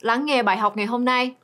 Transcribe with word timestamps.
lắng 0.00 0.26
nghe 0.26 0.42
bài 0.42 0.56
học 0.56 0.76
ngày 0.76 0.86
hôm 0.86 1.04
nay. 1.04 1.34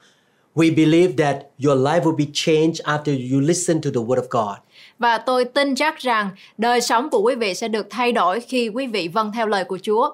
We 0.54 0.76
believe 0.76 1.24
that 1.24 1.36
your 1.64 1.78
life 1.78 2.02
will 2.02 2.16
be 2.16 2.24
changed 2.32 2.80
after 2.84 3.32
you 3.32 3.40
listen 3.40 3.80
to 3.80 3.90
the 3.94 4.00
Word 4.00 4.22
of 4.22 4.28
God. 4.30 4.56
Và 4.98 5.18
tôi 5.18 5.44
tin 5.44 5.74
chắc 5.74 5.98
rằng 5.98 6.30
đời 6.58 6.80
sống 6.80 7.10
của 7.10 7.20
quý 7.20 7.34
vị 7.34 7.54
sẽ 7.54 7.68
được 7.68 7.86
thay 7.90 8.12
đổi 8.12 8.40
khi 8.40 8.68
quý 8.68 8.86
vị 8.86 9.08
vâng 9.08 9.32
theo 9.34 9.46
lời 9.46 9.64
của 9.64 9.78
Chúa. 9.82 10.10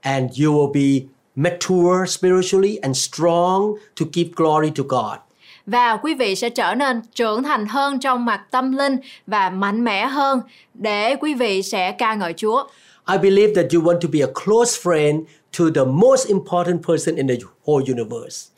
And 0.00 0.42
you 0.42 0.52
will 0.52 0.72
be 0.72 1.06
mature 1.34 2.06
spiritually 2.06 2.76
and 2.76 2.98
strong 2.98 3.72
to 4.00 4.06
give 4.12 4.30
glory 4.36 4.70
to 4.76 4.84
God. 4.88 5.18
Và 5.66 5.96
quý 5.96 6.14
vị 6.14 6.34
sẽ 6.34 6.50
trở 6.50 6.74
nên 6.74 7.00
trưởng 7.14 7.42
thành 7.42 7.66
hơn 7.66 8.00
trong 8.00 8.24
mặt 8.24 8.40
tâm 8.50 8.72
linh 8.72 8.96
và 9.26 9.50
mạnh 9.50 9.84
mẽ 9.84 10.06
hơn 10.06 10.40
để 10.74 11.16
quý 11.20 11.34
vị 11.34 11.62
sẽ 11.62 11.92
ca 11.92 12.14
ngợi 12.14 12.32
Chúa. 12.32 12.64
I 13.12 13.18
believe 13.18 13.54
that 13.54 13.72
you 13.74 13.82
want 13.82 14.00
to 14.00 14.08
be 14.12 14.20
a 14.20 14.32
close 14.44 14.80
friend 14.82 15.22
to 15.58 15.64
the 15.74 15.84
most 15.84 16.28
important 16.28 16.82
person 16.82 17.16
in 17.16 17.26
the 17.26 17.36
whole 17.64 17.82
universe. 17.92 18.50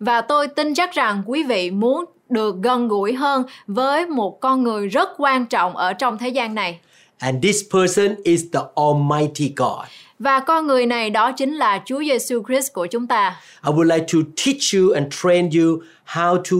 Và 0.00 0.20
tôi 0.20 0.48
tin 0.48 0.74
chắc 0.74 0.92
rằng 0.92 1.22
quý 1.26 1.42
vị 1.42 1.70
muốn 1.70 2.04
được 2.28 2.56
gần 2.62 2.88
gũi 2.88 3.12
hơn 3.14 3.44
với 3.66 4.06
một 4.06 4.40
con 4.40 4.62
người 4.62 4.88
rất 4.88 5.08
quan 5.18 5.46
trọng 5.46 5.76
ở 5.76 5.92
trong 5.92 6.18
thế 6.18 6.28
gian 6.28 6.54
này. 6.54 6.80
And 7.18 7.42
this 7.42 7.62
person 7.70 8.16
is 8.24 8.44
the 8.52 8.60
Almighty 8.76 9.52
God. 9.56 9.86
Và 10.18 10.40
con 10.40 10.66
người 10.66 10.86
này 10.86 11.10
đó 11.10 11.32
chính 11.32 11.54
là 11.54 11.82
Chúa 11.86 12.02
Giêsu 12.02 12.42
Christ 12.42 12.72
của 12.72 12.86
chúng 12.86 13.06
ta. 13.06 13.40
I 13.64 13.72
would 13.72 13.96
like 13.96 14.06
to 14.12 14.18
teach 14.44 14.74
you 14.74 14.92
and 14.92 15.06
train 15.22 15.50
you 15.50 15.80
how 16.06 16.36
to 16.36 16.56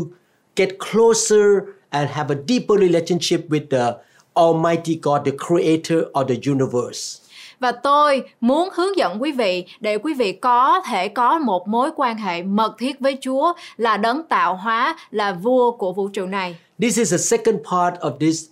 get 0.57 0.69
closer 0.93 1.63
and 1.91 2.11
have 2.11 2.35
a 2.35 2.39
deeper 2.49 2.81
relationship 2.81 3.41
with 3.49 3.69
the 3.71 3.95
Almighty 4.35 4.99
God, 5.03 5.25
the 5.25 5.33
creator 5.47 6.03
of 6.13 6.29
the 6.29 6.53
universe. 6.53 7.26
Và 7.61 7.73
tôi 7.73 8.23
muốn 8.41 8.69
hướng 8.73 8.97
dẫn 8.97 9.23
quý 9.23 9.33
vị 9.33 9.65
để 9.81 9.99
quý 9.99 10.15
vị 10.15 10.33
có 10.33 10.81
thể 10.87 11.09
có 11.09 11.39
một 11.39 11.69
mối 11.69 11.91
quan 11.97 12.17
hệ 12.19 12.43
mật 12.43 12.75
thiết 12.79 13.01
với 13.01 13.19
Chúa 13.21 13.53
là 13.77 13.97
đấng 13.97 14.23
tạo 14.29 14.57
hóa, 14.57 14.97
là 15.11 15.33
vua 15.33 15.71
của 15.71 15.93
vũ 15.93 16.09
trụ 16.09 16.27
này. 16.27 16.57
This 16.81 16.99
is 16.99 17.11
the 17.13 17.19
second 17.19 17.57
part 17.71 17.95
of 17.95 18.19
this 18.19 18.45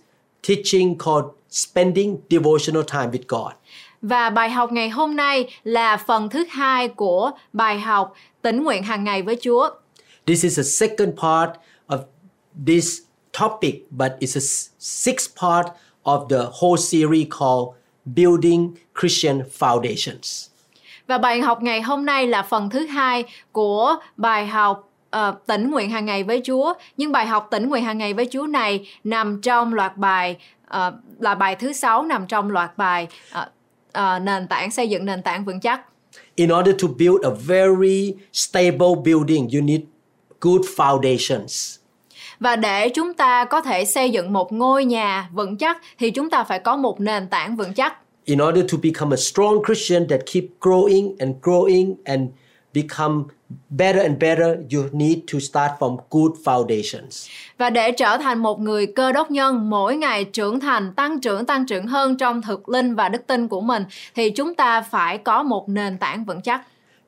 teaching 0.47 0.97
called 0.97 1.25
spending 1.49 2.17
devotional 2.29 2.83
time 2.91 3.07
with 3.11 3.23
God. 3.27 3.53
Và 4.01 4.29
bài 4.29 4.49
học 4.49 4.71
ngày 4.71 4.89
hôm 4.89 5.15
nay 5.15 5.49
là 5.63 5.97
phần 5.97 6.29
thứ 6.29 6.45
hai 6.49 6.87
của 6.87 7.31
bài 7.53 7.79
học 7.79 8.13
tĩnh 8.41 8.63
nguyện 8.63 8.83
hàng 8.83 9.03
ngày 9.03 9.21
với 9.21 9.37
Chúa. 9.41 9.69
This 10.25 10.43
is 10.43 10.57
the 10.57 10.63
second 10.63 11.09
part 11.21 11.49
of 11.87 11.99
this 12.67 12.97
topic, 13.39 13.91
but 13.91 14.11
it's 14.19 14.37
a 14.37 14.45
sixth 14.79 15.35
part 15.41 15.67
of 16.03 16.27
the 16.27 16.37
whole 16.37 16.77
series 16.77 17.27
called 17.39 17.75
Building 18.05 18.71
Christian 18.99 19.41
Foundations. 19.59 20.49
Và 21.07 21.17
bài 21.17 21.41
học 21.41 21.61
ngày 21.61 21.81
hôm 21.81 22.05
nay 22.05 22.27
là 22.27 22.41
phần 22.41 22.69
thứ 22.69 22.85
hai 22.85 23.23
của 23.51 23.95
bài 24.17 24.47
học 24.47 24.89
ờ, 25.09 25.35
tĩnh 25.45 25.71
nguyện 25.71 25.89
hàng 25.89 26.05
ngày 26.05 26.23
với 26.23 26.41
Chúa. 26.45 26.73
Nhưng 26.97 27.11
bài 27.11 27.25
học 27.25 27.47
tĩnh 27.51 27.69
nguyện 27.69 27.83
hàng 27.83 27.97
ngày 27.97 28.13
với 28.13 28.27
Chúa 28.31 28.45
này 28.45 28.87
nằm 29.03 29.41
trong 29.41 29.73
loạt 29.73 29.97
bài 29.97 30.37
ờ, 30.67 30.93
là 31.19 31.35
bài 31.35 31.55
thứ 31.55 31.73
sáu 31.73 32.03
nằm 32.03 32.27
trong 32.27 32.51
loạt 32.51 32.77
bài 32.77 33.07
ờ, 33.31 33.49
ờ, 33.91 34.19
nền 34.19 34.47
tảng 34.47 34.71
xây 34.71 34.89
dựng 34.89 35.05
nền 35.05 35.21
tảng 35.21 35.45
vững 35.45 35.59
chắc. 35.59 35.81
In 36.35 36.49
order 36.59 36.75
to 36.81 36.87
build 36.97 37.21
a 37.23 37.29
very 37.47 38.13
stable 38.33 38.95
building, 39.05 39.49
you 39.53 39.61
need 39.61 39.81
good 40.39 40.61
foundations. 40.77 41.84
Và 42.39 42.55
để 42.55 42.89
chúng 42.89 43.13
ta 43.13 43.45
có 43.45 43.61
thể 43.61 43.85
xây 43.85 44.09
dựng 44.09 44.33
một 44.33 44.53
ngôi 44.53 44.85
nhà 44.85 45.29
vững 45.33 45.57
chắc 45.57 45.81
thì 45.99 46.11
chúng 46.11 46.29
ta 46.29 46.43
phải 46.43 46.59
có 46.59 46.75
một 46.75 46.99
nền 46.99 47.27
tảng 47.27 47.55
vững 47.55 47.73
chắc. 47.73 47.93
In 48.25 48.39
order 48.41 48.71
to 48.71 48.77
become 48.83 49.13
a 49.13 49.17
strong 49.17 49.55
Christian 49.65 50.07
that 50.07 50.21
keep 50.33 50.43
growing 50.61 51.15
and 51.19 51.35
growing 51.41 51.95
and 52.03 52.21
become 52.73 53.23
better 53.69 54.01
and 54.01 54.17
better, 54.19 54.57
you 54.73 54.83
need 54.91 55.17
to 55.33 55.39
start 55.39 55.71
from 55.79 55.97
good 56.09 56.31
foundations. 56.43 57.27
Và 57.57 57.69
để 57.69 57.91
trở 57.91 58.17
thành 58.17 58.39
một 58.39 58.59
người 58.59 58.87
cơ 58.87 59.11
đốc 59.11 59.31
nhân 59.31 59.69
mỗi 59.69 59.95
ngày 59.95 60.23
trưởng 60.23 60.59
thành, 60.59 60.93
tăng 60.95 61.21
trưởng, 61.21 61.45
tăng 61.45 61.65
trưởng 61.65 61.87
hơn 61.87 62.17
trong 62.17 62.41
thực 62.41 62.69
linh 62.69 62.95
và 62.95 63.09
đức 63.09 63.27
tin 63.27 63.47
của 63.47 63.61
mình 63.61 63.83
thì 64.15 64.29
chúng 64.29 64.55
ta 64.55 64.81
phải 64.81 65.17
có 65.17 65.43
một 65.43 65.69
nền 65.69 65.97
tảng 65.97 66.25
vững 66.25 66.41
chắc. 66.41 66.61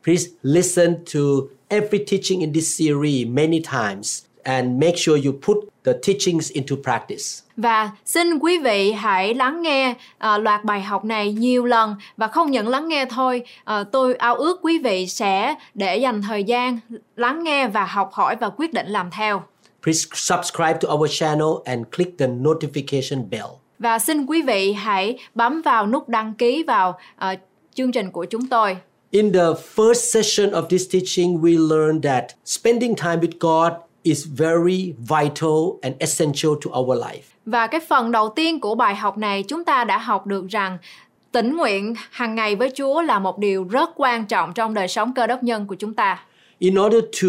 Please 0.03 0.29
listen 0.41 0.95
to 1.13 1.19
every 1.67 2.05
teaching 2.11 2.39
in 2.39 2.53
this 2.53 2.79
series 2.79 3.27
many 3.27 3.61
times 3.71 4.26
and 4.47 4.79
make 4.81 4.97
sure 4.97 5.21
you 5.25 5.33
put 5.41 5.57
the 5.83 5.93
teachings 5.93 6.51
into 6.51 6.75
practice. 6.83 7.43
Và 7.57 7.91
xin 8.05 8.39
quý 8.39 8.57
vị 8.57 8.91
hãy 8.91 9.33
lắng 9.33 9.61
nghe 9.61 9.95
à, 10.17 10.37
loạt 10.37 10.63
bài 10.63 10.81
học 10.81 11.05
này 11.05 11.33
nhiều 11.33 11.65
lần 11.65 11.95
và 12.17 12.27
không 12.27 12.51
những 12.51 12.67
lắng 12.67 12.87
nghe 12.87 13.05
thôi, 13.05 13.43
à, 13.63 13.83
tôi 13.83 14.15
ao 14.15 14.35
ước 14.35 14.59
quý 14.61 14.79
vị 14.79 15.07
sẽ 15.07 15.55
để 15.73 15.97
dành 15.97 16.21
thời 16.21 16.43
gian 16.43 16.79
lắng 17.15 17.43
nghe 17.43 17.67
và 17.67 17.85
học 17.85 18.09
hỏi 18.13 18.35
và 18.35 18.49
quyết 18.49 18.73
định 18.73 18.87
làm 18.87 19.09
theo. 19.11 19.43
Please 19.83 20.07
subscribe 20.13 20.77
to 20.81 20.93
our 20.93 21.11
channel 21.19 21.47
and 21.65 21.85
click 21.95 22.17
the 22.17 22.27
notification 22.27 23.29
bell. 23.29 23.47
Và 23.79 23.99
xin 23.99 24.25
quý 24.25 24.41
vị 24.41 24.73
hãy 24.73 25.17
bấm 25.35 25.61
vào 25.61 25.87
nút 25.87 26.09
đăng 26.09 26.33
ký 26.33 26.63
vào 26.63 26.97
à, 27.15 27.35
chương 27.73 27.91
trình 27.91 28.11
của 28.11 28.25
chúng 28.25 28.47
tôi. 28.47 28.77
In 29.11 29.33
the 29.33 29.53
first 29.75 29.93
session 29.93 30.51
of 30.51 30.61
this 30.61 30.93
teaching, 30.93 31.41
we 31.41 31.69
learned 31.69 32.03
that 32.03 32.25
spending 32.45 32.95
time 32.95 33.15
with 33.15 33.31
God 33.39 33.86
is 34.07 34.27
very 34.37 34.93
vital 34.97 35.79
and 35.81 35.95
essential 35.99 36.51
to 36.65 36.79
our 36.79 36.99
life. 36.99 37.21
Và 37.45 37.67
cái 37.67 37.81
phần 37.87 38.11
đầu 38.11 38.29
tiên 38.35 38.59
của 38.59 38.75
bài 38.75 38.95
học 38.95 39.17
này 39.17 39.43
chúng 39.43 39.65
ta 39.65 39.83
đã 39.83 39.97
học 39.97 40.27
được 40.27 40.47
rằng 40.47 40.77
tĩnh 41.31 41.57
nguyện 41.57 41.93
hàng 42.11 42.35
ngày 42.35 42.55
với 42.55 42.71
Chúa 42.75 43.01
là 43.01 43.19
một 43.19 43.37
điều 43.37 43.63
rất 43.63 43.89
quan 43.95 44.25
trọng 44.25 44.53
trong 44.53 44.73
đời 44.73 44.87
sống 44.87 45.13
cơ 45.13 45.27
đốc 45.27 45.43
nhân 45.43 45.67
của 45.67 45.75
chúng 45.75 45.93
ta. 45.93 46.23
In 46.59 46.75
order 46.79 47.03
to 47.21 47.27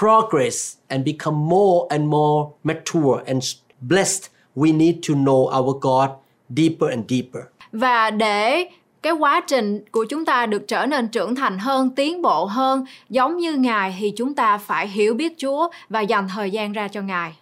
progress 0.00 0.76
and 0.88 1.06
become 1.06 1.36
more 1.36 1.86
and 1.88 2.04
more 2.04 2.50
mature 2.64 3.22
and 3.26 3.54
blessed, 3.80 4.30
we 4.56 4.76
need 4.76 4.96
to 5.08 5.14
know 5.14 5.60
our 5.60 5.76
God 5.80 6.10
deeper 6.56 6.90
and 6.90 7.04
deeper. 7.08 7.42
Và 7.72 8.10
để 8.10 8.68
cái 9.02 9.12
quá 9.12 9.40
trình 9.46 9.84
của 9.90 10.04
chúng 10.04 10.24
ta 10.24 10.46
được 10.46 10.68
trở 10.68 10.86
nên 10.86 11.08
trưởng 11.08 11.34
thành 11.34 11.58
hơn, 11.58 11.90
tiến 11.90 12.22
bộ 12.22 12.44
hơn, 12.44 12.84
giống 13.08 13.36
như 13.36 13.54
Ngài 13.54 13.96
thì 14.00 14.12
chúng 14.16 14.34
ta 14.34 14.58
phải 14.58 14.88
hiểu 14.88 15.14
biết 15.14 15.32
Chúa 15.38 15.68
và 15.88 16.00
dành 16.00 16.28
thời 16.28 16.50
gian 16.50 16.72
ra 16.72 16.88
cho 16.88 17.00
Ngài. 17.00 17.32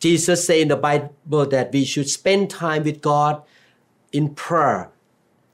Jesus 0.00 0.34
said 0.34 0.58
in 0.58 0.68
the 0.68 0.76
Bible 0.76 1.58
that 1.58 1.74
we 1.74 1.84
should 1.84 2.10
spend 2.20 2.52
time 2.60 2.78
with 2.78 2.98
God 3.02 3.42
in 4.10 4.28
prayer 4.48 4.80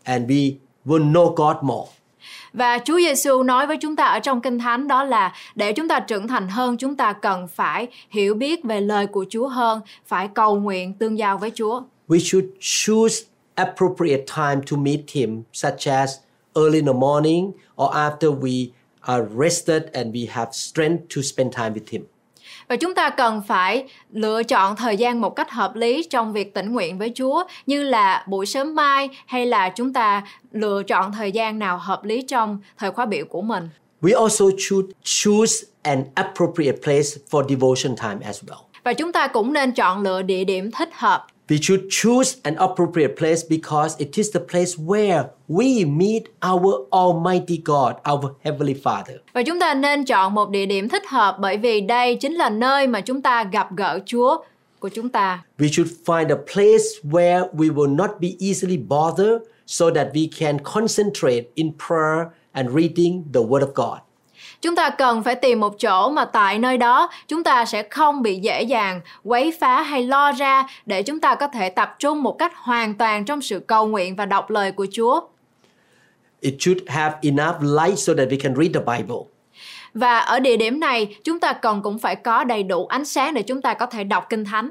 and 0.03 0.31
we 0.31 0.55
will 0.87 1.13
know 1.13 1.35
God 1.35 1.57
more. 1.63 1.91
Và 2.53 2.79
Chúa 2.79 2.99
Giêsu 2.99 3.43
nói 3.43 3.67
với 3.67 3.77
chúng 3.77 3.97
ta 3.97 4.05
ở 4.05 4.19
trong 4.19 4.41
Kinh 4.41 4.59
Thánh 4.59 4.89
đó 4.89 5.05
là 5.05 5.35
để 5.55 5.73
chúng 5.73 5.89
ta 5.89 6.01
trưởng 6.01 6.29
thành 6.29 6.49
hơn, 6.49 6.77
chúng 6.77 6.97
ta 6.97 7.13
cần 7.13 7.49
phải 7.49 7.89
hiểu 8.11 8.35
biết 8.35 8.65
về 8.65 8.81
lời 8.81 9.07
của 9.07 9.25
Chúa 9.31 9.49
hơn, 9.49 9.81
phải 10.07 10.29
cầu 10.35 10.61
nguyện 10.61 10.95
tương 10.95 11.19
giao 11.19 11.39
với 11.39 11.51
Chúa. 11.55 11.83
We 12.09 12.19
should 12.19 12.47
choose 12.61 13.34
appropriate 13.55 14.25
time 14.27 14.63
to 14.71 14.77
meet 14.77 15.01
Him, 15.11 15.43
such 15.53 15.87
as 15.87 16.11
early 16.55 16.79
in 16.79 16.87
the 16.87 16.93
morning 16.93 17.53
or 17.77 17.95
after 17.95 18.31
we 18.31 18.71
are 19.01 19.25
rested 19.39 19.83
and 19.93 20.15
we 20.15 20.27
have 20.31 20.49
strength 20.53 21.15
to 21.17 21.23
spend 21.23 21.53
time 21.53 21.75
with 21.75 21.91
Him. 21.91 22.03
Và 22.69 22.77
chúng 22.77 22.95
ta 22.95 23.11
cần 23.11 23.43
phải 23.49 23.85
lựa 24.13 24.43
chọn 24.43 24.77
thời 24.77 24.97
gian 24.97 25.21
một 25.21 25.37
cách 25.37 25.51
hợp 25.51 25.77
lý 25.77 26.03
trong 26.11 26.33
việc 26.33 26.55
tĩnh 26.55 26.73
nguyện 26.73 26.99
với 26.99 27.13
Chúa 27.15 27.45
như 27.67 27.83
là 27.83 28.25
buổi 28.29 28.47
sớm 28.47 28.75
mai 28.75 29.09
hay 29.27 29.47
là 29.47 29.69
chúng 29.69 29.93
ta 29.93 30.23
lựa 30.53 30.83
chọn 30.83 31.13
thời 31.13 31.33
gian 31.33 31.59
nào 31.59 31.79
hợp 31.79 32.05
lý 32.05 32.23
trong 32.23 32.59
thời 32.79 32.91
khóa 32.91 33.07
biểu 33.07 33.25
của 33.27 33.43
mình. 33.43 33.69
We 34.03 34.21
also 34.21 34.45
should 34.59 34.91
choose 35.03 35.67
an 35.83 36.05
appropriate 36.15 36.77
place 36.83 37.09
for 37.31 37.49
devotion 37.49 37.97
time 37.97 38.27
as 38.27 38.45
well. 38.45 38.63
Và 38.85 38.93
chúng 38.93 39.13
ta 39.13 39.27
cũng 39.27 39.53
nên 39.53 39.73
chọn 39.73 40.03
lựa 40.03 40.23
địa 40.23 40.45
điểm 40.45 40.71
thích 40.71 40.89
hợp 40.93 41.27
We 41.49 41.59
should 41.61 41.91
choose 41.91 42.37
an 42.43 42.57
appropriate 42.57 43.17
place 43.17 43.43
because 43.43 43.97
it 43.99 44.17
is 44.17 44.31
the 44.31 44.41
place 44.41 44.79
where 44.79 45.25
we 45.49 45.85
meet 45.85 46.23
our 46.43 46.87
Almighty 46.91 47.59
God, 47.65 47.97
our 48.07 48.35
Heavenly 48.45 48.75
Father. 48.75 49.15
Và 49.33 49.43
chúng 49.43 49.61
ta 49.61 49.75
nên 49.75 50.05
chọn 50.05 50.35
một 50.35 50.51
địa 50.51 50.67
điểm 50.67 50.89
thích 50.89 51.07
hợp 51.07 51.37
bởi 51.41 51.57
vì 51.57 51.81
đây 51.81 52.17
chính 52.17 52.35
là 52.35 52.51
nơi 52.51 52.87
mà 52.87 53.01
chúng 53.01 53.23
ta 53.23 53.45
gặp 53.53 53.77
gỡ 53.77 54.01
Chúa 54.07 54.37
của 54.79 54.89
chúng 54.89 55.09
ta. 55.09 55.45
We 55.59 55.69
should 55.69 55.91
find 56.05 56.29
a 56.29 56.41
place 56.55 56.85
where 57.03 57.49
we 57.53 57.75
will 57.75 57.97
not 57.97 58.11
be 58.21 58.29
easily 58.41 58.77
bothered 58.77 59.43
so 59.67 59.91
that 59.91 60.07
we 60.15 60.29
can 60.39 60.59
concentrate 60.59 61.45
in 61.55 61.73
prayer 61.89 62.27
and 62.53 62.71
reading 62.71 63.25
the 63.33 63.41
Word 63.41 63.63
of 63.63 63.75
God. 63.75 63.99
Chúng 64.65 64.77
ta 64.77 64.91
cần 64.91 65.23
phải 65.23 65.35
tìm 65.35 65.61
một 65.61 65.81
chỗ 65.81 66.11
mà 66.11 66.25
tại 66.25 66.59
nơi 66.59 66.79
đó 66.79 67.11
chúng 67.29 67.45
ta 67.45 67.65
sẽ 67.65 67.83
không 67.83 68.23
bị 68.23 68.39
dễ 68.39 68.63
dàng 68.63 69.01
quấy 69.25 69.55
phá 69.61 69.83
hay 69.83 70.07
lo 70.07 70.33
ra 70.33 70.67
để 70.87 71.03
chúng 71.03 71.21
ta 71.21 71.35
có 71.35 71.49
thể 71.49 71.69
tập 71.69 71.97
trung 71.99 72.23
một 72.23 72.39
cách 72.39 72.53
hoàn 72.57 72.95
toàn 72.95 73.25
trong 73.25 73.43
sự 73.43 73.61
cầu 73.61 73.87
nguyện 73.87 74.17
và 74.17 74.27
đọc 74.27 74.51
lời 74.51 74.73
của 74.73 74.87
Chúa. 74.93 75.21
It 76.41 76.55
should 76.59 76.83
have 76.87 77.17
enough 77.23 77.57
light 77.61 77.99
so 77.99 78.15
that 78.15 78.29
we 78.29 78.39
can 78.43 78.55
read 78.57 78.75
the 78.75 78.81
Bible. 78.81 79.17
Và 79.95 80.19
ở 80.19 80.41
địa 80.41 80.57
điểm 80.57 80.81
này, 80.81 81.17
chúng 81.25 81.41
ta 81.41 81.53
cần 81.53 81.83
cũng 81.83 81.99
phải 81.99 82.17
có 82.17 82.45
đầy 82.45 82.63
đủ 82.63 82.87
ánh 82.87 83.05
sáng 83.05 83.35
để 83.35 83.43
chúng 83.43 83.63
ta 83.63 83.75
có 83.75 83.87
thể 83.87 84.05
đọc 84.05 84.27
Kinh 84.29 84.45
Thánh. 84.45 84.71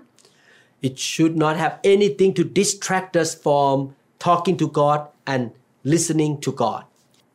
It 0.82 0.94
should 0.98 1.36
not 1.36 1.58
have 1.58 1.76
anything 1.84 2.34
to 2.36 2.44
distract 2.56 3.18
us 3.20 3.38
from 3.44 3.88
talking 4.20 4.58
to 4.58 4.66
God 4.74 5.00
and 5.24 5.48
listening 5.84 6.38
to 6.46 6.52
God. 6.58 6.93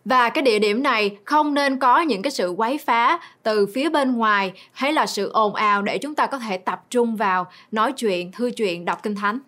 Và 0.08 0.30
cái 0.30 0.42
địa 0.42 0.58
điểm 0.58 0.82
này 0.82 1.16
không 1.24 1.54
nên 1.54 1.78
có 1.78 2.00
những 2.00 2.22
cái 2.22 2.30
sự 2.30 2.50
quấy 2.50 2.78
phá 2.78 3.20
từ 3.42 3.66
phía 3.66 3.88
bên 3.88 4.16
ngoài 4.16 4.52
hay 4.72 4.92
là 4.92 5.06
sự 5.06 5.30
ồn 5.30 5.54
ào 5.54 5.82
để 5.82 5.98
chúng 5.98 6.14
ta 6.14 6.26
có 6.26 6.38
thể 6.38 6.56
tập 6.56 6.84
trung 6.90 7.16
vào 7.16 7.46
nói 7.72 7.92
chuyện, 7.92 8.32
thư 8.32 8.50
chuyện, 8.50 8.84
đọc 8.84 9.02
Kinh 9.02 9.14
Thánh. 9.14 9.38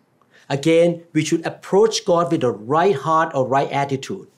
Again, 0.47 0.97
we 1.15 1.25
should 1.25 1.45
approach 1.45 1.93
God 2.07 2.27
with 2.33 2.41
the 2.41 2.59
right 2.69 3.05
heart 3.05 3.37
or 3.39 3.53
right 3.59 3.71
attitude. 3.71 4.31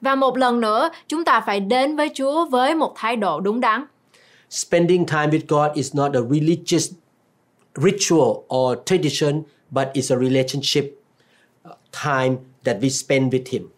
Và 0.00 0.14
một 0.14 0.36
lần 0.36 0.60
nữa, 0.60 0.90
chúng 1.08 1.24
ta 1.24 1.40
phải 1.40 1.60
đến 1.60 1.96
với 1.96 2.10
Chúa 2.14 2.44
với 2.44 2.74
một 2.74 2.92
thái 2.96 3.16
độ 3.16 3.40
đúng 3.40 3.60
đắn. 3.60 3.84
Spending 4.50 5.06
time 5.06 5.26
with 5.26 5.46
God 5.48 5.76
is 5.76 5.94
not 5.94 6.12
a 6.14 6.20
religious 6.30 6.92
ritual 7.74 8.30
or 8.54 8.78
tradition, 8.86 9.42
but 9.70 9.88
it's 9.94 10.16
a 10.16 10.18
relationship 10.18 10.84
uh, 11.68 11.74
time 12.04 12.36
that 12.64 12.76
we 12.80 12.88
spend 12.88 13.34
with 13.34 13.44
Him. 13.50 13.68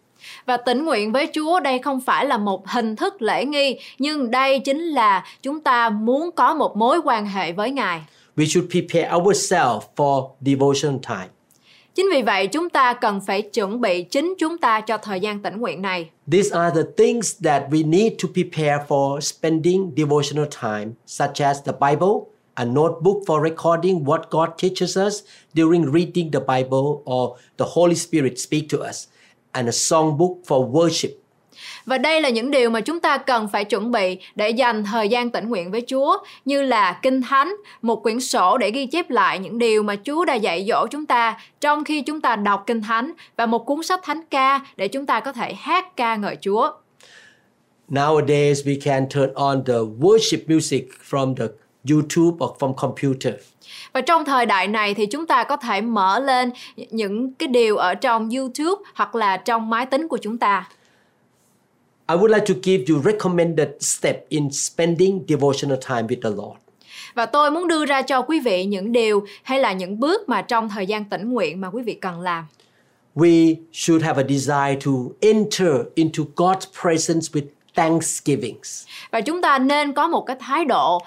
Và 0.45 0.57
tĩnh 0.57 0.85
nguyện 0.85 1.11
với 1.11 1.29
Chúa 1.33 1.59
đây 1.59 1.79
không 1.79 2.01
phải 2.01 2.25
là 2.25 2.37
một 2.37 2.67
hình 2.67 2.95
thức 2.95 3.21
lễ 3.21 3.45
nghi, 3.45 3.79
nhưng 3.99 4.31
đây 4.31 4.59
chính 4.59 4.81
là 4.81 5.25
chúng 5.41 5.61
ta 5.61 5.89
muốn 5.89 6.31
có 6.31 6.53
một 6.53 6.77
mối 6.77 7.01
quan 7.03 7.25
hệ 7.25 7.51
với 7.51 7.71
Ngài. 7.71 8.01
We 8.37 8.45
should 8.45 8.71
prepare 8.71 9.15
ourselves 9.15 9.87
for 9.95 10.29
devotion 10.41 10.99
time. 10.99 11.27
Chính 11.95 12.09
vì 12.11 12.21
vậy 12.21 12.47
chúng 12.47 12.69
ta 12.69 12.93
cần 12.93 13.21
phải 13.21 13.41
chuẩn 13.41 13.81
bị 13.81 14.03
chính 14.03 14.33
chúng 14.39 14.57
ta 14.57 14.81
cho 14.81 14.97
thời 14.97 15.19
gian 15.19 15.41
tĩnh 15.41 15.57
nguyện 15.57 15.81
này. 15.81 16.09
These 16.31 16.49
are 16.57 16.75
the 16.75 16.89
things 16.97 17.35
that 17.43 17.63
we 17.69 17.89
need 17.89 18.13
to 18.23 18.29
prepare 18.33 18.85
for 18.87 19.19
spending 19.19 19.91
devotional 19.97 20.45
time, 20.61 20.91
such 21.05 21.41
as 21.41 21.57
the 21.65 21.71
Bible, 21.71 22.31
a 22.53 22.65
notebook 22.65 23.17
for 23.27 23.49
recording 23.49 24.03
what 24.03 24.21
God 24.29 24.49
teaches 24.57 24.97
us 24.97 25.23
during 25.53 25.91
reading 25.93 26.31
the 26.31 26.39
Bible 26.39 27.03
or 27.05 27.37
the 27.57 27.65
Holy 27.67 27.95
Spirit 27.95 28.39
speak 28.39 28.69
to 28.69 28.77
us, 28.89 29.07
and 29.51 29.67
a 29.67 29.71
songbook 29.71 30.31
for 30.47 30.71
worship. 30.71 31.09
Và 31.85 31.97
đây 31.97 32.21
là 32.21 32.29
những 32.29 32.51
điều 32.51 32.69
mà 32.69 32.81
chúng 32.81 32.99
ta 32.99 33.17
cần 33.17 33.47
phải 33.47 33.65
chuẩn 33.65 33.91
bị 33.91 34.17
để 34.35 34.49
dành 34.49 34.83
thời 34.83 35.09
gian 35.09 35.29
tĩnh 35.29 35.49
nguyện 35.49 35.71
với 35.71 35.83
Chúa, 35.87 36.17
như 36.45 36.61
là 36.61 36.99
Kinh 37.01 37.21
Thánh, 37.21 37.55
một 37.81 38.03
quyển 38.03 38.19
sổ 38.19 38.57
để 38.57 38.71
ghi 38.71 38.85
chép 38.85 39.09
lại 39.09 39.39
những 39.39 39.57
điều 39.57 39.83
mà 39.83 39.95
Chúa 40.03 40.25
đã 40.25 40.33
dạy 40.33 40.65
dỗ 40.69 40.87
chúng 40.91 41.05
ta 41.05 41.37
trong 41.61 41.83
khi 41.83 42.01
chúng 42.01 42.21
ta 42.21 42.35
đọc 42.35 42.63
Kinh 42.67 42.81
Thánh 42.81 43.11
và 43.37 43.45
một 43.45 43.65
cuốn 43.65 43.83
sách 43.83 43.99
thánh 44.03 44.21
ca 44.29 44.59
để 44.75 44.87
chúng 44.87 45.05
ta 45.05 45.19
có 45.19 45.33
thể 45.33 45.53
hát 45.53 45.95
ca 45.95 46.15
ngợi 46.15 46.37
Chúa. 46.41 46.71
Nowadays, 47.89 48.53
we 48.53 48.79
can 48.83 49.09
turn 49.09 49.33
on 49.33 49.63
the 49.65 49.73
worship 49.99 50.39
music 50.47 50.87
from 51.09 51.35
the 51.35 51.45
YouTube 51.89 52.45
or 52.45 52.51
from 52.59 52.73
computer. 52.73 53.33
Và 53.93 54.01
trong 54.01 54.25
thời 54.25 54.45
đại 54.45 54.67
này 54.67 54.93
thì 54.93 55.05
chúng 55.05 55.27
ta 55.27 55.43
có 55.43 55.57
thể 55.57 55.81
mở 55.81 56.19
lên 56.19 56.51
những 56.91 57.33
cái 57.33 57.47
điều 57.47 57.77
ở 57.77 57.95
trong 57.95 58.29
YouTube 58.29 58.83
hoặc 58.95 59.15
là 59.15 59.37
trong 59.37 59.69
máy 59.69 59.85
tính 59.85 60.07
của 60.07 60.17
chúng 60.17 60.37
ta. 60.37 60.69
I 62.07 62.15
would 62.15 62.27
like 62.27 62.45
to 62.45 62.53
give 62.63 62.83
you 62.89 63.01
recommended 63.01 63.69
step 63.79 64.29
in 64.29 64.51
spending 64.51 65.25
devotional 65.27 65.77
time 65.89 66.01
with 66.01 66.21
the 66.23 66.29
Lord. 66.29 66.57
Và 67.13 67.25
tôi 67.25 67.51
muốn 67.51 67.67
đưa 67.67 67.85
ra 67.85 68.01
cho 68.01 68.21
quý 68.21 68.39
vị 68.39 68.65
những 68.65 68.91
điều 68.91 69.25
hay 69.43 69.59
là 69.59 69.73
những 69.73 69.99
bước 69.99 70.29
mà 70.29 70.41
trong 70.41 70.69
thời 70.69 70.85
gian 70.87 71.05
tĩnh 71.05 71.29
nguyện 71.29 71.61
mà 71.61 71.69
quý 71.69 71.83
vị 71.83 71.93
cần 71.93 72.21
làm. 72.21 72.45
We 73.15 73.55
should 73.73 74.03
have 74.03 74.23
a 74.23 74.27
desire 74.29 74.79
to 74.85 74.91
enter 75.19 75.71
into 75.95 76.23
God's 76.35 76.65
presence 76.81 77.27
with 77.33 77.45
thanksgivings. 77.75 78.85
Và 79.11 79.21
chúng 79.21 79.41
ta 79.41 79.59
nên 79.59 79.93
có 79.93 80.07
một 80.07 80.21
cái 80.21 80.35
thái 80.39 80.65
độ 80.65 81.01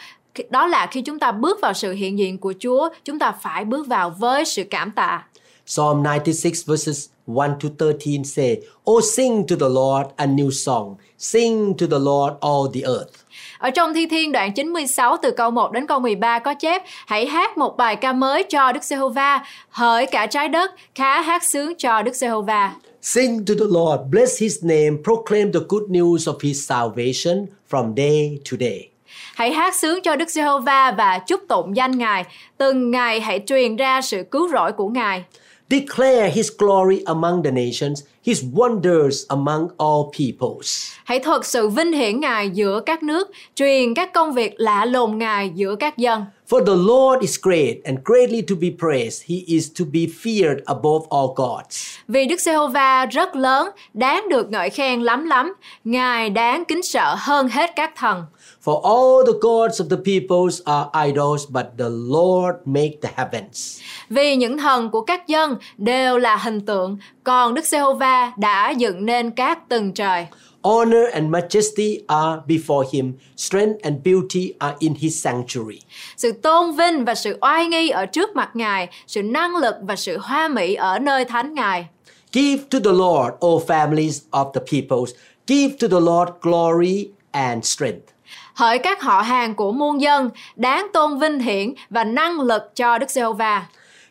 đó 0.50 0.66
là 0.66 0.86
khi 0.90 1.02
chúng 1.02 1.18
ta 1.18 1.32
bước 1.32 1.60
vào 1.60 1.72
sự 1.74 1.92
hiện 1.92 2.18
diện 2.18 2.38
của 2.38 2.54
Chúa, 2.58 2.88
chúng 3.04 3.18
ta 3.18 3.32
phải 3.42 3.64
bước 3.64 3.86
vào 3.86 4.14
với 4.18 4.44
sự 4.44 4.64
cảm 4.70 4.90
tạ. 4.90 5.22
Psalm 5.66 6.02
96 6.04 6.52
verses 6.66 7.08
1 7.26 7.46
to 7.60 7.68
13 7.78 8.24
say, 8.24 8.60
Oh, 8.90 9.04
sing 9.04 9.46
to 9.46 9.56
the 9.56 9.68
Lord 9.68 10.08
a 10.16 10.26
new 10.26 10.50
song. 10.50 10.96
Sing 11.18 11.74
to 11.78 11.86
the 11.86 11.98
Lord 11.98 12.34
all 12.40 12.66
the 12.74 12.80
earth. 12.80 13.24
Ở 13.58 13.70
trong 13.70 13.94
Thi 13.94 14.06
Thiên 14.06 14.32
đoạn 14.32 14.54
96 14.54 15.16
từ 15.22 15.30
câu 15.30 15.50
1 15.50 15.72
đến 15.72 15.86
câu 15.86 16.00
13 16.00 16.38
có 16.38 16.54
chép 16.54 16.82
Hãy 17.06 17.26
hát 17.26 17.58
một 17.58 17.76
bài 17.76 17.96
ca 17.96 18.12
mới 18.12 18.42
cho 18.42 18.72
Đức 18.72 18.84
Giê-hô-va, 18.84 19.44
hỡi 19.68 20.06
cả 20.06 20.26
trái 20.26 20.48
đất, 20.48 20.70
khá 20.94 21.20
hát 21.20 21.44
sướng 21.44 21.74
cho 21.78 22.02
Đức 22.02 22.14
Giê-hô-va. 22.14 22.74
Sing 23.02 23.44
to 23.46 23.54
the 23.58 23.66
Lord, 23.70 24.00
bless 24.10 24.42
his 24.42 24.64
name, 24.64 24.90
proclaim 25.04 25.52
the 25.52 25.60
good 25.68 25.82
news 25.88 26.16
of 26.16 26.34
his 26.42 26.68
salvation 26.68 27.46
from 27.70 27.94
day 27.96 28.38
to 28.50 28.56
day. 28.60 28.93
Hãy 29.36 29.52
hát 29.52 29.74
sướng 29.74 30.02
cho 30.02 30.16
Đức 30.16 30.30
Giê-hô-va 30.30 30.94
và 30.98 31.18
chúc 31.18 31.40
tụng 31.48 31.76
danh 31.76 31.98
Ngài. 31.98 32.24
Từng 32.58 32.90
ngày 32.90 33.20
hãy 33.20 33.40
truyền 33.46 33.76
ra 33.76 34.00
sự 34.00 34.22
cứu 34.30 34.48
rỗi 34.48 34.72
của 34.72 34.88
Ngài. 34.88 35.24
Declare 35.70 36.30
his 36.30 36.50
glory 36.58 37.02
among 37.04 37.42
the 37.42 37.50
nations, 37.50 38.02
his 38.24 38.44
wonders 38.52 39.24
among 39.28 39.68
all 39.78 40.02
peoples. 40.18 40.92
Hãy 41.04 41.18
thuật 41.18 41.46
sự 41.46 41.68
vinh 41.68 41.92
hiển 41.92 42.20
Ngài 42.20 42.50
giữa 42.50 42.80
các 42.86 43.02
nước, 43.02 43.30
truyền 43.54 43.94
các 43.94 44.12
công 44.12 44.32
việc 44.32 44.54
lạ 44.56 44.84
lùng 44.84 45.18
Ngài 45.18 45.50
giữa 45.54 45.74
các 45.76 45.98
dân. 45.98 46.24
For 46.54 46.64
the 46.64 46.76
Lord 46.76 47.22
is 47.22 47.36
great 47.42 47.82
and 47.84 47.98
greatly 48.04 48.42
to 48.42 48.54
be 48.54 48.70
praised. 48.70 49.22
He 49.26 49.44
is 49.46 49.72
to 49.78 49.84
be 49.84 50.06
feared 50.06 50.62
above 50.66 51.08
all 51.10 51.34
gods. 51.36 51.98
Vì 52.08 52.26
Đức 52.26 52.40
Giê-hô-va 52.40 53.06
rất 53.06 53.36
lớn, 53.36 53.68
đáng 53.94 54.28
được 54.28 54.50
ngợi 54.50 54.70
khen 54.70 55.00
lắm 55.00 55.24
lắm. 55.24 55.54
Ngài 55.84 56.30
đáng 56.30 56.64
kính 56.64 56.82
sợ 56.82 57.14
hơn 57.18 57.48
hết 57.48 57.70
các 57.76 57.92
thần. 57.96 58.24
For 58.64 58.80
all 58.82 59.32
the 59.32 59.38
gods 59.40 59.80
of 59.80 59.88
the 59.88 59.96
peoples 59.96 60.60
are 60.64 61.06
idols, 61.06 61.44
but 61.50 61.64
the 61.78 61.88
Lord 61.90 62.56
make 62.64 62.92
the 63.02 63.10
heavens. 63.16 63.80
Vì 64.08 64.36
những 64.36 64.58
thần 64.58 64.90
của 64.90 65.00
các 65.00 65.28
dân 65.28 65.56
đều 65.78 66.18
là 66.18 66.36
hình 66.36 66.60
tượng, 66.60 66.98
còn 67.24 67.54
Đức 67.54 67.64
Giê-hô-va 67.64 68.32
đã 68.36 68.70
dựng 68.70 69.06
nên 69.06 69.30
các 69.30 69.68
tầng 69.68 69.92
trời. 69.92 70.26
Honor 70.64 71.10
and 71.12 71.30
majesty 71.30 71.98
are 72.06 72.40
before 72.46 72.84
him, 72.92 73.12
strength 73.36 73.82
and 73.82 74.02
beauty 74.04 74.52
are 74.58 74.76
in 74.78 74.94
his 74.94 75.22
sanctuary. 75.24 75.80
Sự 76.16 76.32
tôn 76.32 76.76
vinh 76.76 77.04
và 77.04 77.14
sự 77.14 77.38
oai 77.40 77.66
nghi 77.66 77.88
ở 77.88 78.06
trước 78.06 78.36
mặt 78.36 78.50
Ngài, 78.54 78.88
sự 79.06 79.22
năng 79.22 79.56
lực 79.56 79.74
và 79.82 79.96
sự 79.96 80.18
hoa 80.18 80.48
mỹ 80.48 80.74
ở 80.74 80.98
nơi 80.98 81.24
thánh 81.24 81.54
Ngài. 81.54 81.86
Give 82.32 82.62
to 82.70 82.78
the 82.84 82.92
Lord, 82.92 83.34
O 83.40 83.48
families 83.66 84.20
of 84.30 84.52
the 84.52 84.60
peoples. 84.72 85.10
Give 85.46 85.74
to 85.80 85.88
the 85.88 86.00
Lord 86.00 86.30
glory 86.40 87.08
and 87.30 87.64
strength. 87.64 88.08
Hỡi 88.54 88.78
các 88.78 89.02
họ 89.02 89.20
hàng 89.20 89.54
của 89.54 89.72
muôn 89.72 90.00
dân, 90.00 90.30
đáng 90.56 90.86
tôn 90.92 91.18
vinh 91.18 91.38
hiển 91.38 91.74
và 91.90 92.04
năng 92.04 92.40
lực 92.40 92.62
cho 92.74 92.98
Đức 92.98 93.10
Giê-hô-va. 93.10 93.66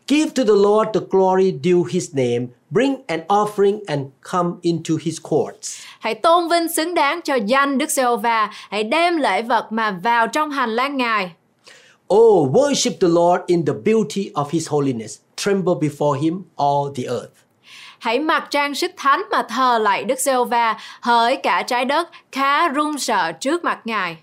Give 0.07 0.33
to 0.35 0.43
the 0.43 0.55
Lord 0.55 0.87
the 0.93 0.99
glory 1.11 1.51
due 1.63 1.83
his 1.89 2.13
name. 2.13 2.47
Bring 2.69 2.95
an 3.07 3.19
offering 3.27 3.79
and 3.87 4.05
come 4.31 4.53
into 4.61 4.97
his 5.01 5.19
courts. 5.29 5.81
Hãy 5.99 6.15
tôn 6.15 6.49
vinh 6.49 6.73
xứng 6.73 6.93
đáng 6.93 7.21
cho 7.21 7.35
danh 7.35 7.77
Đức 7.77 7.89
Giê-hô-va, 7.89 8.49
hãy 8.69 8.83
đem 8.83 9.17
lễ 9.17 9.41
vật 9.41 9.71
mà 9.71 9.99
vào 10.03 10.27
trong 10.27 10.51
hành 10.51 10.69
lang 10.69 10.97
Ngài. 10.97 11.31
Oh, 12.13 12.51
worship 12.53 12.91
the 13.01 13.07
Lord 13.07 13.43
in 13.47 13.65
the 13.65 13.73
beauty 13.85 14.31
of 14.33 14.45
his 14.49 14.69
holiness. 14.69 15.19
Tremble 15.37 15.73
before 15.81 16.21
him, 16.21 16.41
all 16.55 16.93
the 16.95 17.03
earth. 17.03 17.33
Hãy 17.99 18.19
mặc 18.19 18.47
trang 18.51 18.75
sức 18.75 18.91
thánh 18.97 19.23
mà 19.31 19.43
thờ 19.49 19.79
lạy 19.79 20.03
Đức 20.03 20.19
Giê-hô-va, 20.19 20.77
hỡi 21.01 21.37
cả 21.37 21.63
trái 21.67 21.85
đất 21.85 22.09
khá 22.31 22.67
run 22.69 22.97
sợ 22.97 23.31
trước 23.31 23.63
mặt 23.63 23.79
Ngài. 23.85 24.17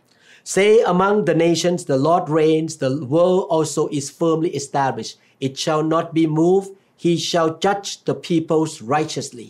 Say 0.44 0.80
among 0.80 1.24
the 1.24 1.34
nations, 1.34 1.84
the 1.86 1.96
Lord 1.96 2.28
reigns, 2.28 2.78
the 2.78 2.88
world 3.08 3.46
also 3.50 3.88
is 3.90 4.10
firmly 4.18 4.50
established. 4.54 5.18
It 5.40 5.56
shall 5.56 5.82
not 5.82 6.12
be 6.12 6.26
moved. 6.26 6.68
He 6.98 7.16
shall 7.16 7.48
judge 7.60 8.04
the 8.04 8.14
peoples 8.14 8.82
righteously. 8.82 9.46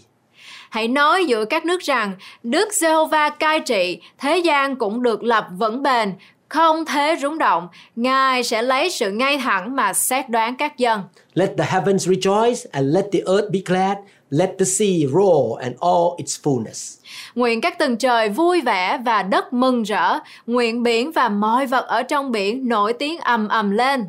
Hãy 0.70 0.88
nói 0.88 1.24
giữa 1.26 1.44
các 1.44 1.64
nước 1.64 1.80
rằng 1.80 2.14
Đức 2.42 2.72
Giê-hô-va 2.72 3.28
cai 3.28 3.60
trị, 3.60 4.00
thế 4.18 4.38
gian 4.38 4.76
cũng 4.76 5.02
được 5.02 5.22
lập 5.22 5.46
vững 5.58 5.82
bền, 5.82 6.14
không 6.48 6.84
thế 6.84 7.16
rúng 7.22 7.38
động. 7.38 7.68
Ngài 7.96 8.42
sẽ 8.42 8.62
lấy 8.62 8.90
sự 8.90 9.10
ngay 9.10 9.38
thẳng 9.38 9.76
mà 9.76 9.92
xét 9.92 10.28
đoán 10.28 10.56
các 10.56 10.78
dân. 10.78 11.00
Let 11.34 11.50
the 11.58 11.64
heavens 11.64 12.08
rejoice 12.08 12.70
and 12.72 12.94
let 12.94 13.04
the 13.12 13.20
earth 13.26 13.50
be 13.50 13.60
glad. 13.66 13.98
Let 14.30 14.50
the 14.58 14.64
sea 14.64 15.06
roar 15.06 15.60
and 15.60 15.74
all 15.80 16.16
its 16.18 16.38
fullness. 16.42 16.99
Nguyện 17.34 17.60
các 17.60 17.78
tầng 17.78 17.96
trời 17.96 18.28
vui 18.28 18.60
vẻ 18.60 18.98
và 19.04 19.22
đất 19.22 19.52
mừng 19.52 19.82
rỡ. 19.82 20.18
Nguyện 20.46 20.82
biển 20.82 21.12
và 21.12 21.28
mọi 21.28 21.66
vật 21.66 21.86
ở 21.86 22.02
trong 22.02 22.32
biển 22.32 22.68
nổi 22.68 22.92
tiếng 22.92 23.18
ầm 23.18 23.48
ầm 23.48 23.70
lên. 23.70 24.04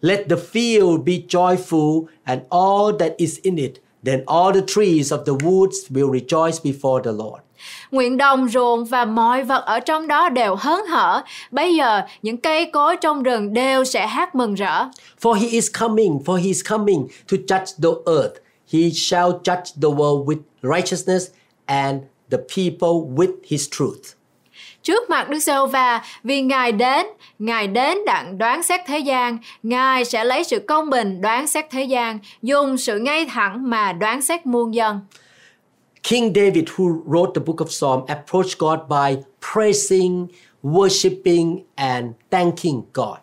Let 0.00 0.20
the 0.30 0.36
field 0.52 1.04
be 1.04 1.12
joyful 1.28 2.04
and 2.24 2.40
all 2.50 2.98
that 2.98 3.12
is 3.16 3.38
in 3.42 3.56
it. 3.56 3.72
Then 4.06 4.24
all 4.26 4.54
the 4.54 4.60
trees 4.66 5.12
of 5.12 5.24
the 5.24 5.32
woods 5.32 5.90
will 5.90 6.10
rejoice 6.10 6.72
before 6.72 7.02
the 7.02 7.10
Lord. 7.10 7.44
Nguyện 7.90 8.16
đồng 8.16 8.48
ruộng 8.48 8.84
và 8.84 9.04
mọi 9.04 9.42
vật 9.42 9.64
ở 9.64 9.80
trong 9.80 10.06
đó 10.06 10.28
đều 10.28 10.54
hớn 10.54 10.86
hở. 10.86 11.22
Bây 11.50 11.74
giờ 11.74 12.02
những 12.22 12.36
cây 12.36 12.70
cối 12.72 12.96
trong 12.96 13.22
rừng 13.22 13.54
đều 13.54 13.84
sẽ 13.84 14.06
hát 14.06 14.34
mừng 14.34 14.54
rỡ. 14.54 14.84
For 15.20 15.32
he 15.32 15.48
is 15.48 15.70
coming, 15.80 16.18
for 16.24 16.34
he 16.36 16.44
is 16.44 16.62
coming 16.68 17.08
to 17.30 17.36
judge 17.48 17.82
the 17.82 18.12
earth. 18.12 18.34
He 18.72 18.90
shall 18.90 19.30
judge 19.30 19.74
the 19.82 19.88
world 19.88 20.24
with 20.24 20.38
righteousness 20.62 21.26
and 21.66 22.00
the 22.30 22.38
people 22.38 23.16
with 23.16 23.32
his 23.48 23.68
truth. 23.70 24.14
Trước 24.82 25.10
mặt 25.10 25.30
Đức 25.30 25.38
Giê-hô-va, 25.38 26.02
vì 26.22 26.42
Ngài 26.42 26.72
đến, 26.72 27.06
Ngài 27.38 27.66
đến 27.66 27.98
đặng 28.06 28.38
đoán 28.38 28.62
xét 28.62 28.80
thế 28.86 28.98
gian, 28.98 29.38
Ngài 29.62 30.04
sẽ 30.04 30.24
lấy 30.24 30.44
sự 30.44 30.58
công 30.58 30.90
bình 30.90 31.20
đoán 31.20 31.46
xét 31.46 31.70
thế 31.70 31.84
gian, 31.84 32.18
dùng 32.42 32.76
sự 32.76 32.98
ngay 32.98 33.26
thẳng 33.26 33.70
mà 33.70 33.92
đoán 33.92 34.22
xét 34.22 34.46
muôn 34.46 34.74
dân. 34.74 35.00
King 36.02 36.32
David, 36.34 36.64
who 36.76 37.04
wrote 37.04 37.32
the 37.34 37.42
book 37.46 37.56
of 37.56 37.66
Psalm, 37.66 38.06
approached 38.06 38.58
God 38.58 38.78
by 38.88 39.22
praising, 39.54 40.26
worshiping, 40.62 41.58
and 41.74 42.06
thanking 42.30 42.80
God. 42.94 43.16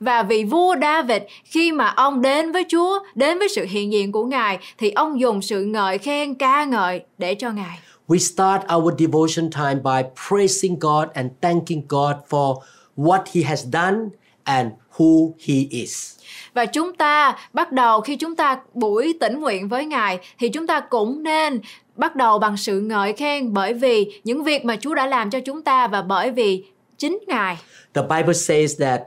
Và 0.00 0.22
vị 0.22 0.44
vua 0.44 0.76
David 0.80 1.22
khi 1.44 1.72
mà 1.72 1.86
ông 1.96 2.22
đến 2.22 2.52
với 2.52 2.64
Chúa, 2.68 2.98
đến 3.14 3.38
với 3.38 3.48
sự 3.48 3.66
hiện 3.68 3.92
diện 3.92 4.12
của 4.12 4.24
Ngài 4.24 4.58
thì 4.78 4.90
ông 4.90 5.20
dùng 5.20 5.42
sự 5.42 5.64
ngợi 5.64 5.98
khen 5.98 6.34
ca 6.34 6.64
ngợi 6.64 7.00
để 7.18 7.34
cho 7.34 7.50
Ngài. 7.50 7.78
We 8.08 8.18
start 8.18 8.62
our 8.76 8.90
devotion 8.98 9.50
time 9.50 9.82
by 9.82 10.02
praising 10.28 10.78
God 10.78 11.08
and 11.14 11.30
thanking 11.42 11.82
God 11.88 12.16
for 12.28 12.62
what 12.96 13.28
He 13.32 13.42
has 13.42 13.66
done 13.72 14.10
and 14.44 14.70
who 14.96 15.34
He 15.38 15.68
is. 15.70 16.14
Và 16.54 16.66
chúng 16.66 16.94
ta 16.94 17.38
bắt 17.52 17.72
đầu 17.72 18.00
khi 18.00 18.16
chúng 18.16 18.36
ta 18.36 18.60
buổi 18.74 19.14
tĩnh 19.20 19.40
nguyện 19.40 19.68
với 19.68 19.86
Ngài 19.86 20.18
thì 20.38 20.48
chúng 20.48 20.66
ta 20.66 20.80
cũng 20.80 21.22
nên 21.22 21.60
bắt 21.96 22.16
đầu 22.16 22.38
bằng 22.38 22.56
sự 22.56 22.80
ngợi 22.80 23.12
khen 23.12 23.52
bởi 23.52 23.74
vì 23.74 24.20
những 24.24 24.44
việc 24.44 24.64
mà 24.64 24.76
Chúa 24.76 24.94
đã 24.94 25.06
làm 25.06 25.30
cho 25.30 25.40
chúng 25.40 25.62
ta 25.62 25.88
và 25.88 26.02
bởi 26.02 26.30
vì 26.30 26.64
chính 26.98 27.18
Ngài. 27.26 27.56
The 27.94 28.02
Bible 28.02 28.34
says 28.34 28.80
that 28.80 29.02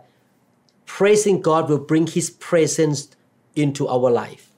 praising 0.97 1.41
God 1.41 1.65
will 1.65 1.87
bring 1.87 2.05
His 2.13 2.31
presence 2.49 3.01
into 3.53 3.85
our 3.85 4.13
life. 4.13 4.50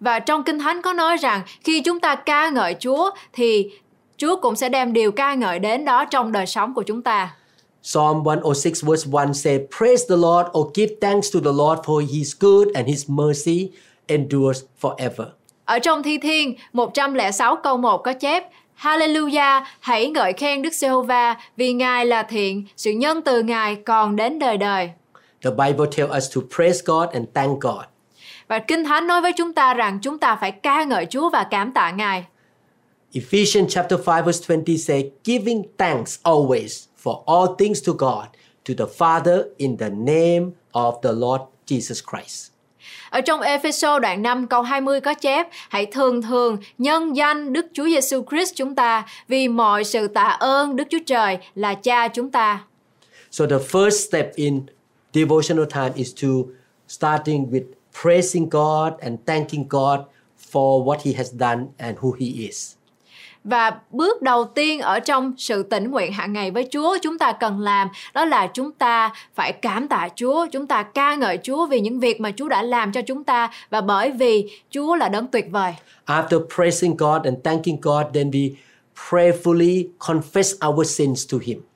Và 0.00 0.18
trong 0.18 0.44
Kinh 0.44 0.58
Thánh 0.58 0.82
có 0.82 0.92
nói 0.92 1.16
rằng 1.16 1.42
khi 1.64 1.80
chúng 1.80 2.00
ta 2.00 2.14
ca 2.14 2.50
ngợi 2.50 2.76
Chúa 2.80 3.10
thì 3.32 3.70
Chúa 4.16 4.36
cũng 4.36 4.56
sẽ 4.56 4.68
đem 4.68 4.92
điều 4.92 5.12
ca 5.12 5.34
ngợi 5.34 5.58
đến 5.58 5.84
đó 5.84 6.04
trong 6.04 6.32
đời 6.32 6.46
sống 6.46 6.74
của 6.74 6.82
chúng 6.82 7.02
ta. 7.02 7.34
Psalm 7.82 8.22
106 8.22 8.90
verse 8.90 9.10
1 9.10 9.34
say, 9.34 9.58
Praise 9.78 10.04
the 10.08 10.16
Lord, 10.16 10.48
or 10.58 10.66
give 10.74 10.94
thanks 11.00 11.34
to 11.34 11.40
the 11.40 11.52
Lord 11.52 11.80
for 11.84 12.06
His 12.12 12.34
good 12.40 12.68
and 12.74 12.88
His 12.88 13.10
mercy 13.10 13.70
endures 14.06 14.62
forever. 14.80 15.26
Ở 15.64 15.78
trong 15.78 16.02
Thi 16.02 16.18
Thiên 16.18 16.54
106 16.72 17.56
câu 17.56 17.76
1 17.76 17.98
có 18.04 18.12
chép 18.12 18.44
Hallelujah, 18.76 19.62
hãy 19.80 20.10
ngợi 20.10 20.32
khen 20.32 20.62
Đức 20.62 20.72
Giê-hô-va 20.72 21.36
vì 21.56 21.72
Ngài 21.72 22.06
là 22.06 22.22
thiện, 22.22 22.64
sự 22.76 22.90
nhân 22.90 23.22
từ 23.22 23.42
Ngài 23.42 23.74
còn 23.74 24.16
đến 24.16 24.38
đời 24.38 24.56
đời. 24.56 24.90
The 25.44 25.50
Bible 25.50 25.86
tells 25.96 26.16
us 26.16 26.36
to 26.36 26.40
praise 26.56 26.80
God 26.86 27.08
and 27.12 27.26
thank 27.34 27.60
God. 27.60 27.89
Và 28.50 28.58
Kinh 28.58 28.84
Thánh 28.84 29.06
nói 29.06 29.20
với 29.20 29.32
chúng 29.32 29.52
ta 29.52 29.74
rằng 29.74 29.98
chúng 30.02 30.18
ta 30.18 30.36
phải 30.40 30.50
ca 30.50 30.84
ngợi 30.84 31.06
Chúa 31.06 31.30
và 31.30 31.44
cảm 31.50 31.72
tạ 31.72 31.90
Ngài. 31.90 32.24
Ephesians 33.12 33.74
chapter 33.74 34.00
5 34.06 34.24
verse 34.24 34.44
20 34.48 34.78
say, 34.78 35.10
giving 35.24 35.62
thanks 35.78 36.18
always 36.22 36.86
for 37.02 37.22
all 37.26 37.56
things 37.58 37.86
to 37.86 37.92
God, 37.92 38.24
to 38.68 38.74
the 38.78 38.92
Father 38.98 39.42
in 39.56 39.76
the 39.76 39.88
name 39.88 40.50
of 40.72 41.00
the 41.02 41.12
Lord 41.12 41.42
Jesus 41.66 42.00
Christ. 42.10 42.50
Ở 43.10 43.20
trong 43.20 43.40
Epheso 43.40 43.98
đoạn 43.98 44.22
5 44.22 44.46
câu 44.46 44.62
20 44.62 45.00
có 45.00 45.14
chép 45.14 45.48
Hãy 45.68 45.86
thường 45.86 46.22
thường 46.22 46.58
nhân 46.78 47.16
danh 47.16 47.52
Đức 47.52 47.66
Chúa 47.72 47.84
Giêsu 47.84 48.24
Christ 48.30 48.54
chúng 48.56 48.74
ta 48.74 49.06
vì 49.28 49.48
mọi 49.48 49.84
sự 49.84 50.08
tạ 50.08 50.36
ơn 50.40 50.76
Đức 50.76 50.84
Chúa 50.90 50.98
Trời 51.06 51.38
là 51.54 51.74
cha 51.74 52.08
chúng 52.08 52.30
ta. 52.30 52.64
So 53.30 53.46
the 53.46 53.58
first 53.58 54.08
step 54.08 54.26
in 54.34 54.62
devotional 55.14 55.64
time 55.74 55.92
is 55.94 56.14
to 56.22 56.28
starting 56.88 57.50
with 57.50 57.79
praising 58.02 58.48
God 58.48 58.92
and 59.00 59.18
thanking 59.26 59.68
God 59.68 60.00
for 60.52 60.84
what 60.84 60.98
he 61.02 61.12
has 61.12 61.32
done 61.32 61.66
and 61.78 61.98
who 61.98 62.12
he 62.12 62.26
is. 62.26 62.74
Và 63.44 63.80
bước 63.90 64.22
đầu 64.22 64.44
tiên 64.44 64.80
ở 64.80 65.00
trong 65.00 65.32
sự 65.38 65.62
tĩnh 65.62 65.90
nguyện 65.90 66.12
hàng 66.12 66.32
ngày 66.32 66.50
với 66.50 66.68
Chúa 66.72 66.98
chúng 67.02 67.18
ta 67.18 67.32
cần 67.32 67.60
làm 67.60 67.88
đó 68.14 68.24
là 68.24 68.46
chúng 68.46 68.72
ta 68.72 69.12
phải 69.34 69.52
cảm 69.52 69.88
tạ 69.88 70.08
Chúa, 70.14 70.46
chúng 70.52 70.66
ta 70.66 70.82
ca 70.82 71.14
ngợi 71.14 71.38
Chúa 71.42 71.66
vì 71.66 71.80
những 71.80 72.00
việc 72.00 72.20
mà 72.20 72.32
Chúa 72.36 72.48
đã 72.48 72.62
làm 72.62 72.92
cho 72.92 73.02
chúng 73.02 73.24
ta 73.24 73.50
và 73.70 73.80
bởi 73.80 74.10
vì 74.10 74.50
Chúa 74.70 74.94
là 74.94 75.08
đấng 75.08 75.26
tuyệt 75.26 75.46
vời. 75.50 75.74
After 76.06 76.40
praising 76.54 76.96
God 76.96 77.24
and 77.24 77.36
thanking 77.44 77.76
God, 77.82 78.06
then 78.14 78.30
we 78.30 78.50
prayerfully 79.10 79.88
confess 79.98 80.68
our 80.68 80.96
sins 80.96 81.32
to 81.32 81.38
him. 81.42 81.69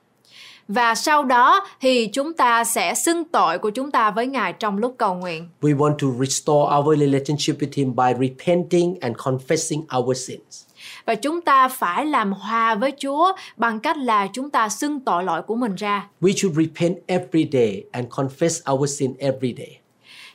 Và 0.67 0.95
sau 0.95 1.23
đó 1.23 1.67
thì 1.81 2.07
chúng 2.07 2.33
ta 2.33 2.63
sẽ 2.63 2.93
xưng 2.93 3.23
tội 3.25 3.57
của 3.57 3.69
chúng 3.69 3.91
ta 3.91 4.11
với 4.11 4.27
Ngài 4.27 4.53
trong 4.53 4.77
lúc 4.77 4.95
cầu 4.97 5.15
nguyện. 5.15 5.49
We 5.61 5.77
want 5.77 5.97
to 5.97 6.07
restore 6.19 6.75
our 6.77 6.99
relationship 6.99 7.61
with 7.61 7.69
him 7.73 7.95
by 7.95 8.27
repenting 8.27 8.97
and 9.01 9.15
confessing 9.15 9.99
our 9.99 10.27
sins. 10.27 10.65
Và 11.05 11.15
chúng 11.15 11.41
ta 11.41 11.67
phải 11.67 12.05
làm 12.05 12.33
hòa 12.33 12.75
với 12.75 12.93
Chúa 12.97 13.33
bằng 13.57 13.79
cách 13.79 13.97
là 13.97 14.27
chúng 14.33 14.49
ta 14.49 14.69
xưng 14.69 14.99
tội 14.99 15.23
lỗi 15.23 15.41
của 15.41 15.55
mình 15.55 15.75
ra. 15.75 16.07
We 16.21 16.33
should 16.35 16.57
repent 16.57 16.97
every 17.07 17.49
day 17.51 17.83
and 17.91 18.07
confess 18.07 18.73
our 18.73 18.99
sin 18.99 19.13
every 19.19 19.55
day. 19.57 19.79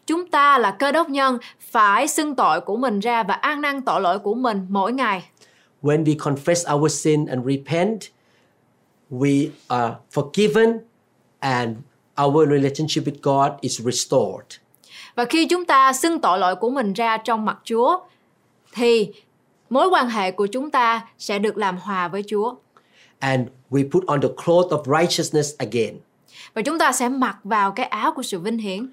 Chúng 0.06 0.26
ta 0.26 0.58
là 0.58 0.70
cơ 0.70 0.92
đốc 0.92 1.10
nhân 1.10 1.38
phải 1.60 2.08
xưng 2.08 2.34
tội 2.34 2.60
của 2.60 2.76
mình 2.76 3.00
ra 3.00 3.22
và 3.22 3.34
ăn 3.34 3.60
năn 3.60 3.82
tội 3.82 4.00
lỗi 4.00 4.18
của 4.18 4.34
mình 4.34 4.66
mỗi 4.68 4.92
ngày. 4.92 5.24
When 5.82 6.04
we 6.04 6.16
confess 6.16 6.76
our 6.76 6.92
sin 6.92 7.26
and 7.26 7.46
repent, 7.46 8.00
we 9.10 9.50
are 9.68 9.94
forgiven 10.12 10.78
and 11.40 11.76
our 12.26 12.48
relationship 12.48 13.04
with 13.04 13.20
God 13.22 13.52
is 13.60 13.80
restored. 13.80 14.46
Và 15.14 15.24
khi 15.24 15.46
chúng 15.46 15.64
ta 15.64 15.92
xưng 15.92 16.20
tội 16.20 16.38
lỗi 16.38 16.56
của 16.56 16.70
mình 16.70 16.92
ra 16.92 17.16
trong 17.16 17.44
mặt 17.44 17.58
Chúa 17.64 17.98
thì 18.72 19.12
mối 19.70 19.88
quan 19.88 20.08
hệ 20.08 20.30
của 20.30 20.46
chúng 20.46 20.70
ta 20.70 21.06
sẽ 21.18 21.38
được 21.38 21.56
làm 21.56 21.78
hòa 21.78 22.08
với 22.08 22.22
Chúa. 22.30 22.54
And 23.18 23.48
we 23.70 23.90
put 23.90 24.06
on 24.06 24.20
the 24.20 24.28
cloth 24.28 24.72
of 24.72 25.00
righteousness 25.00 25.54
again. 25.58 25.96
Và 26.54 26.62
chúng 26.62 26.78
ta 26.78 26.92
sẽ 26.92 27.08
mặc 27.08 27.38
vào 27.44 27.72
cái 27.72 27.86
áo 27.86 28.12
của 28.12 28.22
sự 28.22 28.38
vinh 28.38 28.58
hiển. 28.58 28.88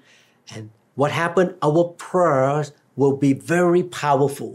And 0.54 0.64
what 0.96 1.10
happened? 1.10 1.50
Our 1.66 1.86
prayers 2.10 2.70
will 2.96 3.18
be 3.20 3.28
very 3.46 3.82
powerful. 3.82 4.52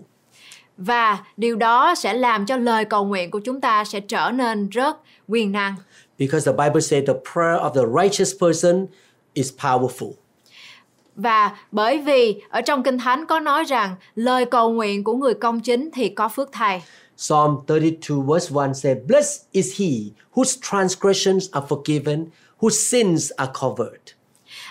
Và 0.77 1.19
điều 1.37 1.55
đó 1.55 1.95
sẽ 1.95 2.13
làm 2.13 2.45
cho 2.45 2.57
lời 2.57 2.85
cầu 2.85 3.05
nguyện 3.05 3.31
của 3.31 3.39
chúng 3.39 3.61
ta 3.61 3.83
sẽ 3.83 3.99
trở 3.99 4.31
nên 4.31 4.69
rất 4.69 4.97
quyền 5.27 5.51
năng. 5.51 5.75
Because 6.19 6.51
the 6.51 6.63
Bible 6.63 6.81
says 6.81 7.03
the 7.07 7.13
prayer 7.33 7.61
of 7.61 7.73
the 7.73 8.03
righteous 8.03 8.33
person 8.41 8.87
is 9.33 9.51
powerful. 9.59 10.11
Và 11.15 11.57
bởi 11.71 11.97
vì 11.97 12.41
ở 12.49 12.61
trong 12.61 12.83
Kinh 12.83 12.97
Thánh 12.97 13.25
có 13.25 13.39
nói 13.39 13.63
rằng 13.63 13.95
lời 14.15 14.45
cầu 14.45 14.71
nguyện 14.71 15.03
của 15.03 15.13
người 15.13 15.33
công 15.33 15.59
chính 15.59 15.89
thì 15.93 16.09
có 16.09 16.29
phước 16.29 16.51
thay. 16.51 16.83
Psalm 17.17 17.57
32 17.67 18.17
verse 18.27 18.53
1 18.53 18.73
says, 18.73 18.97
Blessed 19.07 19.41
is 19.51 19.79
he 19.79 19.87
whose 20.33 20.59
transgressions 20.61 21.51
are 21.51 21.65
forgiven, 21.69 22.25
whose 22.59 22.89
sins 22.89 23.31
are 23.31 23.51
covered. 23.61 24.13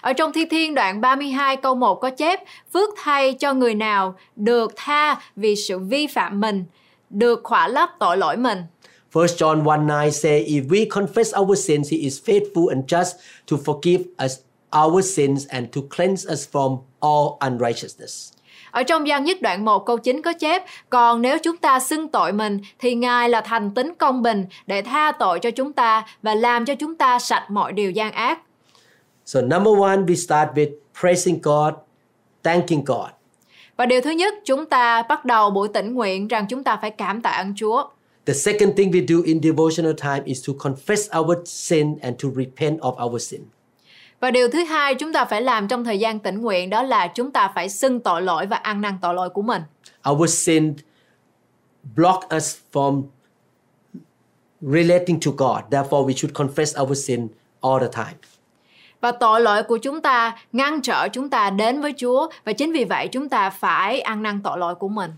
Ở 0.03 0.13
trong 0.13 0.33
Thi 0.33 0.45
Thiên 0.45 0.75
đoạn 0.75 1.01
32 1.01 1.57
câu 1.57 1.75
1 1.75 1.95
có 1.95 2.11
chép 2.11 2.41
Phước 2.73 2.89
thay 2.97 3.35
cho 3.35 3.53
người 3.53 3.75
nào 3.75 4.15
được 4.37 4.73
tha 4.77 5.21
vì 5.37 5.57
sự 5.57 5.79
vi 5.79 6.07
phạm 6.07 6.41
mình, 6.41 6.65
được 7.11 7.41
khỏa 7.45 7.69
lấp 7.69 7.91
tội 7.99 8.17
lỗi 8.17 8.37
mình. 8.37 8.59
1 9.15 9.25
John 9.25 9.63
1 9.63 9.77
9 10.05 10.13
say, 10.13 10.45
If 10.49 10.69
we 10.69 10.89
confess 10.89 11.43
our 11.43 11.67
sins, 11.67 11.93
he 11.93 11.99
is 11.99 12.21
faithful 12.29 12.69
and 12.69 12.85
just 12.85 13.13
to 13.51 13.57
forgive 13.57 14.05
us 14.25 14.33
our 14.85 15.17
sins 15.17 15.47
and 15.49 15.67
to 15.77 15.81
cleanse 15.97 16.33
us 16.33 16.49
from 16.53 16.79
all 17.01 17.51
unrighteousness. 17.51 18.33
Ở 18.71 18.83
trong 18.83 19.09
gian 19.09 19.25
nhất 19.25 19.43
đoạn 19.43 19.65
1 19.65 19.87
câu 19.87 19.99
9 19.99 20.23
có 20.23 20.33
chép 20.33 20.63
Còn 20.91 21.23
nếu 21.23 21.39
chúng 21.39 21.57
ta 21.57 21.81
xưng 21.81 22.09
tội 22.09 22.33
mình 22.33 22.59
thì 22.79 22.95
Ngài 22.95 23.29
là 23.29 23.41
thành 23.41 23.75
tính 23.75 23.95
công 23.99 24.23
bình 24.23 24.47
để 24.67 24.83
tha 24.83 25.13
tội 25.13 25.39
cho 25.39 25.51
chúng 25.51 25.73
ta 25.73 26.07
và 26.23 26.35
làm 26.35 26.65
cho 26.65 26.75
chúng 26.75 26.95
ta 26.95 27.19
sạch 27.19 27.51
mọi 27.51 27.73
điều 27.73 27.91
gian 27.91 28.13
ác. 28.13 28.39
So, 29.25 29.41
number 29.41 29.81
one, 29.81 29.97
we 30.07 30.15
start 30.15 30.49
with 30.55 30.71
praising 31.01 31.41
God, 31.43 31.75
thanking 32.43 32.85
God. 32.85 33.11
Và 33.77 33.87
điều 33.87 34.01
thứ 34.01 34.11
nhất 34.11 34.35
chúng 34.45 34.67
ta 34.67 35.03
bắt 35.03 35.25
đầu 35.25 35.51
buổi 35.51 35.69
tĩnh 35.69 35.95
nguyện 35.95 36.29
rằng 36.29 36.47
chúng 36.49 36.65
ta 36.65 36.77
phải 36.77 36.91
cảm 36.91 37.23
tạ 37.23 37.31
ơn 37.31 37.55
Chúa. 37.57 37.85
The 38.27 38.35
second 38.35 38.77
thing 38.77 38.91
we 38.91 39.07
do 39.07 39.17
in 39.25 39.43
devotional 39.43 39.93
time 40.03 40.23
is 40.25 40.49
to 40.49 40.53
confess 40.53 41.21
our 41.21 41.39
sin 41.45 41.99
and 42.03 42.23
to 42.23 42.29
repent 42.37 42.81
of 42.81 43.07
our 43.07 43.23
sin. 43.23 43.41
Và 44.21 44.31
điều 44.31 44.49
thứ 44.49 44.65
hai 44.65 44.95
chúng 44.95 45.13
ta 45.13 45.25
phải 45.25 45.43
làm 45.43 45.69
trong 45.69 45.85
thời 45.85 45.99
gian 45.99 46.19
tĩnh 46.19 46.41
nguyện 46.41 46.71
đó 46.71 46.83
là 46.83 47.07
chúng 47.07 47.31
ta 47.31 47.53
phải 47.55 47.69
xưng 47.69 48.01
tội 48.01 48.23
lỗi 48.23 48.47
và 48.47 48.57
ăn 48.57 48.81
năn 48.81 48.99
tội 49.03 49.15
lỗi 49.15 49.31
của 49.31 49.43
mình. 49.43 49.63
Our 50.11 50.35
sin 50.35 50.75
block 51.97 52.21
us 52.37 52.57
from 52.73 53.03
relating 54.61 55.21
to 55.21 55.31
God. 55.31 55.65
Therefore, 55.71 56.07
we 56.07 56.13
should 56.13 56.33
confess 56.33 56.83
our 56.83 57.07
sin 57.07 57.29
all 57.61 57.81
the 57.81 58.05
time. 58.05 58.32
Và 59.03 59.13
tội 59.13 59.41
lỗi 59.41 59.63
của 59.63 59.79
chúng 59.79 60.01
ta 60.01 60.37
ngăn 60.53 60.83
trở 60.83 61.09
chúng 61.09 61.31
ta 61.31 61.51
đến 61.51 61.81
với 61.81 61.95
Chúa 61.97 62.29
và 62.45 62.53
chính 62.53 62.73
vì 62.73 62.85
vậy 62.85 63.09
chúng 63.13 63.29
ta 63.29 63.51
phải 63.51 64.01
ăn 64.01 64.23
năn 64.23 64.41
tội 64.45 64.59
lỗi 64.59 64.75
của 64.75 64.89
mình. 64.89 65.11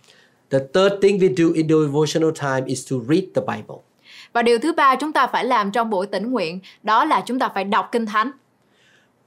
The 0.51 0.59
third 0.59 0.95
thing 1.03 1.19
we 1.19 1.35
do 1.37 1.45
in 1.55 1.69
devotional 1.69 2.31
time 2.41 2.67
is 2.67 2.93
to 2.93 2.97
read 3.09 3.25
the 3.35 3.43
Bible. 3.47 3.77
Và 4.33 4.43
điều 4.43 4.59
thứ 4.59 4.73
ba 4.73 4.97
chúng 4.97 5.13
ta 5.13 5.27
phải 5.27 5.45
làm 5.45 5.73
trong 5.73 5.91
buổi 5.91 6.07
tĩnh 6.07 6.31
nguyện 6.31 6.61
đó 6.83 7.05
là 7.05 7.23
chúng 7.27 7.39
ta 7.39 7.49
phải 7.55 7.65
đọc 7.65 7.89
kinh 7.93 8.07
thánh. 8.07 8.31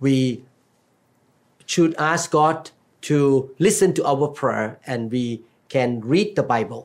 We 0.01 0.35
should 1.67 1.95
ask 1.95 2.31
God 2.31 2.55
to 3.09 3.15
listen 3.57 3.93
to 3.93 4.11
our 4.11 4.39
prayer 4.39 4.71
and 4.85 5.13
we 5.13 5.37
can 5.69 6.01
read 6.09 6.27
the 6.35 6.43
Bible. 6.43 6.81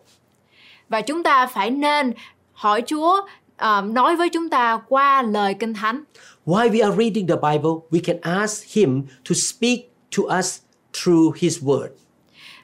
Và 0.89 1.01
chúng 1.01 1.23
ta 1.23 1.47
phải 1.47 1.71
nên 1.71 2.13
hỏi 2.53 2.83
Chúa 2.87 3.27
ờ, 3.57 3.83
nói 3.83 4.17
với 4.17 4.29
chúng 4.29 4.49
ta 4.49 4.81
qua 4.89 5.23
lời 5.23 5.55
kinh 5.55 5.75
thánh. 5.75 6.03
While 6.45 6.71
we 6.71 6.83
are 6.83 6.97
reading 6.97 7.29
the 7.29 7.37
Bible, 7.37 7.87
we 7.91 8.01
can 8.01 8.17
ask 8.23 8.65
Him 8.77 9.03
to 9.29 9.35
speak 9.35 9.93
to 10.17 10.23
us 10.39 10.61
through 10.93 11.35
His 11.39 11.63
Word. 11.63 11.89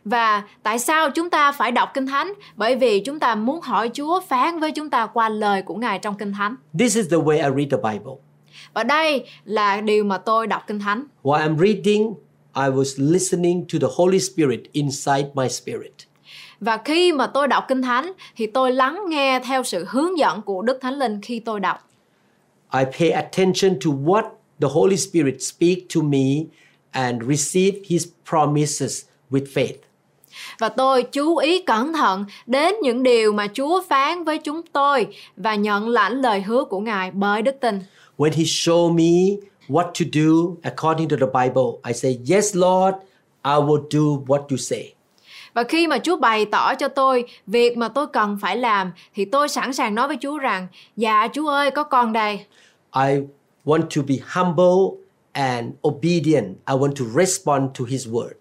Và 0.05 0.43
tại 0.63 0.79
sao 0.79 1.11
chúng 1.11 1.31
ta 1.31 1.53
phải 1.53 1.73
đọc 1.73 1.91
kinh 1.95 2.07
thánh? 2.07 2.33
Bởi 2.57 2.77
vì 2.77 3.01
chúng 3.01 3.21
ta 3.21 3.35
muốn 3.35 3.61
hỏi 3.61 3.91
Chúa 3.95 4.21
phán 4.21 4.61
với 4.61 4.73
chúng 4.73 4.91
ta 4.91 5.07
qua 5.07 5.29
lời 5.29 5.63
của 5.63 5.75
Ngài 5.75 5.99
trong 5.99 6.15
kinh 6.19 6.33
thánh. 6.33 6.57
This 6.79 6.97
is 6.97 7.11
the 7.11 7.17
way 7.17 7.37
I 7.37 7.57
read 7.57 7.71
the 7.71 7.93
Bible. 7.93 8.13
Và 8.75 8.85
đây 8.85 9.27
là 9.45 9.81
điều 9.81 10.05
mà 10.05 10.19
tôi 10.19 10.47
đọc 10.47 10.63
kinh 10.67 10.81
thánh. 10.81 11.05
While 11.23 11.49
I'm 11.49 11.59
reading, 11.59 12.15
I 12.55 12.63
was 12.63 13.13
listening 13.13 13.65
to 13.73 13.79
the 13.81 13.89
Holy 13.97 14.21
Spirit 14.21 14.61
inside 14.73 15.29
my 15.35 15.49
spirit. 15.49 15.93
Và 16.61 16.77
khi 16.77 17.13
mà 17.13 17.27
tôi 17.27 17.49
đọc 17.49 17.65
kinh 17.69 17.83
thánh 17.83 18.13
thì 18.37 18.47
tôi 18.47 18.73
lắng 18.73 19.05
nghe 19.09 19.41
theo 19.41 19.63
sự 19.63 19.87
hướng 19.89 20.19
dẫn 20.19 20.43
của 20.43 20.63
Đức 20.63 20.79
Thánh 20.81 20.95
Linh 20.95 21.21
khi 21.21 21.41
tôi 21.41 21.61
đọc. 21.61 21.88
I 22.73 22.85
pay 22.85 23.13
attention 23.13 23.79
to 23.81 23.91
what 23.91 24.25
the 24.61 24.69
Holy 24.69 24.97
Spirit 24.97 25.43
speak 25.43 25.89
to 25.95 26.03
me 26.03 26.47
and 26.93 27.23
receive 27.23 27.73
His 27.89 28.07
promises 28.31 29.05
with 29.31 29.47
faith. 29.55 29.79
Và 30.59 30.69
tôi 30.69 31.03
chú 31.03 31.37
ý 31.37 31.63
cẩn 31.63 31.93
thận 31.93 32.25
đến 32.47 32.75
những 32.83 33.03
điều 33.03 33.33
mà 33.33 33.47
Chúa 33.55 33.83
phán 33.89 34.25
với 34.25 34.39
chúng 34.39 34.63
tôi 34.73 35.07
và 35.37 35.55
nhận 35.55 35.89
lãnh 35.89 36.21
lời 36.21 36.41
hứa 36.43 36.65
của 36.65 36.81
Ngài 36.81 37.11
bởi 37.11 37.43
đức 37.43 37.57
tin. 37.61 37.81
When 38.17 38.31
He 38.33 38.45
show 38.45 38.93
me 38.93 39.37
what 39.69 39.85
to 39.85 40.05
do 40.13 40.57
according 40.63 41.09
to 41.09 41.17
the 41.17 41.27
Bible, 41.27 41.81
I 41.87 41.93
say, 41.95 42.19
Yes, 42.37 42.57
Lord, 42.57 42.97
I 43.45 43.53
will 43.53 43.83
do 43.91 44.25
what 44.27 44.47
you 44.51 44.57
say. 44.57 44.93
Và 45.59 45.65
khi 45.65 45.87
mà 45.87 45.99
Chúa 45.99 46.17
bày 46.17 46.45
tỏ 46.45 46.75
cho 46.75 46.89
tôi 46.89 47.25
việc 47.47 47.77
mà 47.77 47.89
tôi 47.89 48.07
cần 48.07 48.39
phải 48.41 48.57
làm 48.57 48.93
thì 49.15 49.25
tôi 49.25 49.49
sẵn 49.49 49.73
sàng 49.73 49.95
nói 49.95 50.09
với 50.09 50.17
Chúa 50.21 50.39
rằng 50.39 50.67
Dạ 50.97 51.29
Chúa 51.33 51.49
ơi 51.49 51.71
có 51.71 51.83
con 51.83 52.13
đây. 52.13 52.45
I 52.95 53.21
want 53.65 53.83
to 53.97 54.03
be 54.09 54.15
humble 54.27 55.01
and 55.33 55.67
obedient. 55.89 56.47
I 56.47 56.75
want 56.75 56.95
to 56.95 57.05
respond 57.05 57.71
to 57.79 57.85
His 57.89 58.09
word. 58.09 58.33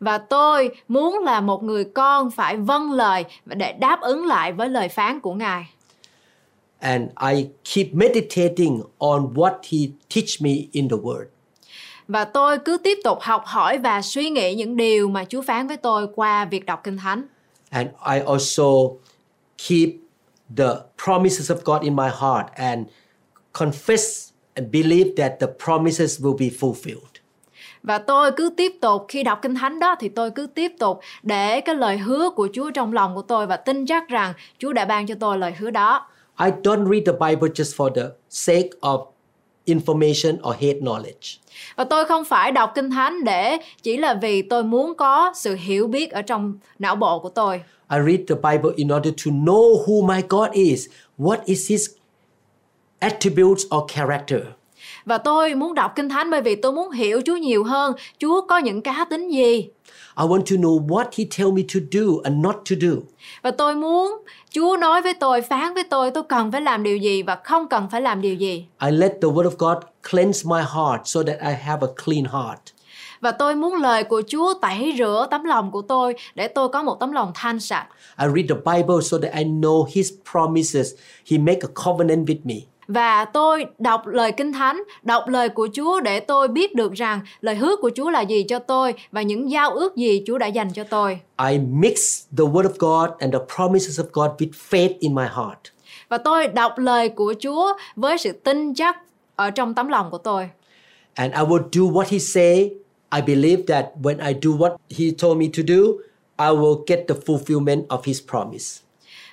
Và 0.00 0.18
tôi 0.18 0.70
muốn 0.88 1.18
là 1.18 1.40
một 1.40 1.62
người 1.62 1.84
con 1.84 2.30
phải 2.30 2.56
vâng 2.56 2.92
lời 2.92 3.24
và 3.46 3.54
để 3.54 3.72
đáp 3.72 4.00
ứng 4.00 4.26
lại 4.26 4.52
với 4.52 4.68
lời 4.68 4.88
phán 4.88 5.20
của 5.20 5.34
Ngài. 5.34 5.64
And 6.78 7.10
I 7.32 7.46
keep 7.74 7.86
meditating 7.92 8.82
on 8.98 9.34
what 9.34 9.54
He 9.72 9.78
teach 10.14 10.40
me 10.40 10.50
in 10.72 10.88
the 10.88 10.96
word. 10.96 11.24
Và 12.08 12.24
tôi 12.24 12.58
cứ 12.58 12.78
tiếp 12.84 12.98
tục 13.04 13.18
học 13.20 13.42
hỏi 13.46 13.78
và 13.78 14.02
suy 14.02 14.30
nghĩ 14.30 14.54
những 14.54 14.76
điều 14.76 15.08
mà 15.08 15.24
Chúa 15.24 15.42
phán 15.42 15.66
với 15.66 15.76
tôi 15.76 16.08
qua 16.14 16.44
việc 16.44 16.66
đọc 16.66 16.80
Kinh 16.84 16.96
Thánh. 16.96 17.22
And 17.70 17.88
I 18.12 18.18
also 18.26 18.64
keep 19.68 19.88
the 20.56 20.68
promises 21.04 21.50
of 21.50 21.56
God 21.64 21.82
in 21.82 21.96
my 21.96 22.08
heart 22.08 22.46
and 22.54 22.86
confess 23.52 24.30
and 24.54 24.68
believe 24.72 25.10
that 25.16 25.32
the 25.40 25.46
promises 25.64 26.20
will 26.20 26.36
be 26.38 26.46
fulfilled. 26.46 27.18
Và 27.82 27.98
tôi 27.98 28.32
cứ 28.32 28.50
tiếp 28.56 28.72
tục 28.80 29.04
khi 29.08 29.22
đọc 29.22 29.38
Kinh 29.42 29.54
Thánh 29.54 29.78
đó 29.80 29.96
thì 30.00 30.08
tôi 30.08 30.30
cứ 30.30 30.46
tiếp 30.46 30.72
tục 30.78 31.00
để 31.22 31.60
cái 31.60 31.74
lời 31.74 31.98
hứa 31.98 32.30
của 32.30 32.48
Chúa 32.52 32.70
trong 32.70 32.92
lòng 32.92 33.14
của 33.14 33.22
tôi 33.22 33.46
và 33.46 33.56
tin 33.56 33.86
chắc 33.86 34.08
rằng 34.08 34.32
Chúa 34.58 34.72
đã 34.72 34.84
ban 34.84 35.06
cho 35.06 35.14
tôi 35.20 35.38
lời 35.38 35.52
hứa 35.58 35.70
đó. 35.70 36.06
I 36.40 36.50
don't 36.62 36.90
read 36.90 37.02
the 37.06 37.12
Bible 37.12 37.48
just 37.48 37.76
for 37.76 37.94
the 37.94 38.02
sake 38.30 38.68
of 38.80 39.06
information 39.68 40.48
or 40.48 40.56
head 40.60 40.76
knowledge. 40.76 41.38
Và 41.76 41.84
tôi 41.84 42.04
không 42.04 42.24
phải 42.24 42.52
đọc 42.52 42.72
Kinh 42.74 42.90
Thánh 42.90 43.24
để 43.24 43.56
chỉ 43.82 43.96
là 43.96 44.14
vì 44.14 44.42
tôi 44.42 44.64
muốn 44.64 44.94
có 44.94 45.32
sự 45.36 45.54
hiểu 45.54 45.86
biết 45.86 46.10
ở 46.10 46.22
trong 46.22 46.54
não 46.78 46.96
bộ 46.96 47.18
của 47.18 47.28
tôi. 47.28 47.62
I 47.90 47.98
read 48.06 48.20
the 48.28 48.34
Bible 48.34 48.70
in 48.76 48.88
order 48.88 49.14
to 49.24 49.30
know 49.30 49.84
who 49.86 50.06
my 50.06 50.22
God 50.28 50.50
is, 50.52 50.86
what 51.18 51.38
is 51.44 51.70
His 51.70 51.88
attributes 52.98 53.64
or 53.76 53.92
character. 53.94 54.40
Và 55.08 55.18
tôi 55.18 55.54
muốn 55.54 55.74
đọc 55.74 55.92
Kinh 55.96 56.08
Thánh 56.08 56.30
bởi 56.30 56.42
vì 56.42 56.56
tôi 56.56 56.72
muốn 56.72 56.90
hiểu 56.90 57.20
Chúa 57.26 57.36
nhiều 57.36 57.64
hơn. 57.64 57.94
Chúa 58.18 58.40
có 58.40 58.58
những 58.58 58.82
cá 58.82 59.06
tính 59.10 59.28
gì? 59.28 59.68
I 60.18 60.24
want 60.26 60.38
to 60.38 60.56
know 60.56 60.86
what 60.86 61.04
He 61.18 61.24
tell 61.38 61.52
me 61.52 61.62
to 61.74 61.80
do 61.92 62.00
and 62.24 62.36
not 62.44 62.54
to 62.54 62.76
do. 62.80 62.94
Và 63.42 63.50
tôi 63.50 63.74
muốn 63.74 64.22
Chúa 64.50 64.76
nói 64.76 65.02
với 65.02 65.14
tôi, 65.14 65.42
phán 65.42 65.74
với 65.74 65.84
tôi 65.84 66.10
tôi 66.10 66.22
cần 66.28 66.52
phải 66.52 66.60
làm 66.60 66.82
điều 66.82 66.96
gì 66.96 67.22
và 67.22 67.38
không 67.44 67.68
cần 67.68 67.88
phải 67.90 68.00
làm 68.00 68.20
điều 68.20 68.34
gì. 68.34 68.66
I 68.82 68.90
let 68.90 69.12
the 69.22 69.28
Word 69.28 69.50
of 69.50 69.56
God 69.58 69.78
cleanse 70.10 70.42
my 70.44 70.60
heart 70.60 71.00
so 71.04 71.22
that 71.22 71.40
I 71.40 71.54
have 71.54 71.86
a 71.86 71.90
clean 72.04 72.24
heart. 72.24 72.60
Và 73.20 73.30
tôi 73.30 73.54
muốn 73.54 73.74
lời 73.74 74.04
của 74.04 74.22
Chúa 74.28 74.54
tẩy 74.62 74.94
rửa 74.98 75.26
tấm 75.30 75.44
lòng 75.44 75.70
của 75.70 75.82
tôi 75.82 76.14
để 76.34 76.48
tôi 76.48 76.68
có 76.68 76.82
một 76.82 77.00
tấm 77.00 77.12
lòng 77.12 77.32
thanh 77.34 77.60
sạch. 77.60 77.86
I 78.20 78.26
read 78.34 78.48
the 78.48 78.72
Bible 78.72 79.00
so 79.02 79.18
that 79.18 79.34
I 79.34 79.44
know 79.44 79.86
His 79.94 80.12
promises. 80.32 80.94
He 81.30 81.38
make 81.38 81.60
a 81.62 81.84
covenant 81.84 82.28
with 82.28 82.40
me. 82.44 82.54
Và 82.88 83.24
tôi 83.24 83.66
đọc 83.78 84.06
lời 84.06 84.32
Kinh 84.32 84.52
Thánh, 84.52 84.82
đọc 85.02 85.28
lời 85.28 85.48
của 85.48 85.68
Chúa 85.72 86.00
để 86.00 86.20
tôi 86.20 86.48
biết 86.48 86.74
được 86.74 86.92
rằng 86.92 87.20
lời 87.40 87.54
hứa 87.54 87.76
của 87.76 87.90
Chúa 87.94 88.10
là 88.10 88.20
gì 88.20 88.42
cho 88.48 88.58
tôi 88.58 88.94
và 89.12 89.22
những 89.22 89.50
giao 89.50 89.70
ước 89.70 89.96
gì 89.96 90.22
Chúa 90.26 90.38
đã 90.38 90.46
dành 90.46 90.72
cho 90.72 90.84
tôi. 90.84 91.20
I 91.50 91.58
mix 91.58 92.24
the 92.38 92.44
Word 92.44 92.62
of 92.62 92.72
God 92.78 93.10
and 93.18 93.34
the 93.34 93.40
promises 93.56 94.00
of 94.00 94.04
God 94.12 94.30
with 94.38 94.50
faith 94.70 94.94
in 94.98 95.14
my 95.14 95.22
heart. 95.22 95.58
Và 96.08 96.18
tôi 96.18 96.48
đọc 96.48 96.72
lời 96.78 97.08
của 97.08 97.34
Chúa 97.42 97.72
với 97.96 98.18
sự 98.18 98.32
tin 98.32 98.74
chắc 98.74 98.96
ở 99.36 99.50
trong 99.50 99.74
tấm 99.74 99.88
lòng 99.88 100.10
của 100.10 100.18
tôi. 100.18 100.50
And 101.14 101.34
I 101.34 101.40
will 101.40 101.68
do 101.72 101.82
what 101.82 102.04
He 102.10 102.18
say. 102.18 102.70
I 103.12 103.20
believe 103.26 103.62
that 103.66 103.86
when 104.02 104.26
I 104.26 104.34
do 104.42 104.50
what 104.50 104.76
He 104.98 105.04
told 105.22 105.38
me 105.38 105.46
to 105.56 105.62
do, 105.68 105.82
I 106.36 106.56
will 106.56 106.84
get 106.86 106.98
the 107.08 107.14
fulfillment 107.26 107.86
of 107.86 107.98
His 108.04 108.22
promise. 108.30 108.82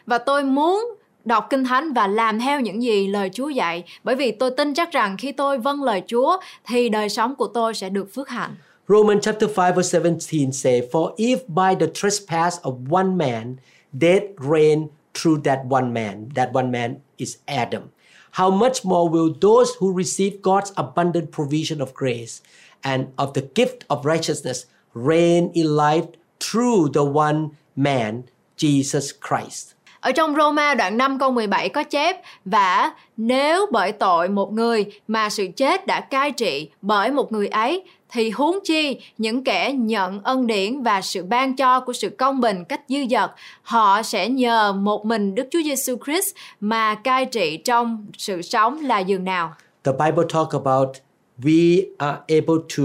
Và 0.05 0.17
tôi 0.17 0.43
muốn 0.43 0.95
đọc 1.25 1.47
kinh 1.49 1.63
thánh 1.63 1.93
và 1.93 2.07
làm 2.07 2.39
theo 2.39 2.59
những 2.59 2.83
gì 2.83 3.07
lời 3.07 3.29
Chúa 3.33 3.49
dạy 3.49 3.83
bởi 4.03 4.15
vì 4.15 4.31
tôi 4.31 4.51
tin 4.51 4.73
chắc 4.73 4.91
rằng 4.91 5.17
khi 5.17 5.31
tôi 5.31 5.57
vâng 5.57 5.83
lời 5.83 6.03
Chúa 6.07 6.38
thì 6.67 6.89
đời 6.89 7.09
sống 7.09 7.35
của 7.35 7.47
tôi 7.47 7.73
sẽ 7.73 7.89
được 7.89 8.13
phước 8.13 8.29
hạnh. 8.29 8.55
Romans 8.88 9.23
chapter 9.23 9.49
5 9.49 9.75
verse 9.75 9.99
17 9.99 10.51
say, 10.51 10.81
For 10.91 11.15
if 11.17 11.38
by 11.47 11.75
the 11.79 11.88
trespass 11.93 12.59
of 12.61 12.73
one 12.89 13.17
man 13.17 13.55
death 14.01 14.23
reigned 14.38 14.89
through 15.13 15.41
that 15.43 15.59
one 15.69 15.93
man, 15.93 16.29
that 16.35 16.53
one 16.53 16.71
man 16.71 16.95
is 17.17 17.38
Adam, 17.47 17.81
how 18.31 18.51
much 18.51 18.85
more 18.85 19.09
will 19.09 19.33
those 19.41 19.71
who 19.79 19.93
receive 19.93 20.41
God's 20.41 20.71
abundant 20.77 21.31
provision 21.31 21.81
of 21.81 21.93
grace 21.93 22.41
and 22.83 23.07
of 23.17 23.33
the 23.33 23.41
gift 23.41 23.85
of 23.89 24.05
righteousness 24.05 24.65
reign 24.93 25.51
in 25.53 25.75
life 25.75 26.05
through 26.39 26.89
the 26.89 27.03
one 27.03 27.57
man, 27.75 28.23
Jesus 28.57 29.11
Christ? 29.11 29.74
Ở 30.05 30.11
trong 30.11 30.35
Roma, 30.35 30.75
đoạn 30.75 30.97
5 30.97 31.19
câu 31.19 31.31
17 31.31 31.69
có 31.69 31.83
chép, 31.83 32.21
Và 32.45 32.91
nếu 33.17 33.65
bởi 33.71 33.91
tội 33.91 34.29
một 34.29 34.53
người 34.53 34.85
mà 35.07 35.29
sự 35.29 35.47
chết 35.55 35.87
đã 35.87 35.99
cai 35.99 36.31
trị 36.31 36.69
bởi 36.81 37.11
một 37.11 37.31
người 37.31 37.47
ấy, 37.47 37.83
thì 38.09 38.29
huống 38.29 38.59
chi 38.63 38.99
những 39.17 39.43
kẻ 39.43 39.71
nhận 39.71 40.21
ân 40.23 40.47
điển 40.47 40.83
và 40.83 41.01
sự 41.01 41.23
ban 41.23 41.55
cho 41.55 41.79
của 41.79 41.93
sự 41.93 42.09
công 42.09 42.41
bình 42.41 42.63
cách 42.63 42.81
dư 42.87 42.97
dật, 43.09 43.31
họ 43.61 44.01
sẽ 44.03 44.29
nhờ 44.29 44.73
một 44.73 45.05
mình 45.05 45.35
Đức 45.35 45.47
Chúa 45.51 45.61
Giêsu 45.63 45.95
Christ 46.05 46.35
mà 46.59 46.95
cai 46.95 47.25
trị 47.25 47.57
trong 47.57 48.05
sự 48.17 48.41
sống 48.41 48.85
là 48.85 48.99
giường 48.99 49.23
nào. 49.23 49.53
The 49.83 49.91
Bible 49.91 50.25
talk 50.33 50.49
about 50.65 50.89
we 51.41 51.83
are 51.97 52.17
able 52.27 52.63
to 52.77 52.83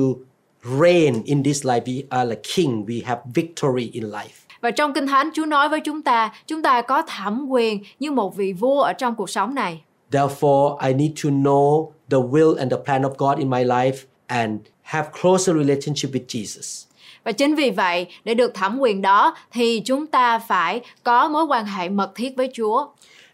reign 0.80 1.22
in 1.24 1.42
this 1.42 1.66
life. 1.66 1.82
We 1.84 2.02
are 2.10 2.30
like 2.30 2.42
king. 2.56 2.84
We 2.86 3.04
have 3.04 3.20
victory 3.34 3.90
in 3.92 4.04
life. 4.04 4.49
Và 4.60 4.70
trong 4.70 4.92
Kinh 4.92 5.06
Thánh 5.06 5.30
Chúa 5.34 5.44
nói 5.46 5.68
với 5.68 5.80
chúng 5.80 6.02
ta, 6.02 6.32
chúng 6.46 6.62
ta 6.62 6.82
có 6.82 7.02
thẩm 7.02 7.46
quyền 7.48 7.82
như 7.98 8.10
một 8.10 8.36
vị 8.36 8.52
vua 8.52 8.80
ở 8.80 8.92
trong 8.92 9.14
cuộc 9.14 9.30
sống 9.30 9.54
này. 9.54 9.80
Therefore, 10.10 10.78
I 10.86 10.94
need 10.94 11.10
to 11.24 11.30
know 11.30 11.90
the 12.10 12.18
will 12.18 12.58
and 12.58 12.72
the 12.72 12.78
plan 12.84 13.02
of 13.02 13.14
God 13.18 13.38
in 13.38 13.50
my 13.50 13.64
life 13.64 13.96
and 14.26 14.60
have 14.82 15.08
closer 15.22 15.56
relationship 15.56 16.10
with 16.10 16.26
Jesus. 16.26 16.86
Và 17.24 17.32
chính 17.32 17.54
vì 17.54 17.70
vậy, 17.70 18.06
để 18.24 18.34
được 18.34 18.54
thẩm 18.54 18.78
quyền 18.78 19.02
đó 19.02 19.36
thì 19.52 19.82
chúng 19.84 20.06
ta 20.06 20.38
phải 20.38 20.80
có 21.02 21.28
mối 21.28 21.44
quan 21.44 21.66
hệ 21.66 21.88
mật 21.88 22.14
thiết 22.14 22.36
với 22.36 22.50
Chúa. 22.54 22.86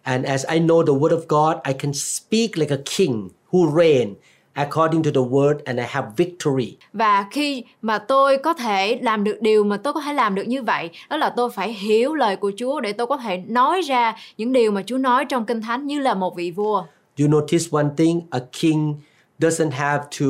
And 0.02 0.26
as 0.26 0.46
I 0.46 0.58
know 0.58 0.86
the 0.86 0.92
word 0.92 1.20
of 1.20 1.22
God, 1.28 1.56
I 1.66 1.72
can 1.72 1.92
speak 1.94 2.58
like 2.58 2.76
a 2.76 2.82
king 2.96 3.28
who 3.50 3.76
reign 3.76 4.14
according 4.56 5.02
to 5.02 5.10
the 5.10 5.20
word 5.20 5.58
and 5.64 5.78
I 5.78 5.84
have 5.88 6.08
victory. 6.16 6.76
Và 6.92 7.26
khi 7.30 7.64
mà 7.82 7.98
tôi 7.98 8.38
có 8.38 8.54
thể 8.54 8.98
làm 9.02 9.24
được 9.24 9.38
điều 9.40 9.64
mà 9.64 9.76
tôi 9.76 9.92
có 9.92 10.00
thể 10.00 10.12
làm 10.12 10.34
được 10.34 10.46
như 10.46 10.62
vậy, 10.62 10.90
đó 11.10 11.16
là 11.16 11.30
tôi 11.36 11.50
phải 11.50 11.72
hiểu 11.72 12.14
lời 12.14 12.36
của 12.36 12.52
Chúa 12.56 12.80
để 12.80 12.92
tôi 12.92 13.06
có 13.06 13.16
thể 13.16 13.36
nói 13.36 13.80
ra 13.80 14.16
những 14.36 14.52
điều 14.52 14.70
mà 14.70 14.82
Chúa 14.86 14.98
nói 14.98 15.24
trong 15.24 15.46
Kinh 15.46 15.60
Thánh 15.60 15.86
như 15.86 15.98
là 15.98 16.14
một 16.14 16.36
vị 16.36 16.50
vua. 16.50 16.84
You 17.18 17.28
notice 17.28 17.64
one 17.70 17.88
thing, 17.96 18.20
a 18.30 18.40
king 18.60 18.94
doesn't 19.38 19.70
have 19.70 20.04
to 20.20 20.26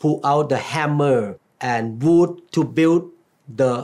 pull 0.00 0.20
out 0.34 0.50
the 0.50 0.60
hammer 0.62 1.24
and 1.58 2.02
wood 2.02 2.28
to 2.56 2.62
build 2.76 3.02
the 3.58 3.74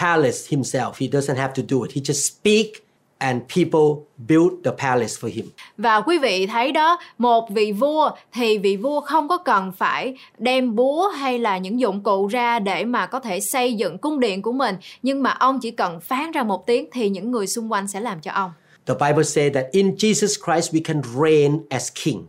palace 0.00 0.48
himself. 0.48 0.92
He 0.98 1.06
doesn't 1.06 1.36
have 1.36 1.52
to 1.54 1.62
do 1.68 1.82
it. 1.82 1.92
He 1.94 2.00
just 2.00 2.36
speak 2.36 2.89
and 3.20 3.42
people 3.56 4.06
build 4.28 4.52
the 4.64 4.70
palace 4.78 5.14
for 5.20 5.28
him. 5.34 5.46
Và 5.78 6.00
quý 6.00 6.18
vị 6.18 6.46
thấy 6.46 6.72
đó, 6.72 6.98
một 7.18 7.50
vị 7.50 7.72
vua 7.72 8.10
thì 8.32 8.58
vị 8.58 8.76
vua 8.76 9.00
không 9.00 9.28
có 9.28 9.36
cần 9.36 9.72
phải 9.72 10.14
đem 10.38 10.76
búa 10.76 11.08
hay 11.08 11.38
là 11.38 11.58
những 11.58 11.80
dụng 11.80 12.02
cụ 12.02 12.26
ra 12.26 12.58
để 12.58 12.84
mà 12.84 13.06
có 13.06 13.20
thể 13.20 13.40
xây 13.40 13.74
dựng 13.74 13.98
cung 13.98 14.20
điện 14.20 14.42
của 14.42 14.52
mình, 14.52 14.76
nhưng 15.02 15.22
mà 15.22 15.30
ông 15.30 15.58
chỉ 15.60 15.70
cần 15.70 16.00
phán 16.00 16.30
ra 16.30 16.42
một 16.42 16.66
tiếng 16.66 16.88
thì 16.92 17.08
những 17.08 17.30
người 17.30 17.46
xung 17.46 17.72
quanh 17.72 17.88
sẽ 17.88 18.00
làm 18.00 18.20
cho 18.20 18.32
ông. 18.32 18.50
The 18.86 18.94
Bible 18.94 19.24
says 19.24 19.54
that 19.54 19.66
in 19.72 19.94
Jesus 19.94 20.26
Christ 20.44 20.74
we 20.74 20.80
can 20.84 21.02
reign 21.24 21.62
as 21.68 21.92
king. 22.04 22.22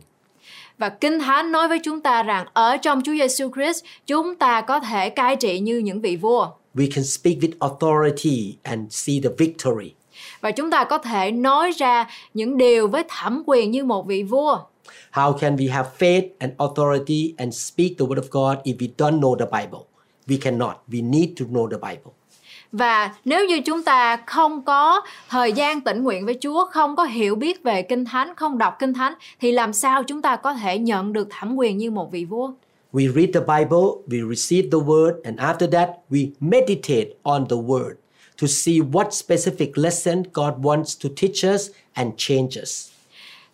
Và 0.78 0.88
Kinh 0.88 1.20
Thánh 1.20 1.52
nói 1.52 1.68
với 1.68 1.78
chúng 1.84 2.00
ta 2.00 2.22
rằng 2.22 2.46
ở 2.52 2.76
trong 2.76 3.02
Chúa 3.04 3.12
Giêsu 3.12 3.50
Christ, 3.54 3.84
chúng 4.06 4.34
ta 4.34 4.60
có 4.60 4.80
thể 4.80 5.10
cai 5.10 5.36
trị 5.36 5.60
như 5.60 5.78
những 5.78 6.00
vị 6.00 6.16
vua. 6.16 6.48
We 6.74 6.88
can 6.94 7.04
speak 7.04 7.36
with 7.36 7.52
authority 7.60 8.56
and 8.62 8.80
see 8.90 9.20
the 9.22 9.30
victory. 9.38 9.94
Và 10.42 10.50
chúng 10.50 10.70
ta 10.70 10.84
có 10.84 10.98
thể 10.98 11.30
nói 11.30 11.70
ra 11.70 12.08
những 12.34 12.56
điều 12.56 12.88
với 12.88 13.04
thẩm 13.08 13.42
quyền 13.46 13.70
như 13.70 13.84
một 13.84 14.06
vị 14.06 14.22
vua. 14.22 14.58
How 15.12 15.32
can 15.38 15.56
we 15.56 15.72
have 15.72 15.88
faith 15.98 16.28
and 16.38 16.52
authority 16.58 17.34
and 17.36 17.54
speak 17.54 17.90
the 17.98 18.06
word 18.06 18.20
of 18.20 18.28
God 18.30 18.58
if 18.64 18.76
we 18.76 18.88
don't 18.98 19.20
know 19.20 19.36
the 19.36 19.44
Bible? 19.44 19.80
We 20.26 20.38
cannot. 20.42 20.74
We 20.88 21.10
need 21.10 21.28
to 21.40 21.46
know 21.46 21.70
the 21.70 21.76
Bible. 21.76 22.12
Và 22.72 23.14
nếu 23.24 23.46
như 23.46 23.60
chúng 23.60 23.82
ta 23.82 24.16
không 24.16 24.62
có 24.62 25.00
thời 25.28 25.52
gian 25.52 25.80
tĩnh 25.80 26.02
nguyện 26.02 26.26
với 26.26 26.38
Chúa, 26.40 26.64
không 26.70 26.96
có 26.96 27.04
hiểu 27.04 27.34
biết 27.34 27.62
về 27.62 27.82
Kinh 27.82 28.04
Thánh, 28.04 28.34
không 28.36 28.58
đọc 28.58 28.76
Kinh 28.78 28.94
Thánh 28.94 29.14
thì 29.40 29.52
làm 29.52 29.72
sao 29.72 30.02
chúng 30.02 30.22
ta 30.22 30.36
có 30.36 30.54
thể 30.54 30.78
nhận 30.78 31.12
được 31.12 31.28
thẩm 31.30 31.56
quyền 31.56 31.78
như 31.78 31.90
một 31.90 32.12
vị 32.12 32.24
vua? 32.24 32.50
We 32.92 33.12
read 33.12 33.28
the 33.34 33.40
Bible, 33.40 33.88
we 34.06 34.34
receive 34.34 34.68
the 34.72 34.86
word, 34.86 35.12
and 35.24 35.38
after 35.38 35.70
that, 35.70 35.90
we 36.10 36.30
meditate 36.40 37.08
on 37.22 37.46
the 37.48 37.56
word 37.56 38.01
to 38.42 38.48
see 38.48 38.80
what 38.80 39.10
specific 39.10 39.70
lesson 39.74 40.22
God 40.32 40.54
wants 40.62 41.02
to 41.02 41.08
teach 41.20 41.54
us 41.54 41.70
and 41.92 42.12
change 42.16 42.62
us. 42.62 42.88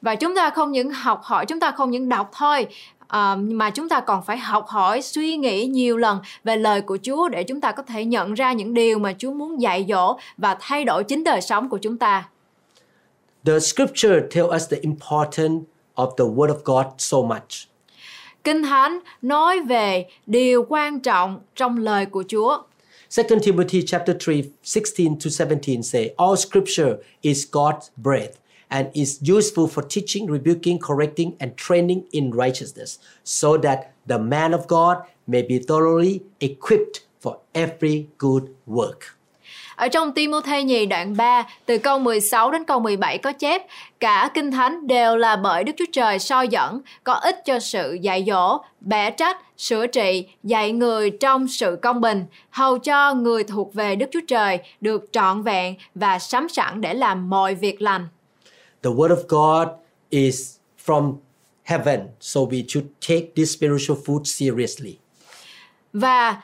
Và 0.02 0.14
chúng 0.14 0.36
ta 0.36 0.50
không 0.50 0.72
những 0.72 0.90
học 0.90 1.20
hỏi, 1.22 1.46
chúng 1.46 1.60
ta 1.60 1.70
không 1.70 1.90
những 1.90 2.08
đọc 2.08 2.30
thôi, 2.32 2.66
à, 3.08 3.36
mà 3.36 3.70
chúng 3.70 3.88
ta 3.88 4.00
còn 4.00 4.22
phải 4.22 4.38
học 4.38 4.66
hỏi, 4.68 5.02
suy 5.02 5.36
nghĩ 5.36 5.66
nhiều 5.66 5.96
lần 5.96 6.18
về 6.44 6.56
lời 6.56 6.80
của 6.80 6.98
Chúa 7.02 7.28
để 7.28 7.44
chúng 7.44 7.60
ta 7.60 7.72
có 7.72 7.82
thể 7.82 8.04
nhận 8.04 8.34
ra 8.34 8.52
những 8.52 8.74
điều 8.74 8.98
mà 8.98 9.14
Chúa 9.18 9.32
muốn 9.32 9.60
dạy 9.60 9.86
dỗ 9.88 10.18
và 10.36 10.56
thay 10.60 10.84
đổi 10.84 11.04
chính 11.04 11.24
đời 11.24 11.40
sống 11.40 11.68
của 11.68 11.78
chúng 11.78 11.98
ta. 11.98 12.28
The 13.44 13.58
scripture 13.60 14.20
tell 14.34 14.46
us 14.56 14.70
the 14.70 14.76
importance 14.82 15.64
of 15.94 16.10
the 16.16 16.24
word 16.24 16.48
of 16.48 16.58
God 16.64 16.86
so 16.98 17.18
much. 17.18 17.68
Kinh 18.44 18.62
Thánh 18.62 18.98
nói 19.22 19.60
về 19.60 20.06
điều 20.26 20.66
quan 20.68 21.00
trọng 21.00 21.40
trong 21.56 21.78
lời 21.78 22.06
của 22.06 22.24
Chúa. 22.28 22.58
2 23.10 23.40
Timothy 23.40 23.82
chapter 23.82 24.12
3, 24.12 24.52
16 24.60 25.16
to 25.16 25.30
17 25.30 25.82
say, 25.82 26.14
All 26.18 26.36
scripture 26.36 27.00
is 27.22 27.46
God's 27.46 27.90
breath 27.96 28.38
and 28.70 28.90
is 28.94 29.18
useful 29.22 29.66
for 29.66 29.82
teaching, 29.82 30.26
rebuking, 30.26 30.78
correcting, 30.78 31.34
and 31.40 31.56
training 31.56 32.06
in 32.12 32.32
righteousness, 32.32 32.98
so 33.24 33.56
that 33.56 33.94
the 34.06 34.18
man 34.18 34.52
of 34.52 34.66
God 34.66 35.06
may 35.26 35.40
be 35.40 35.58
thoroughly 35.58 36.22
equipped 36.42 37.06
for 37.18 37.40
every 37.54 38.10
good 38.18 38.54
work. 38.66 39.17
Ở 39.78 39.88
trong 39.88 40.12
Timôthê 40.12 40.62
nhì 40.62 40.86
đoạn 40.86 41.16
3, 41.16 41.46
từ 41.66 41.78
câu 41.78 41.98
16 41.98 42.50
đến 42.50 42.64
câu 42.64 42.80
17 42.80 43.18
có 43.18 43.32
chép, 43.32 43.62
cả 44.00 44.30
kinh 44.34 44.50
thánh 44.50 44.86
đều 44.86 45.16
là 45.16 45.36
bởi 45.36 45.64
Đức 45.64 45.72
Chúa 45.76 45.84
Trời 45.92 46.18
soi 46.18 46.48
dẫn, 46.48 46.80
có 47.04 47.12
ích 47.12 47.36
cho 47.44 47.58
sự 47.58 47.98
dạy 48.00 48.24
dỗ, 48.26 48.58
bẻ 48.80 49.10
trách, 49.10 49.38
sửa 49.56 49.86
trị, 49.86 50.26
dạy 50.42 50.72
người 50.72 51.10
trong 51.10 51.48
sự 51.48 51.78
công 51.82 52.00
bình, 52.00 52.24
hầu 52.50 52.78
cho 52.78 53.14
người 53.14 53.44
thuộc 53.44 53.74
về 53.74 53.96
Đức 53.96 54.06
Chúa 54.12 54.20
Trời 54.28 54.58
được 54.80 55.04
trọn 55.12 55.42
vẹn 55.42 55.74
và 55.94 56.18
sắm 56.18 56.48
sẵn 56.48 56.80
để 56.80 56.94
làm 56.94 57.30
mọi 57.30 57.54
việc 57.54 57.82
lành. 57.82 58.08
The 58.82 58.90
word 58.90 59.16
of 59.16 59.22
God 59.28 59.68
is 60.10 60.56
from 60.86 61.14
heaven, 61.64 62.00
so 62.20 62.40
we 62.40 62.64
should 62.68 62.88
take 63.08 63.26
this 63.36 63.56
spiritual 63.56 63.98
food 64.06 64.24
seriously. 64.24 64.96
Và 65.92 66.36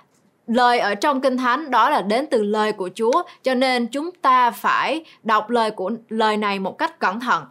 lời 0.47 0.79
ở 0.79 0.95
trong 0.95 1.21
kinh 1.21 1.37
thánh 1.37 1.71
đó 1.71 1.91
là 1.91 2.03
đến 2.03 2.27
từ 2.31 2.43
lời 2.43 2.73
của 2.73 2.91
Chúa, 2.95 3.23
cho 3.43 3.55
nên 3.55 3.87
chúng 3.87 4.11
ta 4.23 4.51
phải 4.51 5.05
đọc 5.23 5.51
lời 5.51 5.71
của 5.71 5.91
lời 6.09 6.37
này 6.37 6.59
một 6.59 6.79
cách 6.79 6.99
cẩn 6.99 7.21
thận. 7.21 7.45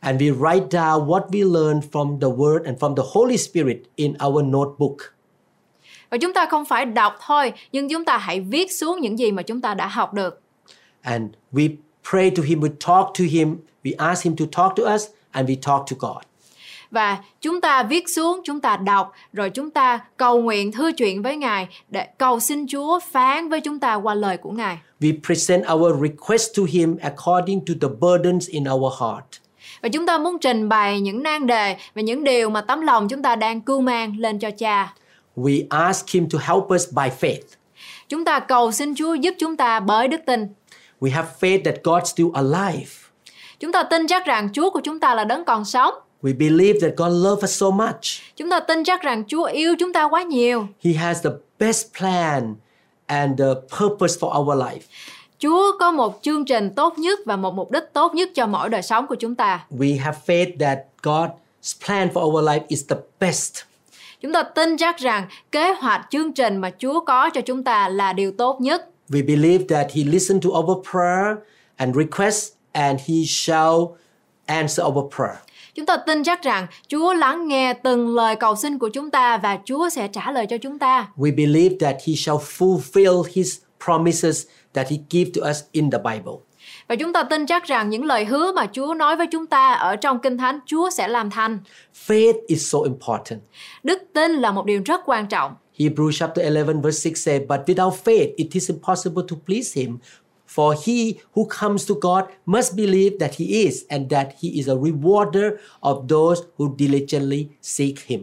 And 0.00 0.22
we 0.22 0.38
write 0.38 0.68
down 0.68 1.06
what 1.06 1.28
we 1.28 1.52
learn 1.52 1.80
from 1.92 2.20
the 2.20 2.28
word 2.28 2.64
and 2.64 2.78
from 2.78 2.96
the 2.96 3.02
Holy 3.12 3.36
Spirit 3.36 3.76
in 3.94 4.14
our 4.26 4.44
notebook. 4.44 4.96
Và 6.10 6.18
chúng 6.18 6.32
ta 6.32 6.46
không 6.46 6.64
phải 6.64 6.84
đọc 6.84 7.16
thôi, 7.26 7.52
nhưng 7.72 7.88
chúng 7.88 8.04
ta 8.04 8.18
hãy 8.18 8.40
viết 8.40 8.72
xuống 8.72 9.00
những 9.00 9.18
gì 9.18 9.32
mà 9.32 9.42
chúng 9.42 9.60
ta 9.60 9.74
đã 9.74 9.86
học 9.86 10.14
được. 10.14 10.40
And 11.02 11.30
we 11.52 11.76
pray 12.10 12.30
to 12.30 12.42
Him, 12.42 12.60
we 12.60 12.68
talk 12.68 13.06
to 13.18 13.24
Him, 13.30 13.56
we 13.84 13.92
ask 13.98 14.24
Him 14.24 14.36
to 14.36 14.44
talk 14.52 14.76
to 14.76 14.94
us, 14.94 15.06
and 15.30 15.48
we 15.48 15.56
talk 15.62 15.86
to 15.90 15.96
God. 16.08 16.22
Và 16.96 17.18
chúng 17.40 17.60
ta 17.60 17.82
viết 17.82 18.08
xuống, 18.08 18.40
chúng 18.44 18.60
ta 18.60 18.76
đọc, 18.76 19.12
rồi 19.32 19.50
chúng 19.50 19.70
ta 19.70 20.00
cầu 20.16 20.42
nguyện 20.42 20.72
thư 20.72 20.92
chuyện 20.92 21.22
với 21.22 21.36
Ngài 21.36 21.68
để 21.88 22.06
cầu 22.18 22.40
xin 22.40 22.66
Chúa 22.68 23.00
phán 23.12 23.48
với 23.48 23.60
chúng 23.60 23.80
ta 23.80 23.94
qua 23.94 24.14
lời 24.14 24.36
của 24.36 24.50
Ngài. 24.50 24.78
We 25.00 25.18
present 25.26 25.62
our 25.72 26.02
request 26.02 26.56
to 26.56 26.62
Him 26.68 26.96
according 27.02 27.60
to 27.66 27.74
the 27.80 27.88
burdens 28.00 28.48
in 28.48 28.64
our 28.70 28.92
heart. 29.00 29.24
Và 29.82 29.88
chúng 29.88 30.06
ta 30.06 30.18
muốn 30.18 30.38
trình 30.38 30.68
bày 30.68 31.00
những 31.00 31.22
nan 31.22 31.46
đề 31.46 31.76
và 31.94 32.02
những 32.02 32.24
điều 32.24 32.50
mà 32.50 32.60
tấm 32.60 32.80
lòng 32.80 33.08
chúng 33.08 33.22
ta 33.22 33.36
đang 33.36 33.60
cưu 33.60 33.80
mang 33.80 34.14
lên 34.18 34.38
cho 34.38 34.50
Cha. 34.50 34.94
We 35.36 35.66
ask 35.70 36.10
Him 36.10 36.28
to 36.30 36.38
help 36.42 36.64
us 36.74 36.88
by 36.92 37.08
faith. 37.20 37.56
Chúng 38.08 38.24
ta 38.24 38.40
cầu 38.40 38.72
xin 38.72 38.94
Chúa 38.94 39.14
giúp 39.14 39.34
chúng 39.38 39.56
ta 39.56 39.80
bởi 39.80 40.08
đức 40.08 40.20
tin. 40.26 40.48
We 41.00 41.10
have 41.10 41.28
faith 41.40 41.64
that 41.64 41.74
God's 41.82 42.04
still 42.04 42.28
alive. 42.34 42.90
Chúng 43.60 43.72
ta 43.72 43.82
tin 43.82 44.06
chắc 44.06 44.26
rằng 44.26 44.48
Chúa 44.52 44.70
của 44.70 44.80
chúng 44.80 45.00
ta 45.00 45.14
là 45.14 45.24
đấng 45.24 45.44
còn 45.44 45.64
sống. 45.64 45.94
We 46.22 46.32
believe 46.38 46.80
that 46.80 46.96
God 46.96 47.12
loves 47.12 47.44
us 47.44 47.60
so 47.60 47.70
much. 47.70 48.20
Chúng 48.36 48.50
ta 48.50 48.60
tin 48.60 48.84
chắc 48.84 49.02
rằng 49.02 49.24
Chúa 49.28 49.44
yêu 49.44 49.74
chúng 49.78 49.92
ta 49.92 50.04
quá 50.04 50.22
nhiều. 50.22 50.68
He 50.84 50.92
has 50.92 51.24
the 51.24 51.30
best 51.58 51.86
plan 51.98 52.54
and 53.06 53.38
the 53.38 53.54
purpose 53.78 54.18
for 54.20 54.40
our 54.40 54.58
life. 54.62 54.80
Chúa 55.38 55.78
có 55.78 55.90
một 55.90 56.18
chương 56.22 56.44
trình 56.44 56.70
tốt 56.76 56.98
nhất 56.98 57.20
và 57.24 57.36
một 57.36 57.54
mục 57.54 57.70
đích 57.70 57.84
tốt 57.92 58.14
nhất 58.14 58.30
cho 58.34 58.46
mỗi 58.46 58.68
đời 58.68 58.82
sống 58.82 59.06
của 59.06 59.14
chúng 59.14 59.34
ta. 59.34 59.66
We 59.70 60.00
have 60.00 60.18
faith 60.26 60.58
that 60.60 60.78
God's 61.02 61.86
plan 61.86 62.08
for 62.08 62.20
our 62.20 62.44
life 62.44 62.62
is 62.68 62.84
the 62.88 62.96
best. 63.20 63.56
Chúng 64.20 64.32
ta 64.32 64.42
tin 64.42 64.76
chắc 64.76 64.96
rằng 64.96 65.28
kế 65.52 65.72
hoạch 65.72 66.06
chương 66.10 66.32
trình 66.32 66.56
mà 66.56 66.70
Chúa 66.78 67.00
có 67.00 67.30
cho 67.30 67.40
chúng 67.40 67.64
ta 67.64 67.88
là 67.88 68.12
điều 68.12 68.32
tốt 68.32 68.60
nhất. 68.60 68.90
We 69.08 69.26
believe 69.26 69.64
that 69.68 69.92
He 69.92 70.04
listened 70.04 70.44
to 70.44 70.50
our 70.50 70.86
prayer 70.90 71.36
and 71.76 71.96
request 71.96 72.52
and 72.72 73.00
He 73.00 73.24
shall 73.26 73.78
answer 74.46 74.86
our 74.86 75.14
prayer. 75.16 75.36
Chúng 75.76 75.86
ta 75.86 75.96
tin 75.96 76.22
chắc 76.22 76.42
rằng 76.42 76.66
Chúa 76.88 77.14
lắng 77.14 77.48
nghe 77.48 77.72
từng 77.72 78.14
lời 78.14 78.36
cầu 78.36 78.56
xin 78.56 78.78
của 78.78 78.88
chúng 78.88 79.10
ta 79.10 79.36
và 79.36 79.58
Chúa 79.64 79.88
sẽ 79.88 80.08
trả 80.08 80.32
lời 80.32 80.46
cho 80.46 80.58
chúng 80.58 80.78
ta. 80.78 81.08
We 81.16 81.36
believe 81.36 81.76
that 81.80 81.96
He 82.06 82.14
shall 82.14 82.38
fulfill 82.38 83.22
His 83.34 83.58
promises 83.84 84.46
that 84.72 84.88
He 84.90 84.96
gave 85.10 85.30
to 85.34 85.50
us 85.50 85.58
in 85.72 85.90
the 85.90 85.98
Bible. 85.98 86.32
Và 86.88 86.96
chúng 86.96 87.12
ta 87.12 87.22
tin 87.22 87.46
chắc 87.46 87.64
rằng 87.64 87.90
những 87.90 88.04
lời 88.04 88.24
hứa 88.24 88.52
mà 88.52 88.66
Chúa 88.72 88.94
nói 88.94 89.16
với 89.16 89.26
chúng 89.26 89.46
ta 89.46 89.72
ở 89.72 89.96
trong 89.96 90.18
Kinh 90.18 90.38
Thánh, 90.38 90.58
Chúa 90.66 90.90
sẽ 90.90 91.08
làm 91.08 91.30
thành. 91.30 91.58
Faith 92.06 92.34
is 92.46 92.72
so 92.72 92.78
important. 92.84 93.40
Đức 93.82 94.02
tin 94.12 94.32
là 94.32 94.50
một 94.50 94.66
điều 94.66 94.82
rất 94.84 95.00
quan 95.06 95.26
trọng. 95.26 95.54
Hebrews 95.78 96.12
chapter 96.12 96.52
11 96.52 96.72
verse 96.82 97.10
6 97.10 97.14
say, 97.14 97.38
But 97.38 97.60
without 97.66 97.92
faith 98.04 98.34
it 98.36 98.46
is 98.52 98.70
impossible 98.70 99.22
to 99.30 99.36
please 99.46 99.80
Him. 99.80 99.98
For 100.54 100.74
he 100.86 101.12
who 101.34 101.44
comes 101.60 101.88
to 101.88 101.94
God 102.00 102.24
must 102.46 102.76
believe 102.76 103.18
that 103.20 103.30
He 103.38 103.46
is 103.46 103.82
and 103.88 104.12
that 104.12 104.26
He 104.42 104.48
is 104.48 104.68
a 104.68 104.74
rewarder 104.74 105.50
of 105.80 106.08
those 106.08 106.42
who 106.58 106.76
diligently 106.78 107.46
seek 107.62 107.94
Him. 108.06 108.20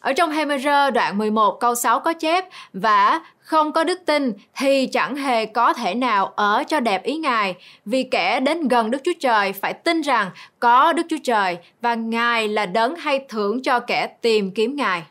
Ở 0.00 0.12
trong 0.12 0.30
Hebrew 0.30 0.90
đoạn 0.90 1.18
11 1.18 1.60
câu 1.60 1.74
6 1.74 2.00
có 2.00 2.12
chép 2.12 2.44
và 2.72 3.20
không 3.38 3.72
có 3.72 3.84
đức 3.84 4.00
tin 4.06 4.32
thì 4.56 4.86
chẳng 4.86 5.16
hề 5.16 5.46
có 5.46 5.72
thể 5.72 5.94
nào 5.94 6.32
ở 6.36 6.64
cho 6.68 6.80
đẹp 6.80 7.02
ý 7.02 7.16
Ngài 7.16 7.54
vì 7.84 8.02
kẻ 8.02 8.40
đến 8.40 8.68
gần 8.68 8.90
Đức 8.90 8.98
Chúa 9.04 9.12
Trời 9.20 9.52
phải 9.52 9.74
tin 9.74 10.00
rằng 10.00 10.30
có 10.60 10.92
Đức 10.92 11.02
Chúa 11.08 11.16
Trời 11.24 11.58
và 11.80 11.94
Ngài 11.94 12.48
là 12.48 12.66
đấng 12.66 12.96
hay 12.96 13.24
thưởng 13.28 13.62
cho 13.62 13.80
kẻ 13.80 14.06
tìm 14.06 14.50
kiếm 14.50 14.76
Ngài. 14.76 15.02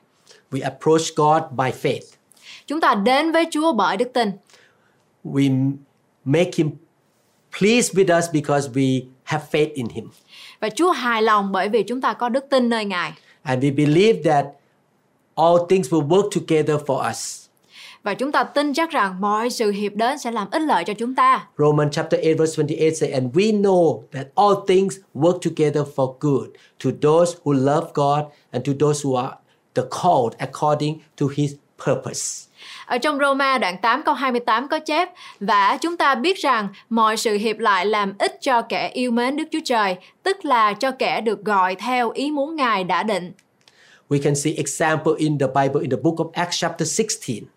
We 0.52 0.63
approach 0.63 1.15
God 1.15 1.41
by 1.52 1.71
faith. 1.82 2.17
Chúng 2.67 2.82
ta 2.82 2.95
đến 2.95 3.32
với 3.32 3.45
Chúa 3.52 3.73
bởi 3.73 3.97
đức 3.97 4.13
tin. 4.13 4.32
We 5.23 5.71
make 6.27 6.51
Him 6.55 6.71
pleased 7.59 7.93
with 7.93 8.17
us 8.17 8.25
because 8.33 8.69
we 8.73 9.05
have 9.23 9.41
faith 9.51 9.73
in 9.73 9.89
Him. 9.89 10.09
Và 10.59 10.69
Chúa 10.69 10.91
hài 10.91 11.21
lòng 11.21 11.51
bởi 11.51 11.69
vì 11.69 11.83
chúng 11.83 12.01
ta 12.01 12.13
có 12.13 12.29
đức 12.29 12.45
tin 12.49 12.69
nơi 12.69 12.85
Ngài. 12.85 13.13
And 13.43 13.63
we 13.63 13.75
believe 13.75 14.21
that 14.23 14.45
all 15.35 15.57
things 15.69 15.89
will 15.89 16.07
work 16.07 16.29
together 16.31 16.75
for 16.85 17.09
us. 17.09 17.47
Và 18.03 18.13
chúng 18.13 18.31
ta 18.31 18.43
tin 18.43 18.73
chắc 18.73 18.91
rằng 18.91 19.21
mọi 19.21 19.49
sự 19.49 19.71
hiệp 19.71 19.95
đến 19.95 20.19
sẽ 20.19 20.31
làm 20.31 20.49
ích 20.51 20.61
lợi 20.61 20.83
cho 20.83 20.93
chúng 20.93 21.15
ta. 21.15 21.47
Romans 21.57 21.93
chapter 21.95 22.21
8 22.23 22.37
verse 22.37 22.63
28 22.63 22.95
say, 22.95 23.11
And 23.11 23.35
we 23.35 23.61
know 23.61 24.03
that 24.11 24.27
all 24.35 24.65
things 24.67 24.97
work 25.15 25.39
together 25.41 25.81
for 25.95 26.15
good 26.19 26.47
to 26.83 26.89
those 27.01 27.37
who 27.43 27.53
love 27.53 27.87
God 27.93 28.25
and 28.51 28.65
to 28.65 28.73
those 28.79 29.07
who 29.07 29.15
are 29.15 29.35
the 29.73 29.83
called 29.89 30.35
according 30.39 30.99
to 31.17 31.27
his 31.27 31.55
purpose. 31.85 32.46
Ở 32.88 32.97
trong 32.97 33.19
Roma 33.19 33.58
đoạn 33.58 33.78
8 33.82 34.04
câu 34.04 34.15
28 34.15 34.67
có 34.67 34.80
chép 34.80 35.10
Và 35.39 35.78
chúng 35.82 35.97
ta 35.97 36.15
biết 36.15 36.38
rằng 36.38 36.67
mọi 36.89 37.17
sự 37.17 37.38
hiệp 37.38 37.58
lại 37.58 37.86
làm 37.86 38.13
ích 38.19 38.38
cho 38.41 38.62
kẻ 38.62 38.89
yêu 38.93 39.12
mến 39.12 39.36
Đức 39.36 39.43
Chúa 39.52 39.60
Trời 39.65 39.95
Tức 40.23 40.45
là 40.45 40.73
cho 40.73 40.91
kẻ 40.91 41.21
được 41.21 41.45
gọi 41.45 41.76
theo 41.76 42.12
ý 42.12 42.32
muốn 42.32 42.56
Ngài 42.56 42.84
đã 42.84 43.04
định 43.04 43.32
We 44.10 44.23
can 44.23 44.36
see 44.36 44.54
example 44.54 45.13
in 45.17 45.38
the 45.39 45.47
Bible 45.47 45.82
in 45.82 45.89
the 45.89 45.97
book 46.04 46.15
of 46.15 46.30
Acts 46.34 46.62
chapter 46.62 47.00
16. 47.00 47.47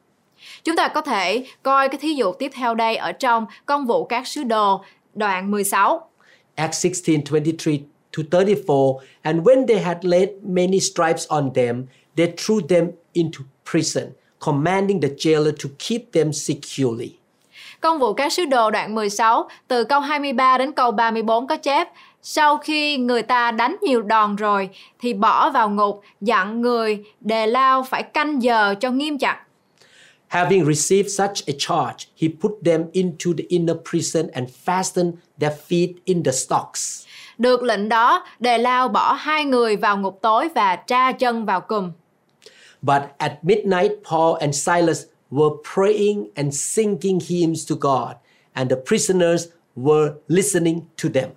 Chúng 0.64 0.76
ta 0.76 0.88
có 0.88 1.00
thể 1.00 1.44
coi 1.62 1.88
cái 1.88 1.98
thí 2.00 2.14
dụ 2.14 2.32
tiếp 2.32 2.52
theo 2.54 2.74
đây 2.74 2.96
ở 2.96 3.12
trong 3.12 3.46
công 3.66 3.86
vụ 3.86 4.04
các 4.04 4.26
sứ 4.26 4.44
đồ 4.44 4.84
đoạn 5.14 5.50
16 5.50 6.10
Acts 6.54 6.84
16 6.84 7.16
23 7.30 7.72
to 8.16 8.22
34. 8.30 8.98
And 9.22 9.40
when 9.42 9.66
they 9.66 9.78
had 9.78 9.96
laid 10.02 10.28
many 10.42 10.80
stripes 10.80 11.26
on 11.28 11.50
them, 11.54 11.86
they 12.16 12.26
threw 12.26 12.60
them 12.66 12.90
into 13.12 13.40
prison, 13.72 14.04
commanding 14.44 15.00
the 15.02 15.08
jailer 15.08 15.52
to 15.64 15.70
keep 15.78 16.00
them 16.12 16.32
securely. 16.32 17.10
Công 17.80 17.98
vụ 17.98 18.14
các 18.14 18.32
sứ 18.32 18.44
đồ 18.44 18.70
đoạn 18.70 18.94
16 18.94 19.48
từ 19.68 19.84
câu 19.84 20.00
23 20.00 20.58
đến 20.58 20.72
câu 20.72 20.90
34 20.90 21.46
có 21.46 21.56
chép 21.56 21.88
sau 22.22 22.58
khi 22.58 22.96
người 22.96 23.22
ta 23.22 23.50
đánh 23.50 23.76
nhiều 23.82 24.02
đòn 24.02 24.36
rồi 24.36 24.68
thì 25.00 25.14
bỏ 25.14 25.50
vào 25.50 25.70
ngục 25.70 26.02
dặn 26.20 26.60
người 26.60 27.04
đề 27.20 27.46
lao 27.46 27.82
phải 27.82 28.02
canh 28.02 28.42
giờ 28.42 28.74
cho 28.80 28.90
nghiêm 28.90 29.18
chặt 29.18 29.38
Having 30.30 30.64
received 30.64 31.10
such 31.10 31.46
a 31.46 31.54
charge, 31.58 32.06
he 32.20 32.28
put 32.40 32.52
them 32.64 32.84
into 32.92 33.30
the 33.38 33.44
inner 33.48 33.76
prison 33.90 34.28
and 34.32 34.48
fastened 34.64 35.12
their 35.40 35.52
feet 35.68 35.92
in 36.04 36.22
the 36.22 36.32
stocks. 36.32 37.06
Được 37.38 37.62
lệnh 37.62 37.88
đó, 37.88 38.24
đề 38.38 38.58
lao 38.58 38.88
bỏ 38.88 39.12
hai 39.12 39.44
người 39.44 39.76
vào 39.76 39.96
ngục 39.96 40.18
tối 40.22 40.48
và 40.54 40.76
tra 40.76 41.12
chân 41.12 41.44
vào 41.44 41.60
cùm. 41.60 41.92
But 42.82 43.02
at 43.18 43.32
midnight, 43.42 43.90
Paul 44.10 44.38
and 44.40 44.54
Silas 44.54 45.06
were 45.30 45.56
praying 45.74 46.30
and 46.36 46.54
singing 46.54 47.20
hymns 47.20 47.68
to 47.68 47.74
God, 47.74 48.16
and 48.54 48.70
the 48.70 48.76
prisoners 48.76 49.48
were 49.76 50.12
listening 50.28 50.80
to 51.02 51.08
them. 51.14 51.30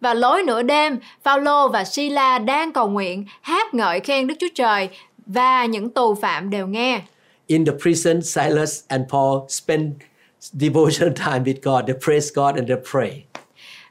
Và 0.00 0.14
lối 0.14 0.42
nửa 0.42 0.62
đêm, 0.62 0.98
Phaolô 1.24 1.68
và 1.68 1.84
Sila 1.84 2.38
đang 2.38 2.72
cầu 2.72 2.88
nguyện, 2.88 3.24
hát 3.40 3.74
ngợi 3.74 4.00
khen 4.00 4.26
Đức 4.26 4.34
Chúa 4.40 4.48
Trời 4.54 4.88
và 5.26 5.64
những 5.64 5.90
tù 5.90 6.14
phạm 6.14 6.50
đều 6.50 6.66
nghe. 6.66 7.02
In 7.46 7.64
the 7.64 7.72
prison, 7.82 8.22
Silas 8.22 8.84
and 8.88 9.04
Paul 9.10 9.38
spent 9.48 9.92
devotional 10.40 11.14
time 11.26 11.44
with 11.44 11.62
God. 11.62 11.86
They 11.86 11.96
praise 12.04 12.30
God 12.34 12.56
and 12.56 12.68
they 12.68 12.78
pray. 12.92 13.24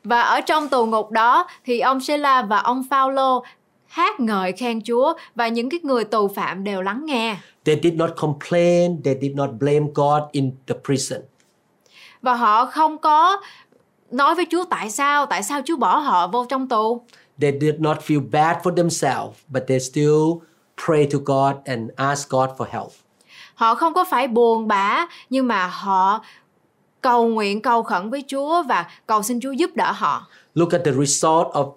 Và 0.03 0.21
ở 0.21 0.41
trong 0.41 0.69
tù 0.69 0.85
ngục 0.85 1.11
đó 1.11 1.47
thì 1.65 1.79
ông 1.79 2.01
Sila 2.01 2.41
và 2.41 2.57
ông 2.57 2.83
Phaolô 2.89 3.43
hát 3.99 4.19
ngợi 4.19 4.51
khen 4.51 4.81
Chúa 4.81 5.13
và 5.35 5.47
những 5.47 5.69
cái 5.69 5.79
người 5.83 6.03
tù 6.03 6.27
phạm 6.27 6.63
đều 6.63 6.81
lắng 6.81 7.05
nghe. 7.05 7.37
They 7.65 7.79
did 7.83 7.93
not 7.93 8.09
complain, 8.17 9.03
they 9.03 9.15
did 9.21 9.35
not 9.35 9.49
blame 9.59 9.85
God 9.95 10.23
in 10.31 10.51
the 10.67 10.75
prison. 10.85 11.21
Và 12.21 12.33
họ 12.33 12.65
không 12.65 12.97
có 12.97 13.41
nói 14.11 14.35
với 14.35 14.45
Chúa 14.51 14.63
tại 14.69 14.89
sao, 14.89 15.25
tại 15.25 15.43
sao 15.43 15.61
Chúa 15.65 15.77
bỏ 15.77 15.97
họ 15.97 16.27
vô 16.27 16.45
trong 16.49 16.67
tù. 16.67 17.01
They 17.41 17.53
did 17.61 17.75
not 17.79 17.97
feel 17.97 18.29
bad 18.31 18.57
for 18.63 18.75
themselves, 18.75 19.39
but 19.47 19.63
they 19.67 19.79
still 19.79 20.23
pray 20.85 21.07
to 21.11 21.19
God 21.25 21.55
and 21.65 21.89
ask 21.95 22.29
God 22.29 22.49
for 22.57 22.65
help. 22.71 22.91
Họ 23.55 23.75
không 23.75 23.93
có 23.93 24.05
phải 24.09 24.27
buồn 24.27 24.67
bã 24.67 25.05
nhưng 25.29 25.47
mà 25.47 25.67
họ 25.67 26.23
cầu 27.01 27.27
nguyện 27.27 27.61
cầu 27.61 27.83
khẩn 27.83 28.09
với 28.09 28.23
Chúa 28.27 28.63
và 28.63 28.85
cầu 29.07 29.23
xin 29.23 29.39
Chúa 29.41 29.51
giúp 29.51 29.69
đỡ 29.75 29.91
họ. 29.91 30.27
Look 30.55 30.71
at 30.71 30.81
the 30.85 30.91
result 30.91 31.47
of 31.47 31.71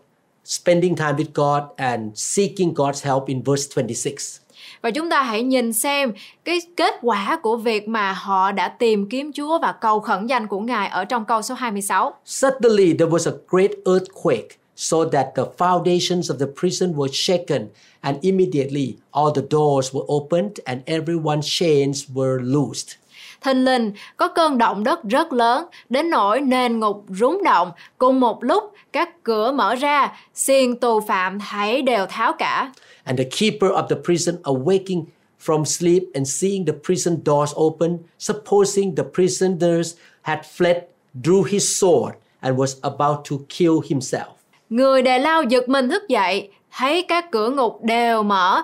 spending 0.45 0.97
time 0.97 1.17
with 1.17 1.33
God 1.35 1.63
and 1.77 2.11
seeking 2.15 2.75
God's 2.75 3.05
help 3.05 3.27
in 3.27 3.43
verse 3.43 3.69
26. 3.75 4.43
Và 4.83 4.91
chúng 4.91 5.11
ta 5.11 5.23
hãy 5.23 5.43
nhìn 5.43 5.73
xem 5.73 6.13
cái 6.45 6.61
kết 6.77 6.95
quả 7.03 7.39
của 7.43 7.57
việc 7.57 7.89
mà 7.89 8.13
họ 8.13 8.53
đã 8.53 8.69
tìm 8.69 9.09
kiếm 9.09 9.33
Chúa 9.33 9.59
và 9.59 9.73
cầu 9.73 10.01
khẩn 10.01 10.27
danh 10.27 10.47
của 10.47 10.61
Ngài 10.61 10.89
ở 10.89 11.05
trong 11.05 11.25
câu 11.25 11.43
số 11.43 11.55
26. 11.55 12.15
Suddenly 12.25 12.93
there 12.93 13.11
was 13.11 13.33
a 13.33 13.37
great 13.49 13.71
earthquake, 13.85 14.49
so 14.77 14.97
that 15.13 15.27
the 15.37 15.43
foundations 15.59 16.23
of 16.23 16.39
the 16.39 16.47
prison 16.61 16.93
were 16.93 17.13
shaken, 17.13 17.69
and 18.01 18.19
immediately 18.23 18.95
all 19.11 19.31
the 19.35 19.43
doors 19.51 19.95
were 19.95 20.05
opened 20.07 20.53
and 20.65 20.81
everyone's 20.87 21.59
chains 21.59 22.05
were 22.15 22.43
loosed. 22.43 23.02
Thình 23.43 23.65
lình 23.65 23.93
có 24.17 24.29
cơn 24.29 24.59
động 24.59 24.85
đất 24.85 25.05
rất 25.05 25.33
lớn, 25.33 25.67
đến 25.89 26.11
nỗi 26.11 26.41
nền 26.41 26.81
ngục 26.81 27.05
rúng 27.09 27.45
động. 27.45 27.71
Cùng 27.99 28.21
một 28.21 28.45
lúc, 28.45 28.73
các 28.93 29.23
cửa 29.23 29.53
mở 29.53 29.75
ra, 29.75 30.13
xiên 30.35 30.77
tù 30.77 31.01
phạm 31.01 31.39
thấy 31.51 31.83
đều 31.83 32.07
tháo 32.07 32.33
cả. 32.33 32.73
And 33.05 33.19
the 33.19 33.25
keeper 33.25 33.71
of 33.71 33.87
the 33.87 33.97
prison, 34.05 34.37
awaking 34.43 35.05
from 35.47 35.65
sleep 35.65 36.03
and 36.15 36.43
seeing 36.43 36.67
the 36.67 36.73
prison 36.87 37.17
doors 37.27 37.53
open, 37.61 37.99
supposing 38.19 38.95
the 38.97 39.05
prisoners 39.15 39.95
had 40.23 40.39
fled, 40.57 40.81
drew 41.23 41.43
his 41.43 41.83
sword 41.83 42.13
and 42.41 42.59
was 42.59 42.81
about 42.83 43.17
to 43.31 43.37
kill 43.49 43.75
himself. 43.91 44.29
Người 44.71 45.03
đề 45.03 45.19
lao 45.19 45.43
giật 45.43 45.69
mình 45.69 45.89
thức 45.89 46.09
dậy, 46.09 46.51
thấy 46.77 47.03
các 47.03 47.31
cửa 47.31 47.51
ngục 47.51 47.79
đều 47.83 48.23
mở, 48.23 48.63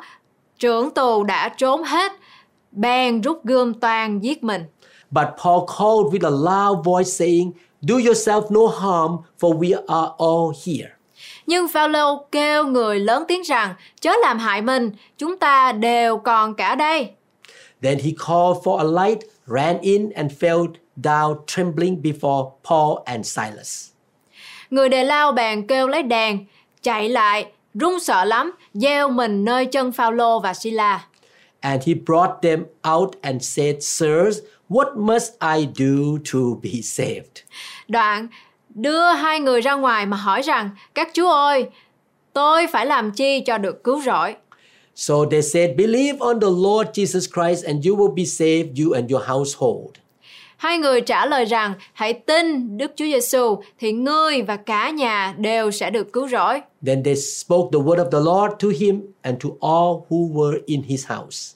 trưởng 0.58 0.90
tù 0.90 1.24
đã 1.24 1.48
trốn 1.48 1.82
hết, 1.82 2.12
bèn 2.78 3.20
rút 3.20 3.44
gươm 3.44 3.74
toàn 3.74 4.24
giết 4.24 4.44
mình. 4.44 4.64
But 5.10 5.26
Paul 5.42 5.60
called 5.78 6.12
with 6.12 6.24
a 6.24 6.30
loud 6.30 6.84
voice, 6.84 7.10
saying, 7.10 7.52
Do 7.80 7.94
yourself 7.94 8.50
no 8.50 8.66
harm, 8.66 9.16
for 9.40 9.58
we 9.58 9.74
are 9.86 10.10
all 10.18 10.52
here. 10.66 10.88
Nhưng 11.46 11.68
Phaolô 11.68 12.26
kêu 12.32 12.64
người 12.64 13.00
lớn 13.00 13.24
tiếng 13.28 13.42
rằng, 13.42 13.74
chớ 14.00 14.12
làm 14.22 14.38
hại 14.38 14.62
mình, 14.62 14.92
chúng 15.18 15.38
ta 15.38 15.72
đều 15.72 16.18
còn 16.18 16.54
cả 16.54 16.74
đây. 16.74 17.10
Then 17.82 17.98
he 17.98 18.10
called 18.26 18.62
for 18.64 18.76
a 18.76 19.04
light, 19.04 19.18
ran 19.46 19.78
in, 19.80 20.10
and 20.10 20.32
fell 20.40 20.66
down 20.96 21.36
trembling 21.46 22.02
before 22.02 22.50
Paul 22.68 22.98
and 23.04 23.26
Silas. 23.26 23.88
Người 24.70 24.88
đề 24.88 25.04
lao 25.04 25.32
bèn 25.32 25.66
kêu 25.66 25.88
lấy 25.88 26.02
đèn, 26.02 26.44
chạy 26.82 27.08
lại, 27.08 27.46
run 27.74 28.00
sợ 28.00 28.24
lắm, 28.24 28.52
gieo 28.74 29.08
mình 29.08 29.44
nơi 29.44 29.66
chân 29.66 29.92
Phaolô 29.92 30.40
và 30.40 30.54
Sila. 30.54 31.04
And 31.60 31.82
he 31.82 31.94
brought 31.94 32.42
them 32.42 32.66
out 32.84 33.16
and 33.22 33.42
said, 33.42 33.82
Sirs, 33.82 34.42
what 34.68 34.96
must 34.96 35.32
I 35.40 35.66
do 35.66 36.18
to 36.32 36.60
be 36.62 36.82
saved? 36.82 37.42
Đoạn 37.88 38.28
đưa 38.74 39.12
hai 39.12 39.40
người 39.40 39.60
ra 39.60 39.74
ngoài 39.74 40.06
mà 40.06 40.16
hỏi 40.16 40.42
rằng, 40.42 40.70
các 40.94 41.08
chúa 41.14 41.30
ơi, 41.30 41.66
tôi 42.32 42.66
phải 42.66 42.86
làm 42.86 43.10
chi 43.10 43.40
cho 43.40 43.58
được 43.58 43.84
cứu 43.84 44.02
rỗi? 44.06 44.34
So 44.94 45.14
they 45.30 45.42
said, 45.42 45.76
Believe 45.76 46.18
on 46.20 46.40
the 46.40 46.50
Lord 46.50 46.88
Jesus 46.94 47.28
Christ, 47.28 47.64
and 47.66 47.86
you 47.86 47.96
will 47.96 48.14
be 48.14 48.24
saved, 48.24 48.78
you 48.78 48.92
and 48.92 49.10
your 49.10 49.22
household. 49.28 49.97
Hai 50.58 50.78
người 50.78 51.00
trả 51.00 51.26
lời 51.26 51.44
rằng, 51.44 51.74
hãy 51.92 52.12
tin 52.12 52.78
Đức 52.78 52.92
Chúa 52.96 53.04
Giêsu 53.04 53.62
thì 53.78 53.92
ngươi 53.92 54.42
và 54.42 54.56
cả 54.56 54.90
nhà 54.90 55.34
đều 55.38 55.70
sẽ 55.70 55.90
được 55.90 56.12
cứu 56.12 56.28
rỗi. 56.28 56.60
Then 56.86 57.02
they 57.02 57.14
spoke 57.14 57.68
the 57.72 57.78
word 57.78 57.96
of 57.96 58.10
the 58.10 58.18
Lord 58.18 58.54
to 58.62 58.68
him 58.80 59.00
and 59.22 59.44
to 59.44 59.48
all 59.60 60.04
who 60.08 60.32
were 60.32 60.58
in 60.66 60.82
his 60.82 61.06
house. 61.06 61.54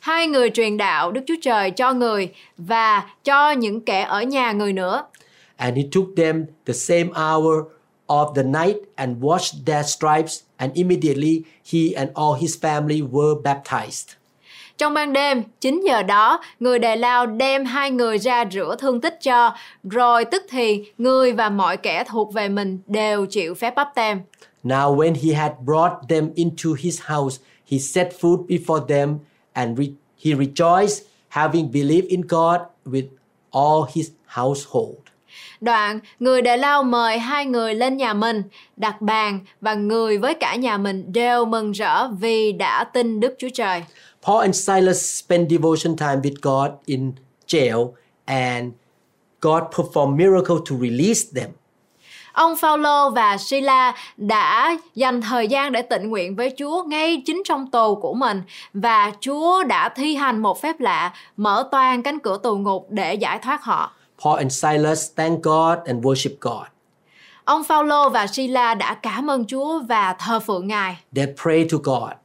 Hai 0.00 0.26
người 0.26 0.50
truyền 0.50 0.76
đạo 0.76 1.12
Đức 1.12 1.20
Chúa 1.26 1.34
Trời 1.42 1.70
cho 1.70 1.92
người 1.92 2.28
và 2.58 3.10
cho 3.24 3.50
những 3.50 3.80
kẻ 3.80 4.02
ở 4.02 4.22
nhà 4.22 4.52
người 4.52 4.72
nữa. 4.72 5.02
And 5.56 5.76
he 5.76 5.82
took 5.92 6.06
them 6.16 6.44
the 6.66 6.74
same 6.74 7.08
hour 7.14 7.64
of 8.06 8.34
the 8.34 8.42
night 8.42 8.76
and 8.94 9.18
washed 9.24 9.64
their 9.66 9.86
stripes, 9.86 10.40
and 10.56 10.74
immediately 10.74 11.42
he 11.72 11.80
and 11.96 12.10
all 12.14 12.40
his 12.40 12.56
family 12.60 13.10
were 13.10 13.42
baptized. 13.42 14.21
Trong 14.82 14.94
ban 14.94 15.12
đêm, 15.12 15.42
9 15.60 15.80
giờ 15.86 16.02
đó, 16.02 16.40
người 16.60 16.78
Đề 16.78 16.96
Lao 16.96 17.26
đem 17.26 17.64
hai 17.64 17.90
người 17.90 18.18
ra 18.18 18.44
rửa 18.52 18.76
thương 18.78 19.00
tích 19.00 19.18
cho, 19.22 19.54
rồi 19.84 20.24
tức 20.24 20.42
thì 20.50 20.84
người 20.98 21.32
và 21.32 21.48
mọi 21.48 21.76
kẻ 21.76 22.04
thuộc 22.08 22.32
về 22.32 22.48
mình 22.48 22.78
đều 22.86 23.26
chịu 23.26 23.54
phép 23.54 23.74
bắp 23.74 23.94
tem. 23.94 24.20
Now, 24.64 24.96
when 24.96 25.14
he 25.14 25.34
had 25.34 25.52
brought 25.64 25.92
them 26.08 26.30
into 26.34 26.70
his 26.78 27.00
house, 27.02 27.42
he 27.70 27.78
set 27.78 28.12
food 28.20 28.46
before 28.46 28.86
them, 28.86 29.18
and 29.52 29.78
re- 29.78 29.94
he 30.24 30.32
rejoiced, 30.32 31.02
having 31.28 31.72
believed 31.72 32.08
in 32.08 32.20
God 32.20 32.60
with 32.86 33.06
all 33.50 33.90
his 33.94 34.10
household. 34.26 34.96
Đoạn, 35.60 36.00
người 36.20 36.42
Đề 36.42 36.56
Lao 36.56 36.82
mời 36.82 37.18
hai 37.18 37.46
người 37.46 37.74
lên 37.74 37.96
nhà 37.96 38.14
mình, 38.14 38.42
đặt 38.76 39.00
bàn 39.00 39.40
và 39.60 39.74
người 39.74 40.18
với 40.18 40.34
cả 40.34 40.54
nhà 40.54 40.78
mình 40.78 41.12
đều 41.12 41.44
mừng 41.44 41.72
rỡ 41.72 42.08
vì 42.08 42.52
đã 42.52 42.84
tin 42.84 43.20
Đức 43.20 43.34
Chúa 43.38 43.48
Trời. 43.54 43.82
Paul 44.26 44.40
and 44.40 44.56
Silas 44.56 45.18
spent 45.18 45.50
devotion 45.50 45.96
time 45.96 46.20
with 46.22 46.36
God 46.42 46.70
in 46.86 47.12
jail, 47.46 47.92
and 48.24 48.72
God 49.40 49.62
performed 49.76 50.16
miracle 50.16 50.56
to 50.70 50.76
release 50.80 51.22
them. 51.34 51.50
Ông 52.32 52.56
Phaolô 52.56 53.10
và 53.10 53.36
Sila 53.38 53.94
đã 54.16 54.76
dành 54.94 55.20
thời 55.20 55.48
gian 55.48 55.72
để 55.72 55.82
tịnh 55.82 56.08
nguyện 56.08 56.36
với 56.36 56.54
Chúa 56.58 56.82
ngay 56.82 57.22
chính 57.26 57.42
trong 57.44 57.70
tù 57.70 57.94
của 57.94 58.14
mình 58.14 58.42
và 58.74 59.12
Chúa 59.20 59.64
đã 59.64 59.88
thi 59.88 60.14
hành 60.14 60.42
một 60.42 60.62
phép 60.62 60.80
lạ 60.80 61.12
mở 61.36 61.68
toang 61.70 62.02
cánh 62.02 62.18
cửa 62.18 62.38
tù 62.42 62.56
ngục 62.56 62.86
để 62.90 63.14
giải 63.14 63.38
thoát 63.38 63.64
họ. 63.64 63.92
Paul 64.24 64.38
and 64.38 64.52
Silas 64.52 65.10
thanked 65.16 65.42
God 65.42 65.78
and 65.86 66.04
worshiped 66.04 66.36
God. 66.40 66.66
Ông 67.44 67.64
Phaolô 67.64 68.08
và 68.08 68.26
Sila 68.26 68.74
đã 68.74 68.94
cảm 68.94 69.30
ơn 69.30 69.44
Chúa 69.46 69.80
và 69.88 70.16
thờ 70.18 70.40
phượng 70.40 70.68
Ngài. 70.68 70.96
They 71.14 71.26
prayed 71.42 71.72
to 71.72 71.78
God. 71.82 72.21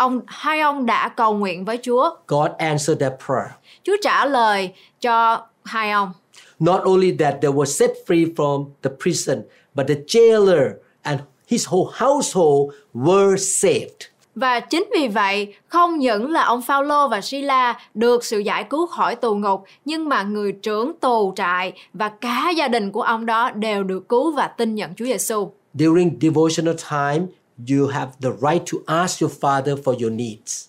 Ông 0.00 0.20
hai 0.26 0.60
ông 0.60 0.86
đã 0.86 1.08
cầu 1.08 1.34
nguyện 1.34 1.64
với 1.64 1.78
Chúa. 1.82 2.10
God 2.28 2.50
answered 2.58 3.00
their 3.00 3.12
prayer. 3.26 3.50
Chúa 3.82 3.96
trả 4.02 4.26
lời 4.26 4.72
cho 5.00 5.46
hai 5.64 5.90
ông. 5.90 6.12
Not 6.58 6.80
only 6.84 7.16
that 7.18 7.34
they 7.42 7.50
were 7.50 7.64
set 7.64 7.90
free 8.06 8.34
from 8.34 8.64
the 8.82 8.90
prison, 9.02 9.42
but 9.74 9.86
the 9.88 9.94
jailer 9.94 10.70
and 11.02 11.20
his 11.48 11.68
whole 11.68 11.90
household 11.92 12.74
were 12.94 13.36
saved. 13.36 14.10
Và 14.34 14.60
chính 14.60 14.88
vì 14.94 15.08
vậy, 15.08 15.54
không 15.68 15.98
những 15.98 16.30
là 16.30 16.42
ông 16.42 16.62
Phaolô 16.62 17.08
và 17.08 17.20
Sila 17.20 17.80
được 17.94 18.24
sự 18.24 18.38
giải 18.38 18.64
cứu 18.64 18.86
khỏi 18.86 19.16
tù 19.16 19.34
ngục, 19.34 19.64
nhưng 19.84 20.08
mà 20.08 20.22
người 20.22 20.52
trưởng 20.52 20.92
tù 21.00 21.32
trại 21.36 21.72
và 21.92 22.08
cả 22.08 22.52
gia 22.56 22.68
đình 22.68 22.92
của 22.92 23.02
ông 23.02 23.26
đó 23.26 23.50
đều 23.50 23.82
được 23.82 24.08
cứu 24.08 24.32
và 24.32 24.46
tin 24.46 24.74
nhận 24.74 24.94
Chúa 24.94 25.04
Giêsu. 25.04 25.50
During 25.74 26.18
devotional 26.20 26.74
time, 26.90 27.26
you 27.70 27.88
have 27.88 28.12
the 28.22 28.30
right 28.30 28.72
to 28.72 28.78
ask 28.86 29.22
your 29.22 29.32
Father 29.40 29.76
for 29.82 30.02
your 30.02 30.12
needs. 30.12 30.68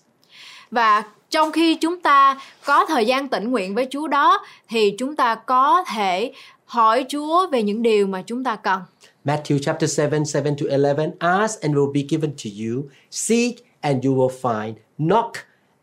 Và 0.70 1.02
trong 1.30 1.52
khi 1.52 1.74
chúng 1.74 2.00
ta 2.00 2.40
có 2.64 2.86
thời 2.88 3.06
gian 3.06 3.28
tĩnh 3.28 3.50
nguyện 3.50 3.74
với 3.74 3.86
Chúa 3.90 4.08
đó 4.08 4.44
thì 4.68 4.94
chúng 4.98 5.16
ta 5.16 5.34
có 5.34 5.84
thể 5.94 6.32
hỏi 6.64 7.06
Chúa 7.08 7.46
về 7.46 7.62
những 7.62 7.82
điều 7.82 8.06
mà 8.06 8.22
chúng 8.26 8.44
ta 8.44 8.56
cần. 8.56 8.80
Matthew 9.24 9.58
chapter 9.58 9.98
7, 9.98 10.08
7 10.08 10.54
to 10.60 10.76
11 10.78 11.12
Ask 11.18 11.60
and 11.60 11.74
it 11.74 11.78
will 11.78 11.92
be 11.92 12.00
given 12.08 12.30
to 12.30 12.50
you, 12.64 12.84
seek 13.10 13.54
and 13.80 14.06
you 14.06 14.14
will 14.14 14.40
find, 14.42 14.74
knock 14.98 15.32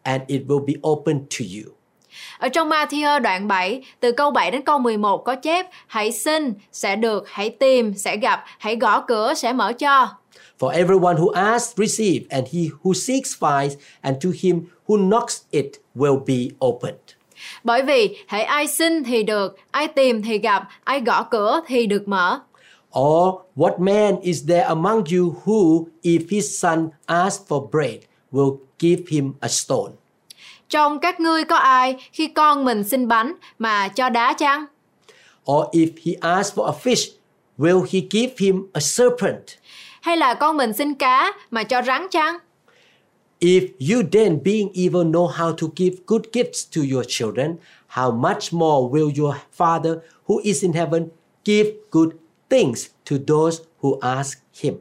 and 0.04 0.22
it 0.28 0.41
will 0.48 0.65
be 0.65 0.74
open 0.89 1.19
to 1.19 1.45
you. 1.56 1.74
Ở 2.38 2.50
trong 2.50 2.69
Matthew 2.69 3.19
đoạn 3.19 3.48
7, 3.48 3.84
từ 4.00 4.12
câu 4.12 4.32
7 4.32 4.52
đến 4.52 4.62
câu 4.62 4.80
11 4.80 5.17
có 5.17 5.36
chép 5.36 5.65
Hãy 5.88 6.12
xin, 6.12 6.54
sẽ 6.72 6.95
được, 6.95 7.30
hãy 7.30 7.50
tìm, 7.50 7.93
sẽ 7.93 8.17
gặp, 8.17 8.43
hãy 8.60 8.76
gõ 8.76 9.02
cửa, 9.02 9.34
sẽ 9.34 9.54
mở 9.54 9.74
cho. 9.74 10.18
For 10.60 10.74
everyone 10.74 11.17
who 11.17 11.34
asks, 11.34 11.74
receive, 11.78 12.28
and 12.30 12.48
he 12.48 12.69
who 12.84 12.93
seeks 12.93 13.34
finds, 13.34 13.78
and 14.02 14.17
to 14.22 14.30
him 14.43 14.62
who 14.88 14.98
knocks 14.98 15.45
it 15.52 15.80
will 15.95 16.19
be 16.26 16.52
opened. 16.60 17.15
Bởi 17.63 17.82
vì 17.82 18.17
hãy 18.28 18.43
ai 18.43 18.67
xin 18.67 19.04
thì 19.04 19.24
được, 19.24 19.58
ai 19.72 19.88
tìm 19.88 20.22
thì 20.22 20.38
gặp, 20.38 20.67
ai 20.84 21.02
gõ 21.02 21.24
cửa 21.24 21.62
thì 21.67 21.86
được 21.86 22.08
mở. 22.08 22.39
Or 23.00 23.34
what 23.56 23.80
man 23.80 24.22
is 24.22 24.48
there 24.48 24.63
among 24.63 25.04
you 25.04 25.36
who, 25.45 25.86
if 26.02 26.22
his 26.30 26.60
son 26.60 26.89
asks 27.06 27.48
for 27.48 27.69
bread, 27.72 27.98
will 28.32 28.58
give 28.80 29.04
him 29.10 29.34
a 29.39 29.48
stone? 29.48 29.91
Trong 30.69 31.00
các 31.00 31.19
ngươi 31.19 31.43
có 31.43 31.56
ai 31.56 31.95
khi 32.12 32.28
con 32.28 32.65
mình 32.65 32.84
xin 32.84 33.08
bánh 33.08 33.34
mà 33.60 33.88
cho 33.88 34.10
đá 34.10 34.34
chăng? 34.34 34.65
Or 35.52 35.65
if 35.72 35.89
he 36.06 36.13
asks 36.22 36.58
for 36.58 36.65
a 36.65 36.74
fish, 36.84 37.12
will 37.58 37.82
he 37.82 38.00
give 38.12 38.34
him 38.38 38.67
a 38.74 38.82
serpent? 38.82 39.45
Hay 40.01 40.17
là 40.17 40.33
con 40.33 40.57
mình 40.57 40.73
xin 40.73 40.93
cá 40.93 41.31
mà 41.51 41.63
cho 41.63 41.81
rắn 41.81 42.07
chăng? 42.12 42.38
If 43.39 43.67
you 43.79 44.01
then, 44.12 44.43
being 44.43 44.69
evil, 44.73 45.03
know 45.03 45.27
how 45.27 45.51
to 45.51 45.67
give 45.75 45.95
good 46.07 46.21
gifts 46.33 46.75
to 46.75 46.81
your 46.91 47.05
children, 47.07 47.55
how 47.88 48.12
much 48.12 48.53
more 48.53 48.89
will 48.91 49.12
your 49.21 49.35
Father 49.57 49.95
who 50.27 50.41
is 50.43 50.63
in 50.63 50.73
heaven 50.73 51.07
give 51.45 51.69
good 51.91 52.09
things 52.49 52.85
to 53.09 53.15
those 53.27 53.63
who 53.81 53.99
ask 53.99 54.38
him? 54.62 54.73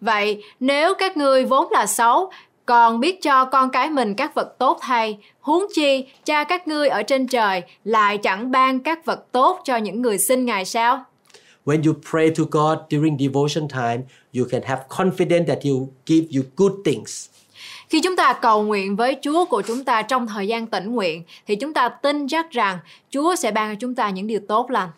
Vậy 0.00 0.42
nếu 0.60 0.94
các 0.94 1.16
ngươi 1.16 1.44
vốn 1.44 1.68
là 1.72 1.86
xấu, 1.86 2.30
còn 2.66 3.00
biết 3.00 3.22
cho 3.22 3.44
con 3.44 3.70
cái 3.70 3.90
mình 3.90 4.14
các 4.14 4.34
vật 4.34 4.58
tốt 4.58 4.78
thay, 4.80 5.18
huống 5.40 5.66
chi 5.74 6.06
cha 6.24 6.44
các 6.44 6.68
ngươi 6.68 6.88
ở 6.88 7.02
trên 7.02 7.26
trời 7.26 7.62
lại 7.84 8.18
chẳng 8.18 8.50
ban 8.50 8.80
các 8.80 9.04
vật 9.04 9.32
tốt 9.32 9.60
cho 9.64 9.76
những 9.76 10.02
người 10.02 10.18
xin 10.18 10.44
Ngài 10.44 10.64
sao? 10.64 11.04
When 11.64 11.82
you 11.84 11.94
pray 12.10 12.30
to 12.30 12.44
God 12.44 12.78
during 12.90 13.16
devotion 13.16 13.68
time, 13.68 14.02
you 14.32 14.44
can 14.50 14.62
have 14.62 14.88
confidence 14.88 15.46
that 15.46 15.62
He 15.62 15.70
will 15.70 15.88
give 16.06 16.26
you 16.30 16.42
good 16.56 16.72
things. 16.84 17.28
Khi 17.88 18.00
chúng 18.00 18.16
ta 18.16 18.38
cầu 18.42 18.62
nguyện 18.62 18.96
với 18.96 19.16
Chúa 19.22 19.44
của 19.44 19.62
chúng 19.62 19.84
ta 19.84 20.02
trong 20.02 20.26
thời 20.26 20.48
gian 20.48 20.66
tĩnh 20.66 20.92
nguyện 20.92 21.22
thì 21.46 21.56
chúng 21.56 21.74
ta 21.74 21.88
tin 21.88 22.28
chắc 22.28 22.50
rằng 22.50 22.78
Chúa 23.10 23.34
sẽ 23.34 23.50
ban 23.50 23.74
cho 23.74 23.78
chúng 23.80 23.94
ta 23.94 24.10
những 24.10 24.26
điều 24.26 24.40
tốt 24.48 24.70
lành. 24.70 24.88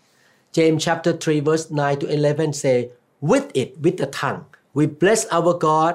James 0.52 0.78
chapter 0.78 1.14
3 1.26 1.40
verse 1.40 1.70
9 1.70 2.00
to 2.00 2.08
11 2.08 2.52
say, 2.52 2.88
With 3.20 3.52
it, 3.52 3.68
with 3.82 3.96
the 3.98 4.06
tongue, 4.22 4.42
we 4.74 4.86
bless 5.00 5.26
our 5.36 5.58
God 5.60 5.94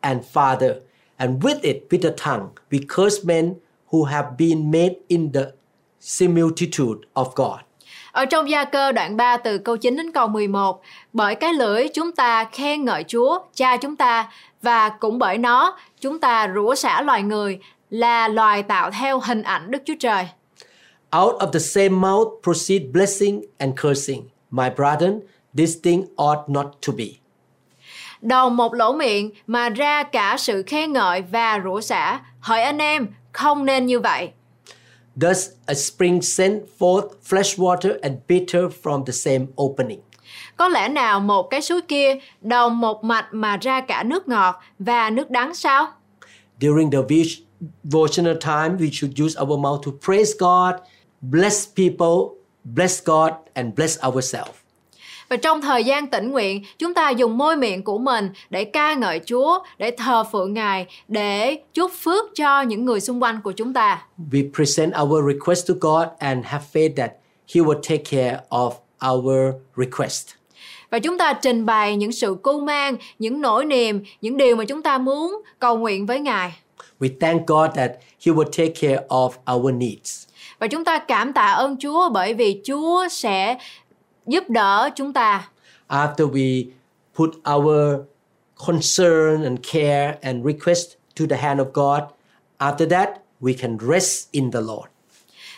and 0.00 0.22
Father, 0.32 0.74
and 1.16 1.42
with 1.42 1.60
it, 1.62 1.76
with 1.90 2.02
the 2.02 2.14
tongue, 2.24 2.48
we 2.70 2.78
curse 2.88 3.24
men 3.24 3.54
who 3.92 4.04
have 4.04 4.26
been 4.38 4.70
made 4.70 4.96
in 5.08 5.32
the 5.32 5.52
similitude 6.00 7.06
of 7.14 7.34
God. 7.34 7.60
Ở 8.16 8.26
trong 8.26 8.50
gia 8.50 8.64
cơ 8.64 8.92
đoạn 8.92 9.16
3 9.16 9.36
từ 9.36 9.58
câu 9.58 9.76
9 9.76 9.96
đến 9.96 10.12
câu 10.12 10.28
11, 10.28 10.82
bởi 11.12 11.34
cái 11.34 11.54
lưỡi 11.54 11.88
chúng 11.88 12.12
ta 12.12 12.44
khen 12.44 12.84
ngợi 12.84 13.04
Chúa, 13.04 13.38
cha 13.54 13.76
chúng 13.76 13.96
ta, 13.96 14.30
và 14.62 14.88
cũng 14.88 15.18
bởi 15.18 15.38
nó 15.38 15.78
chúng 16.00 16.20
ta 16.20 16.48
rủa 16.54 16.74
xả 16.74 17.02
loài 17.02 17.22
người 17.22 17.58
là 17.90 18.28
loài 18.28 18.62
tạo 18.62 18.90
theo 18.90 19.20
hình 19.20 19.42
ảnh 19.42 19.70
Đức 19.70 19.82
Chúa 19.84 19.94
Trời. 20.00 20.28
Out 21.16 21.34
of 21.34 21.50
the 21.50 21.58
same 21.58 21.88
mouth 21.88 22.28
proceed 22.42 22.82
blessing 22.92 23.42
and 23.58 23.80
cursing. 23.82 24.22
My 24.50 24.68
brethren, 24.76 25.20
this 25.56 25.76
thing 25.84 26.04
ought 26.16 26.48
not 26.48 26.66
to 26.86 26.92
be. 26.98 27.06
Đầu 28.20 28.50
một 28.50 28.74
lỗ 28.74 28.92
miệng 28.92 29.30
mà 29.46 29.68
ra 29.68 30.02
cả 30.02 30.36
sự 30.38 30.62
khen 30.66 30.92
ngợi 30.92 31.22
và 31.22 31.60
rủa 31.64 31.80
xả. 31.80 32.20
Hỡi 32.40 32.62
anh 32.62 32.78
em, 32.78 33.06
không 33.32 33.64
nên 33.64 33.86
như 33.86 34.00
vậy. 34.00 34.30
Does 35.16 35.50
a 35.66 35.74
spring 35.74 36.22
send 36.22 36.68
forth 36.78 37.04
fresh 37.22 37.58
water 37.58 37.98
and 38.02 38.16
bitter 38.28 38.68
from 38.82 39.04
the 39.04 39.12
same 39.12 39.46
opening? 39.62 40.00
Có 40.56 40.68
lẽ 40.68 40.88
nào 40.88 41.20
một 41.20 41.42
cái 41.50 41.62
suối 41.62 41.80
kia 41.88 42.14
đầu 42.40 42.68
một 42.68 43.04
mạch 43.04 43.26
mà 43.32 43.56
ra 43.56 43.80
cả 43.80 44.02
nước 44.02 44.28
ngọt 44.28 44.60
và 44.78 45.10
nước 45.10 45.30
đắng 45.30 45.54
sao? 45.54 45.88
During 46.60 46.90
the 46.90 46.98
devotional 47.82 48.34
time, 48.40 48.76
we 48.78 48.90
should 48.92 49.20
use 49.20 49.40
our 49.42 49.58
mouth 49.58 49.82
to 49.86 49.92
praise 50.06 50.32
God, 50.38 50.74
bless 51.20 51.68
people, 51.76 52.36
bless 52.64 53.04
God, 53.04 53.32
and 53.54 53.74
bless 53.74 53.98
ourselves. 54.04 54.65
Và 55.28 55.36
trong 55.36 55.60
thời 55.60 55.84
gian 55.84 56.06
tĩnh 56.06 56.30
nguyện, 56.30 56.64
chúng 56.78 56.94
ta 56.94 57.10
dùng 57.10 57.38
môi 57.38 57.56
miệng 57.56 57.82
của 57.82 57.98
mình 57.98 58.30
để 58.50 58.64
ca 58.64 58.94
ngợi 58.94 59.20
Chúa, 59.26 59.58
để 59.78 59.90
thờ 59.90 60.24
phượng 60.32 60.54
Ngài, 60.54 60.86
để 61.08 61.58
chúc 61.74 61.92
phước 62.02 62.24
cho 62.34 62.62
những 62.62 62.84
người 62.84 63.00
xung 63.00 63.22
quanh 63.22 63.40
của 63.44 63.52
chúng 63.52 63.72
ta. 63.72 64.02
We 64.30 64.52
present 64.54 64.92
our 65.02 65.24
request 65.32 65.68
to 65.68 65.74
God 65.80 66.08
and 66.18 66.44
have 66.44 66.64
faith 66.72 66.94
that 66.96 67.10
He 67.54 67.60
will 67.60 67.80
take 67.88 68.04
care 68.10 68.40
of 68.50 68.70
our 69.12 69.54
request. 69.76 70.28
Và 70.90 70.98
chúng 70.98 71.18
ta 71.18 71.32
trình 71.32 71.66
bày 71.66 71.96
những 71.96 72.12
sự 72.12 72.36
cưu 72.42 72.60
mang, 72.60 72.96
những 73.18 73.40
nỗi 73.40 73.64
niềm, 73.64 74.04
những 74.20 74.36
điều 74.36 74.56
mà 74.56 74.64
chúng 74.64 74.82
ta 74.82 74.98
muốn 74.98 75.42
cầu 75.58 75.78
nguyện 75.78 76.06
với 76.06 76.20
Ngài. 76.20 76.52
We 77.00 77.08
thank 77.20 77.46
God 77.46 77.70
that 77.76 77.90
He 78.26 78.32
will 78.32 78.50
take 78.58 78.74
care 78.80 79.06
of 79.08 79.30
our 79.54 79.74
needs. 79.74 80.26
Và 80.58 80.66
chúng 80.66 80.84
ta 80.84 80.98
cảm 80.98 81.32
tạ 81.32 81.46
ơn 81.46 81.76
Chúa 81.76 82.08
bởi 82.08 82.34
vì 82.34 82.60
Chúa 82.64 83.08
sẽ 83.10 83.56
giúp 84.26 84.50
đỡ 84.50 84.90
chúng 84.96 85.12
ta. 85.12 85.48
After 85.88 86.30
we 86.30 86.64
put 87.16 87.30
our 87.54 88.00
concern 88.66 89.42
and 89.42 89.58
care 89.72 90.18
and 90.22 90.46
request 90.46 90.88
to 91.20 91.24
the 91.30 91.36
hand 91.36 91.60
of 91.60 91.72
God, 91.72 92.02
after 92.58 92.88
that, 92.90 93.08
we 93.40 93.52
can 93.60 93.78
rest 93.78 94.30
in 94.30 94.50
the 94.50 94.60
Lord. 94.60 94.86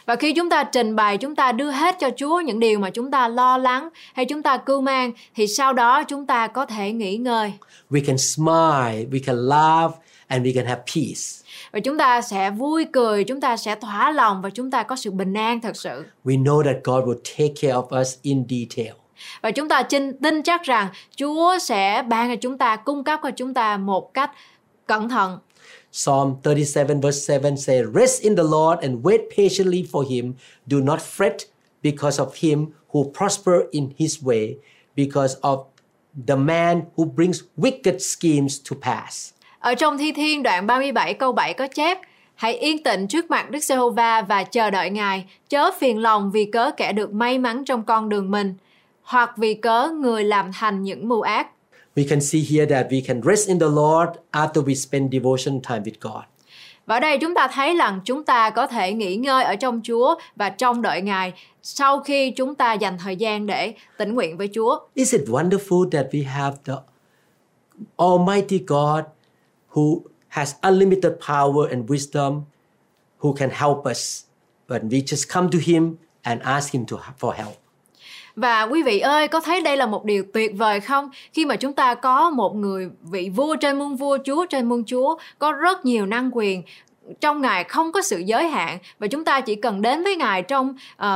Và 0.07 0.17
khi 0.17 0.33
chúng 0.33 0.51
ta 0.51 0.65
trình 0.65 0.97
bày, 0.97 1.19
chúng 1.19 1.37
ta 1.37 1.53
đưa 1.53 1.71
hết 1.71 1.97
cho 2.01 2.11
Chúa 2.17 2.41
những 2.41 2.61
điều 2.61 2.79
mà 2.79 2.91
chúng 2.91 3.11
ta 3.11 3.29
lo 3.29 3.59
lắng 3.59 3.89
hay 4.15 4.25
chúng 4.25 4.43
ta 4.43 4.57
cưu 4.57 4.81
mang 4.81 5.13
thì 5.35 5.47
sau 5.47 5.73
đó 5.73 6.05
chúng 6.05 6.27
ta 6.27 6.47
có 6.47 6.67
thể 6.67 6.93
nghỉ 6.93 7.17
ngơi. 7.17 7.53
We 7.91 8.01
can 8.07 8.19
smile, 8.19 9.05
we 9.11 9.21
can 9.27 9.37
laugh, 9.37 9.91
and 10.27 10.47
we 10.47 10.55
can 10.55 10.67
have 10.67 10.83
peace. 10.95 11.48
Và 11.73 11.81
chúng 11.81 11.99
ta 11.99 12.23
sẽ 12.23 12.51
vui 12.51 12.87
cười, 12.93 13.25
chúng 13.25 13.41
ta 13.41 13.57
sẽ 13.57 13.75
thỏa 13.75 14.11
lòng 14.11 14.43
và 14.43 14.51
chúng 14.51 14.71
ta 14.71 14.83
có 14.83 14.97
sự 14.97 15.11
bình 15.11 15.35
an 15.35 15.61
thật 15.61 15.77
sự. 15.77 16.05
We 16.25 16.43
know 16.43 16.63
that 16.63 16.77
God 16.85 17.05
will 17.05 17.21
take 17.39 17.55
care 17.61 17.75
of 17.75 18.01
us 18.01 18.15
in 18.23 18.45
detail. 18.49 18.93
Và 19.43 19.51
chúng 19.51 19.69
ta 19.69 19.83
tin, 19.83 20.13
tin 20.23 20.43
chắc 20.43 20.63
rằng 20.63 20.89
Chúa 21.17 21.59
sẽ 21.59 22.03
ban 22.09 22.29
cho 22.29 22.37
chúng 22.41 22.59
ta, 22.59 22.77
cung 22.77 23.05
cấp 23.05 23.21
cho 23.23 23.31
chúng 23.31 23.55
ta 23.55 23.77
một 23.77 24.15
cách 24.15 24.31
cẩn 24.87 25.09
thận. 25.09 25.39
Psalm 25.93 26.35
37 26.45 27.01
verse 27.03 27.39
7 27.39 27.57
say, 27.57 27.83
Rest 27.95 28.23
in 28.23 28.37
the 28.37 28.43
Lord 28.43 28.81
and 28.81 29.07
wait 29.07 29.21
patiently 29.37 29.85
for 29.93 30.05
him. 30.11 30.35
Do 30.67 30.81
not 30.81 31.01
fret 31.01 31.37
because 31.83 32.23
of 32.23 32.35
him 32.35 32.67
who 32.93 33.13
prosper 33.13 33.69
in 33.71 33.91
his 33.99 34.23
way, 34.23 34.57
because 34.97 35.37
of 35.41 35.59
the 36.27 36.37
man 36.37 36.83
who 36.97 37.05
brings 37.05 37.43
wicked 37.57 38.01
schemes 38.01 38.59
to 38.59 38.75
pass. 38.75 39.33
Ở 39.61 39.75
trong 39.75 39.99
Thi 39.99 40.13
Thiên 40.13 40.43
đoạn 40.43 40.67
37 40.67 41.15
câu 41.15 41.33
7 41.33 41.55
có 41.55 41.67
chép 41.67 41.99
Hãy 42.39 42.59
yên 42.59 42.83
tĩnh 42.83 43.07
trước 43.07 43.31
mặt 43.31 43.51
Đức 43.51 43.59
Giê-hô-va 43.61 44.23
và 44.23 44.45
chờ 44.45 44.71
đợi 44.71 44.91
Ngài, 44.91 45.25
chớ 45.49 45.71
phiền 45.79 45.99
lòng 45.99 46.31
vì 46.31 46.45
cớ 46.45 46.71
kẻ 46.77 46.93
được 46.93 47.13
may 47.13 47.39
mắn 47.39 47.65
trong 47.65 47.83
con 47.83 48.09
đường 48.09 48.31
mình, 48.31 48.55
hoặc 49.03 49.31
vì 49.37 49.55
cớ 49.55 49.89
người 50.01 50.25
làm 50.25 50.53
thành 50.53 50.83
những 50.83 51.09
mưu 51.09 51.21
ác. 51.21 51.49
We 51.97 52.09
can 52.09 52.21
see 52.21 52.43
here 52.51 52.67
that 52.67 52.93
we 52.93 53.01
can 53.07 53.21
rest 53.25 53.49
in 53.49 53.59
the 53.59 53.67
Lord 53.67 54.11
after 54.33 54.65
we 54.65 54.75
spend 54.75 55.13
devotion 55.13 55.61
time 55.69 55.81
with 55.81 56.13
God. 56.13 56.23
Và 56.87 56.97
ở 56.97 57.01
đây 57.01 57.19
chúng 57.19 57.35
ta 57.35 57.49
thấy 57.49 57.77
rằng 57.77 58.01
chúng 58.05 58.25
ta 58.25 58.51
có 58.51 58.67
thể 58.67 58.93
nghỉ 58.93 59.17
ngơi 59.17 59.45
ở 59.45 59.57
trong 59.57 59.81
Chúa 59.85 60.15
và 60.37 60.51
trong 60.51 60.83
đợi 60.83 61.01
Ngài 61.01 61.33
sau 61.63 62.01
khi 62.01 62.31
chúng 62.31 62.55
ta 62.55 62.73
dành 62.73 62.99
thời 62.99 63.17
gian 63.17 63.47
để 63.47 63.75
tĩnh 63.97 64.15
nguyện 64.15 64.37
với 64.37 64.49
Chúa. 64.55 64.79
Is 64.95 65.15
it 65.15 65.23
wonderful 65.27 65.91
that 65.91 66.07
we 66.11 66.29
have 66.29 66.57
the 66.65 66.75
Almighty 67.97 68.61
God 68.67 69.05
who 69.79 70.01
has 70.29 70.55
unlimited 70.63 71.13
power 71.27 71.71
and 71.71 71.91
wisdom 71.91 72.43
who 73.19 73.33
can 73.33 73.51
help 73.51 73.79
us 73.91 74.25
when 74.69 74.89
we 74.89 75.03
just 75.03 75.35
come 75.35 75.49
to 75.53 75.59
him 75.63 75.97
and 76.23 76.43
ask 76.43 76.75
him 76.75 76.85
to, 76.87 76.97
for 77.19 77.33
help. 77.33 77.55
Và 78.37 78.63
quý 78.63 78.83
vị 78.83 78.99
ơi, 78.99 79.29
có 79.29 79.41
thấy 79.41 79.61
đây 79.61 79.77
là 79.77 79.87
một 79.87 80.05
điều 80.05 80.25
tuyệt 80.33 80.53
vời 80.57 80.81
không? 80.81 81.11
Khi 81.33 81.47
mà 81.47 81.57
chúng 81.57 81.73
ta 81.73 81.95
có 81.95 82.31
một 82.31 82.55
người 82.55 82.89
vị 83.03 83.31
vua 83.37 83.57
trên 83.57 83.79
muôn 83.79 83.97
vua, 83.97 84.19
chúa 84.25 84.47
trên 84.47 84.69
muôn 84.69 84.85
chúa, 84.85 85.17
có 85.39 85.53
rất 85.53 85.85
nhiều 85.85 86.07
năng 86.07 86.31
quyền, 86.33 86.63
trong 87.21 87.41
Ngài 87.41 87.65
không 87.65 87.93
có 87.93 88.03
sự 88.03 88.19
giới 88.19 88.49
hạn 88.49 88.79
và 88.99 89.07
chúng 89.07 89.25
ta 89.25 89.41
chỉ 89.41 89.55
cần 89.55 89.83
đến 89.83 90.05
với 90.05 90.17
Ngài 90.17 90.43
trong 90.43 90.75
uh, 91.03 91.07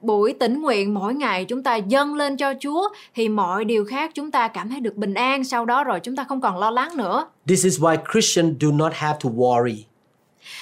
buổi 0.00 0.32
tĩnh 0.32 0.60
nguyện 0.62 0.94
mỗi 0.94 1.14
ngày 1.14 1.44
chúng 1.44 1.62
ta 1.62 1.76
dâng 1.76 2.14
lên 2.14 2.36
cho 2.36 2.54
Chúa 2.60 2.88
thì 3.14 3.28
mọi 3.28 3.64
điều 3.64 3.84
khác 3.84 4.10
chúng 4.14 4.30
ta 4.30 4.48
cảm 4.48 4.68
thấy 4.68 4.80
được 4.80 4.96
bình 4.96 5.14
an 5.14 5.44
sau 5.44 5.64
đó 5.64 5.84
rồi 5.84 6.00
chúng 6.00 6.16
ta 6.16 6.24
không 6.28 6.40
còn 6.40 6.58
lo 6.58 6.70
lắng 6.70 6.96
nữa. 6.96 7.26
This 7.46 7.64
is 7.64 7.80
why 7.80 7.96
Christians 8.12 8.56
do 8.60 8.68
not 8.70 8.92
have 8.94 9.18
to 9.24 9.30
worry. 9.30 9.76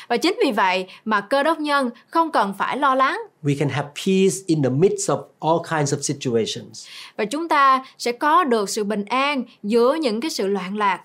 Và 0.08 0.16
chính 0.16 0.38
vì 0.44 0.52
vậy 0.52 0.86
mà 1.04 1.20
cơ 1.20 1.42
đốc 1.42 1.60
nhân 1.60 1.90
không 2.06 2.32
cần 2.32 2.54
phải 2.58 2.78
lo 2.78 2.94
lắng 2.94 3.18
We 3.42 3.58
can 3.58 3.68
have 3.68 3.88
peace 3.88 4.34
in 4.46 4.62
the 4.62 4.70
midst 4.70 5.10
of 5.10 5.22
all 5.40 5.78
kinds 5.78 5.94
of 5.94 6.00
situations. 6.00 6.86
và 7.16 7.24
chúng 7.24 7.48
ta 7.48 7.84
sẽ 7.98 8.12
có 8.12 8.44
được 8.44 8.70
sự 8.70 8.84
bình 8.84 9.04
an 9.04 9.44
giữa 9.62 9.94
những 9.94 10.20
cái 10.20 10.30
sự 10.30 10.46
loạn 10.46 10.76
lạc. 10.76 11.00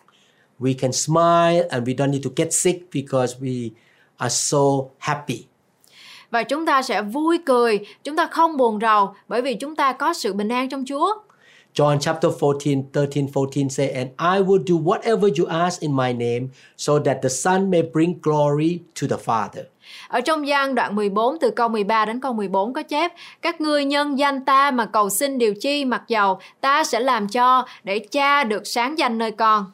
We 0.60 0.74
can 0.80 0.92
smile 0.92 1.68
and 1.70 1.88
we 1.88 1.96
don't 1.96 2.12
need 2.12 2.24
to 2.24 2.30
get 2.36 2.54
sick 2.54 2.82
because 2.94 3.36
we 3.40 3.70
are 4.18 4.34
so 4.34 4.58
happy. 4.98 5.46
Và 6.32 6.44
chúng 6.44 6.66
ta 6.66 6.82
sẽ 6.82 7.02
vui 7.02 7.38
cười, 7.46 7.80
chúng 8.04 8.16
ta 8.16 8.28
không 8.32 8.58
buồn 8.58 8.80
rầu 8.82 9.14
bởi 9.28 9.42
vì 9.42 9.54
chúng 9.54 9.76
ta 9.76 9.94
có 9.94 10.14
sự 10.14 10.34
bình 10.34 10.50
an 10.50 10.70
trong 10.70 10.84
Chúa. 10.86 11.14
John 11.76 12.00
chapter 12.00 12.32
14, 12.42 12.84
13, 12.94 13.22
14 13.34 13.70
say, 13.70 13.90
And 13.90 14.10
I 14.20 14.44
will 14.44 14.64
do 14.68 14.76
whatever 14.76 15.30
you 15.40 15.46
ask 15.46 15.82
in 15.82 15.96
my 15.96 16.14
name, 16.14 16.48
so 16.78 17.00
that 17.06 17.18
the 17.24 17.30
Son 17.30 17.72
may 17.72 17.82
bring 17.94 18.14
glory 18.22 18.80
to 19.02 19.08
the 19.10 19.24
Father. 19.26 19.64
Ở 20.08 20.22
trong 20.22 20.48
gian 20.48 20.76
đoạn 20.76 20.96
14 20.96 21.40
từ 21.40 21.52
câu 21.52 21.70
13 21.70 22.06
đến 22.06 22.20
câu 22.20 22.34
14 22.34 22.74
có 22.74 22.84
chép 22.84 23.12
Các 23.42 23.62
ngươi 23.62 23.86
nhân 23.86 24.20
danh 24.20 24.46
ta 24.46 24.72
mà 24.72 24.86
cầu 24.86 25.10
xin 25.10 25.38
điều 25.38 25.54
chi 25.62 25.86
mặc 25.86 26.04
dầu 26.08 26.40
ta 26.62 26.84
sẽ 26.84 27.00
làm 27.00 27.28
cho 27.28 27.66
để 27.84 28.00
cha 28.00 28.44
được 28.44 28.68
sáng 28.68 28.98
danh 28.98 29.18
nơi 29.18 29.32
con. 29.32 29.66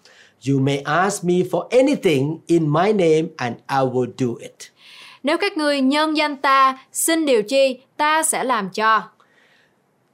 You 0.49 0.59
may 0.59 0.81
ask 0.85 1.25
me 1.25 1.33
for 1.33 1.67
anything 1.67 2.37
in 2.47 2.73
my 2.73 2.93
name, 2.93 3.27
and 3.37 3.55
I 3.69 3.77
will 3.77 4.11
do 4.17 4.27
it. 4.41 4.76
Nếu 5.23 5.37
các 5.37 5.57
ngươi 5.57 5.81
nhân 5.81 6.17
danh 6.17 6.35
ta 6.35 6.77
xin 6.91 7.25
điều 7.25 7.43
chi 7.43 7.79
ta 7.97 8.23
sẽ 8.23 8.43
làm 8.43 8.69
cho. 8.69 9.01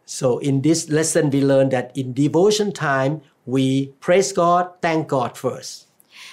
So, 0.05 0.27
in 0.41 0.61
this 0.61 0.89
lesson, 0.89 1.29
we 1.29 1.47
learned 1.47 1.73
that 1.73 1.85
in 1.93 2.13
devotion 2.17 2.71
time, 2.71 3.19
we 3.47 3.85
praise 4.05 4.33
God, 4.35 4.65
thank 4.81 5.09
God 5.09 5.31
first. 5.41 5.83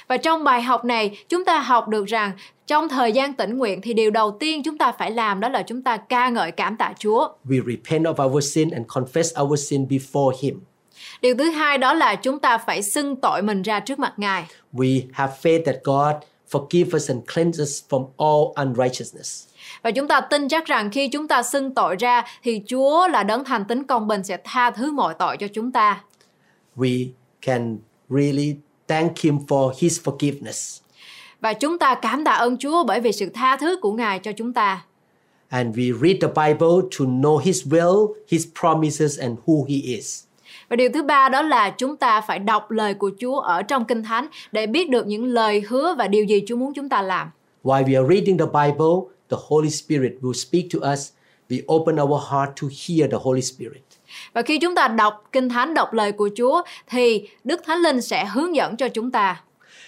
Và 0.08 0.16
trong 0.16 0.44
bài 0.44 0.62
học 0.62 0.84
này 0.84 1.18
chúng 1.28 1.44
ta 1.44 1.58
học 1.58 1.88
được 1.88 2.06
rằng 2.06 2.32
trong 2.66 2.88
thời 2.88 3.12
gian 3.12 3.34
tĩnh 3.34 3.58
nguyện 3.58 3.80
thì 3.80 3.94
điều 3.94 4.10
đầu 4.10 4.36
tiên 4.40 4.62
chúng 4.62 4.78
ta 4.78 4.92
phải 4.92 5.10
làm 5.10 5.40
đó 5.40 5.48
là 5.48 5.62
chúng 5.62 5.82
ta 5.82 5.96
ca 5.96 6.28
ngợi 6.28 6.50
cảm 6.50 6.76
tạ 6.76 6.92
Chúa. 6.98 7.28
We 7.44 7.60
repent 7.66 8.04
of 8.04 8.30
our 8.30 8.54
sin 8.54 8.70
and 8.70 8.86
confess 8.86 9.44
our 9.44 9.68
sin 9.68 9.86
before 9.88 10.32
Him. 10.42 10.60
Điều 11.22 11.34
thứ 11.38 11.50
hai 11.50 11.78
đó 11.78 11.94
là 11.94 12.14
chúng 12.14 12.38
ta 12.38 12.58
phải 12.58 12.82
xưng 12.82 13.16
tội 13.16 13.42
mình 13.42 13.62
ra 13.62 13.80
trước 13.80 13.98
mặt 13.98 14.12
Ngài. 14.16 14.44
We 14.72 15.02
have 15.12 15.32
faith 15.42 15.64
that 15.64 15.76
God 15.84 16.14
forgive 16.51 16.96
us 16.96 17.11
and 17.11 17.20
cleanse 17.34 17.62
us 17.62 17.82
from 17.88 18.07
all 18.16 18.66
unrighteousness. 18.66 19.46
Và 19.82 19.90
chúng 19.90 20.09
ta 20.09 20.20
tin 20.20 20.48
chắc 20.48 20.64
rằng 20.66 20.90
khi 20.90 21.09
chúng 21.09 21.28
ta 21.28 21.42
xưng 21.42 21.74
tội 21.74 21.96
ra 21.96 22.24
thì 22.42 22.62
Chúa 22.68 23.09
là 23.09 23.22
đấng 23.22 23.44
thành 23.44 23.64
tính 23.64 23.84
công 23.84 24.09
bình 24.09 24.24
sẽ 24.24 24.38
tha 24.44 24.70
thứ 24.70 24.92
mọi 24.92 25.14
tội 25.14 25.36
cho 25.36 25.46
chúng 25.55 25.72
ta. 25.72 26.03
We 26.76 27.09
can 27.42 27.78
really 28.09 28.57
thank 28.88 29.18
Him 29.18 29.38
for 29.48 29.72
His 29.78 30.01
forgiveness. 30.01 30.80
Và 31.40 31.53
chúng 31.53 31.78
ta 31.78 31.94
cảm 31.94 32.24
tạ 32.24 32.32
ơn 32.32 32.57
Chúa 32.59 32.84
bởi 32.84 33.01
vì 33.01 33.12
sự 33.12 33.30
tha 33.34 33.57
thứ 33.57 33.78
của 33.82 33.92
Ngài 33.92 34.18
cho 34.18 34.32
chúng 34.36 34.53
ta. 34.53 34.84
And 35.48 35.76
we 35.76 35.98
read 36.01 36.16
the 36.20 36.28
Bible 36.28 36.88
to 36.98 37.05
know 37.05 37.38
His 37.38 37.66
will, 37.66 38.14
His 38.28 38.46
promises, 38.61 39.20
and 39.20 39.38
who 39.46 39.64
He 39.68 39.96
is. 39.96 40.24
Và 40.70 40.76
điều 40.76 40.88
thứ 40.94 41.02
ba 41.02 41.28
đó 41.28 41.42
là 41.42 41.70
chúng 41.70 41.96
ta 41.96 42.20
phải 42.20 42.38
đọc 42.38 42.70
lời 42.70 42.94
của 42.94 43.10
Chúa 43.20 43.40
ở 43.40 43.62
trong 43.62 43.84
Kinh 43.84 44.02
Thánh 44.02 44.26
để 44.52 44.66
biết 44.66 44.90
được 44.90 45.06
những 45.06 45.24
lời 45.24 45.62
hứa 45.68 45.94
và 45.98 46.08
điều 46.08 46.24
gì 46.24 46.42
Chúa 46.46 46.56
muốn 46.56 46.72
chúng 46.74 46.88
ta 46.88 47.02
làm. 47.02 47.30
While 47.64 47.84
we 47.84 48.02
are 48.02 48.14
reading 48.14 48.38
the 48.38 48.44
Bible, 48.44 49.10
the 49.30 49.36
Holy 49.48 49.70
Spirit 49.70 50.12
will 50.20 50.32
speak 50.32 50.64
to 50.72 50.92
us. 50.92 51.10
We 51.48 51.74
open 51.74 52.00
our 52.00 52.22
heart 52.30 52.50
to 52.62 52.68
hear 52.86 53.10
the 53.10 53.18
Holy 53.22 53.42
Spirit. 53.42 53.82
Và 54.32 54.42
khi 54.42 54.58
chúng 54.58 54.74
ta 54.74 54.88
đọc 54.88 55.28
Kinh 55.32 55.48
Thánh, 55.48 55.74
đọc 55.74 55.92
lời 55.92 56.12
của 56.12 56.30
Chúa 56.36 56.62
thì 56.86 57.28
Đức 57.44 57.60
Thánh 57.66 57.78
Linh 57.78 58.00
sẽ 58.00 58.24
hướng 58.24 58.54
dẫn 58.54 58.76
cho 58.76 58.88
chúng 58.88 59.10
ta. 59.10 59.42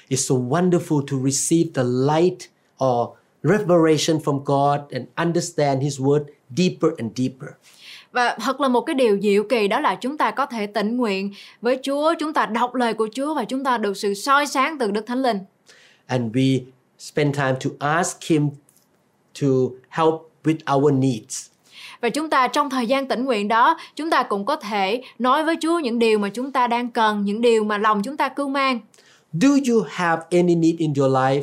It's 0.09 0.17
so 0.17 0.35
wonderful 0.35 1.01
to 1.01 1.17
receive 1.31 1.71
the 1.75 1.83
light 1.85 2.39
or 2.85 3.09
revelation 3.43 4.19
from 4.19 4.39
God 4.45 4.81
and 4.93 5.05
understand 5.17 5.83
His 5.83 6.01
word 6.01 6.25
deeper 6.57 6.91
and 6.99 7.13
deeper. 7.17 7.51
Và 8.13 8.37
thật 8.41 8.61
là 8.61 8.69
một 8.69 8.81
cái 8.81 8.95
điều 8.95 9.19
diệu 9.23 9.43
kỳ 9.49 9.69
đó 9.69 9.81
là 9.81 9.95
chúng 9.95 10.19
ta 10.19 10.31
có 10.31 10.47
thể 10.47 10.67
tĩnh 10.67 10.97
nguyện 10.97 11.33
với 11.61 11.79
Chúa, 11.83 12.15
chúng 12.19 12.33
ta 12.33 12.47
đọc 12.47 12.75
lời 12.75 12.95
của 12.95 13.09
Chúa 13.15 13.35
và 13.35 13.45
chúng 13.45 13.65
ta 13.65 13.79
được 13.79 13.97
sự 13.97 14.15
soi 14.15 14.47
sáng 14.47 14.79
từ 14.79 14.91
Đức 14.91 15.07
Thánh 15.07 15.23
Linh. 15.23 15.39
And 16.07 16.37
we 16.37 16.61
spend 16.99 17.37
time 17.37 17.55
to 17.65 17.71
ask 17.79 18.25
Him 18.25 18.49
to 19.41 19.49
help 19.89 20.15
with 20.45 20.77
our 20.77 20.93
needs. 20.95 21.47
Và 22.01 22.09
chúng 22.09 22.31
ta 22.31 22.49
trong 22.49 22.71
thời 22.71 22.87
gian 22.87 23.09
tĩnh 23.09 23.25
nguyện 23.25 23.49
đó, 23.49 23.79
chúng 23.97 24.11
ta 24.11 24.23
cũng 24.23 24.45
có 24.45 24.57
thể 24.57 25.03
nói 25.19 25.45
với 25.45 25.57
Chúa 25.61 25.79
những 25.79 25.99
điều 25.99 26.19
mà 26.19 26.29
chúng 26.29 26.53
ta 26.53 26.67
đang 26.67 26.91
cần, 26.91 27.25
những 27.25 27.41
điều 27.41 27.65
mà 27.65 27.79
lòng 27.79 28.03
chúng 28.03 28.17
ta 28.17 28.29
cưu 28.29 28.49
mang. 28.49 28.81
Do 29.33 29.49
you 29.49 29.85
have 29.89 30.23
any 30.31 30.55
need 30.55 30.75
in 30.79 30.93
your 30.97 31.13
life 31.15 31.43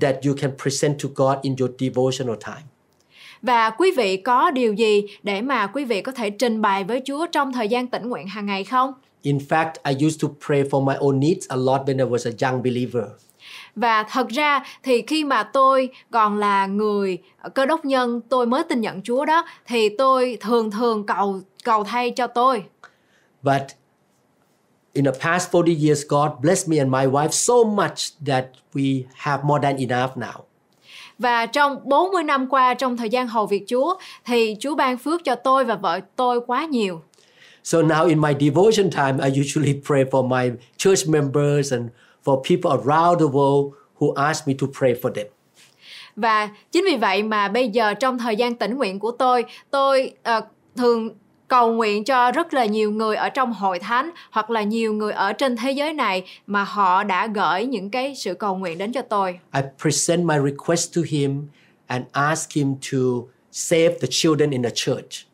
that 0.00 0.16
you 0.26 0.34
can 0.40 0.50
present 0.62 1.02
to 1.02 1.08
God 1.14 1.36
in 1.42 1.56
your 1.60 1.70
devotional 1.78 2.36
time? 2.46 2.71
Và 3.42 3.70
quý 3.70 3.92
vị 3.96 4.16
có 4.16 4.50
điều 4.50 4.72
gì 4.72 5.02
để 5.22 5.42
mà 5.42 5.66
quý 5.66 5.84
vị 5.84 6.02
có 6.02 6.12
thể 6.12 6.30
trình 6.30 6.62
bày 6.62 6.84
với 6.84 7.02
Chúa 7.04 7.26
trong 7.26 7.52
thời 7.52 7.68
gian 7.68 7.86
tĩnh 7.86 8.08
nguyện 8.08 8.26
hàng 8.26 8.46
ngày 8.46 8.64
không? 8.64 8.92
In 9.22 9.38
fact, 9.38 9.72
I 9.84 10.06
used 10.06 10.22
to 10.22 10.28
pray 10.46 10.62
for 10.62 10.84
my 10.84 10.94
own 10.94 11.18
needs 11.18 11.48
a 11.48 11.56
lot 11.56 11.80
when 11.86 11.98
I 11.98 12.04
was 12.04 12.30
a 12.30 12.50
young 12.50 12.62
believer. 12.62 13.04
Và 13.76 14.02
thật 14.02 14.28
ra 14.28 14.64
thì 14.82 15.02
khi 15.02 15.24
mà 15.24 15.42
tôi 15.42 15.88
còn 16.10 16.38
là 16.38 16.66
người 16.66 17.18
cơ 17.54 17.66
đốc 17.66 17.84
nhân, 17.84 18.20
tôi 18.28 18.46
mới 18.46 18.64
tin 18.64 18.80
nhận 18.80 19.02
Chúa 19.02 19.24
đó 19.24 19.46
thì 19.66 19.88
tôi 19.88 20.38
thường 20.40 20.70
thường 20.70 21.06
cầu 21.06 21.40
cầu 21.64 21.84
thay 21.84 22.10
cho 22.10 22.26
tôi. 22.26 22.64
But 23.42 23.62
in 24.92 25.04
the 25.04 25.12
past 25.20 25.50
40 25.52 25.76
years, 25.86 26.02
God 26.08 26.30
blessed 26.40 26.68
me 26.68 26.78
and 26.78 26.90
my 26.90 27.06
wife 27.06 27.30
so 27.30 27.54
much 27.64 28.26
that 28.26 28.44
we 28.74 29.02
have 29.14 29.44
more 29.44 29.62
than 29.62 29.76
enough 29.76 30.16
now. 30.16 30.51
Và 31.18 31.46
trong 31.46 31.78
40 31.84 32.22
năm 32.22 32.46
qua 32.46 32.74
trong 32.74 32.96
thời 32.96 33.08
gian 33.08 33.28
hầu 33.28 33.46
việc 33.46 33.64
Chúa 33.68 33.94
thì 34.24 34.56
Chúa 34.60 34.74
ban 34.74 34.98
phước 34.98 35.24
cho 35.24 35.34
tôi 35.34 35.64
và 35.64 35.74
vợ 35.74 36.00
tôi 36.16 36.40
quá 36.46 36.64
nhiều. 36.64 37.00
So 37.64 37.82
now 37.82 38.08
in 38.08 38.20
my 38.20 38.34
devotion 38.40 38.90
time, 38.90 39.30
I 39.30 39.40
usually 39.40 39.80
pray 39.86 40.04
for 40.04 40.28
my 40.28 40.50
church 40.76 41.08
members 41.08 41.72
and 41.72 41.90
for 42.24 42.42
people 42.50 42.70
around 42.70 43.20
the 43.20 43.26
world 43.26 43.70
who 43.98 44.14
ask 44.14 44.48
me 44.48 44.54
to 44.60 44.66
pray 44.78 44.94
for 45.02 45.12
them. 45.12 45.26
Và 46.16 46.48
chính 46.72 46.84
vì 46.84 46.96
vậy 46.96 47.22
mà 47.22 47.48
bây 47.48 47.68
giờ 47.68 47.94
trong 47.94 48.18
thời 48.18 48.36
gian 48.36 48.54
tĩnh 48.54 48.74
nguyện 48.74 48.98
của 48.98 49.10
tôi, 49.10 49.44
tôi 49.70 50.12
ờ, 50.22 50.40
thường 50.76 51.10
cầu 51.52 51.72
nguyện 51.72 52.04
cho 52.04 52.30
rất 52.30 52.54
là 52.54 52.64
nhiều 52.64 52.90
người 52.90 53.16
ở 53.16 53.28
trong 53.28 53.52
hội 53.52 53.78
thánh 53.78 54.10
hoặc 54.30 54.50
là 54.50 54.62
nhiều 54.62 54.92
người 54.92 55.12
ở 55.12 55.32
trên 55.32 55.56
thế 55.56 55.70
giới 55.70 55.92
này 55.92 56.24
mà 56.46 56.64
họ 56.64 57.04
đã 57.04 57.26
gửi 57.26 57.66
những 57.66 57.90
cái 57.90 58.14
sự 58.14 58.34
cầu 58.34 58.56
nguyện 58.56 58.78
đến 58.78 58.92
cho 58.92 59.02
tôi. 59.02 59.38
I 59.54 59.60
present 59.82 60.24
my 60.24 60.34
request 60.44 60.96
to 60.96 61.02
Him 61.08 61.46
and 61.86 62.04
ask 62.12 62.52
Him 62.52 62.74
to 62.92 62.98
save 63.50 63.88
the 63.88 64.08
children 64.10 64.50
in 64.50 64.62
the 64.62 64.70
church. 64.74 65.26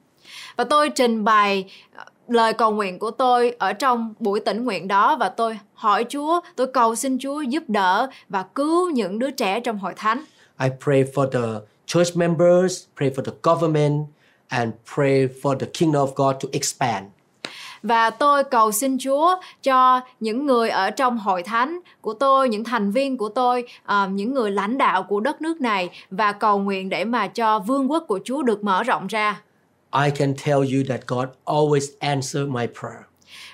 Và 0.56 0.64
tôi 0.64 0.90
trình 0.90 1.24
bày 1.24 1.64
ờ, 1.96 2.04
lời 2.28 2.52
cầu 2.52 2.70
nguyện 2.70 2.98
của 2.98 3.10
tôi 3.10 3.54
ở 3.58 3.72
trong 3.72 4.14
buổi 4.18 4.40
tĩnh 4.40 4.64
nguyện 4.64 4.88
đó 4.88 5.16
và 5.20 5.28
tôi 5.28 5.58
hỏi 5.74 6.04
Chúa, 6.08 6.40
tôi 6.56 6.66
cầu 6.66 6.94
xin 6.94 7.18
Chúa 7.20 7.40
giúp 7.40 7.62
đỡ 7.68 8.08
và 8.28 8.44
cứu 8.54 8.90
những 8.90 9.18
đứa 9.18 9.30
trẻ 9.30 9.60
trong 9.60 9.78
hội 9.78 9.92
thánh. 9.96 10.24
I 10.60 10.68
pray 10.84 11.04
for 11.14 11.30
the 11.30 11.66
church 11.86 12.16
members, 12.16 12.84
pray 12.96 13.10
for 13.10 13.24
the 13.24 13.32
government, 13.42 14.06
and 14.48 14.72
pray 14.94 15.28
for 15.42 15.58
the 15.58 15.66
kingdom 15.66 16.08
of 16.08 16.14
God 16.14 16.36
to 16.42 16.48
expand. 16.52 17.04
Và 17.82 18.10
tôi 18.10 18.44
cầu 18.44 18.72
xin 18.72 18.98
Chúa 18.98 19.36
cho 19.62 20.00
những 20.20 20.46
người 20.46 20.70
ở 20.70 20.90
trong 20.90 21.18
hội 21.18 21.42
thánh 21.42 21.78
của 22.00 22.14
tôi, 22.14 22.48
những 22.48 22.64
thành 22.64 22.90
viên 22.90 23.16
của 23.16 23.28
tôi, 23.28 23.64
à, 23.84 24.06
những 24.06 24.34
người 24.34 24.50
lãnh 24.50 24.78
đạo 24.78 25.02
của 25.02 25.20
đất 25.20 25.42
nước 25.42 25.60
này 25.60 25.90
và 26.10 26.32
cầu 26.32 26.58
nguyện 26.58 26.88
để 26.88 27.04
mà 27.04 27.26
cho 27.26 27.58
vương 27.58 27.90
quốc 27.90 28.04
của 28.08 28.20
Chúa 28.24 28.42
được 28.42 28.64
mở 28.64 28.82
rộng 28.82 29.06
ra. 29.06 29.42
I 30.04 30.10
can 30.10 30.34
tell 30.46 30.58
you 30.58 30.82
that 30.88 31.00
God 31.06 31.28
always 31.44 31.86
answer 31.98 32.48
my 32.48 32.66
prayer. 32.80 33.02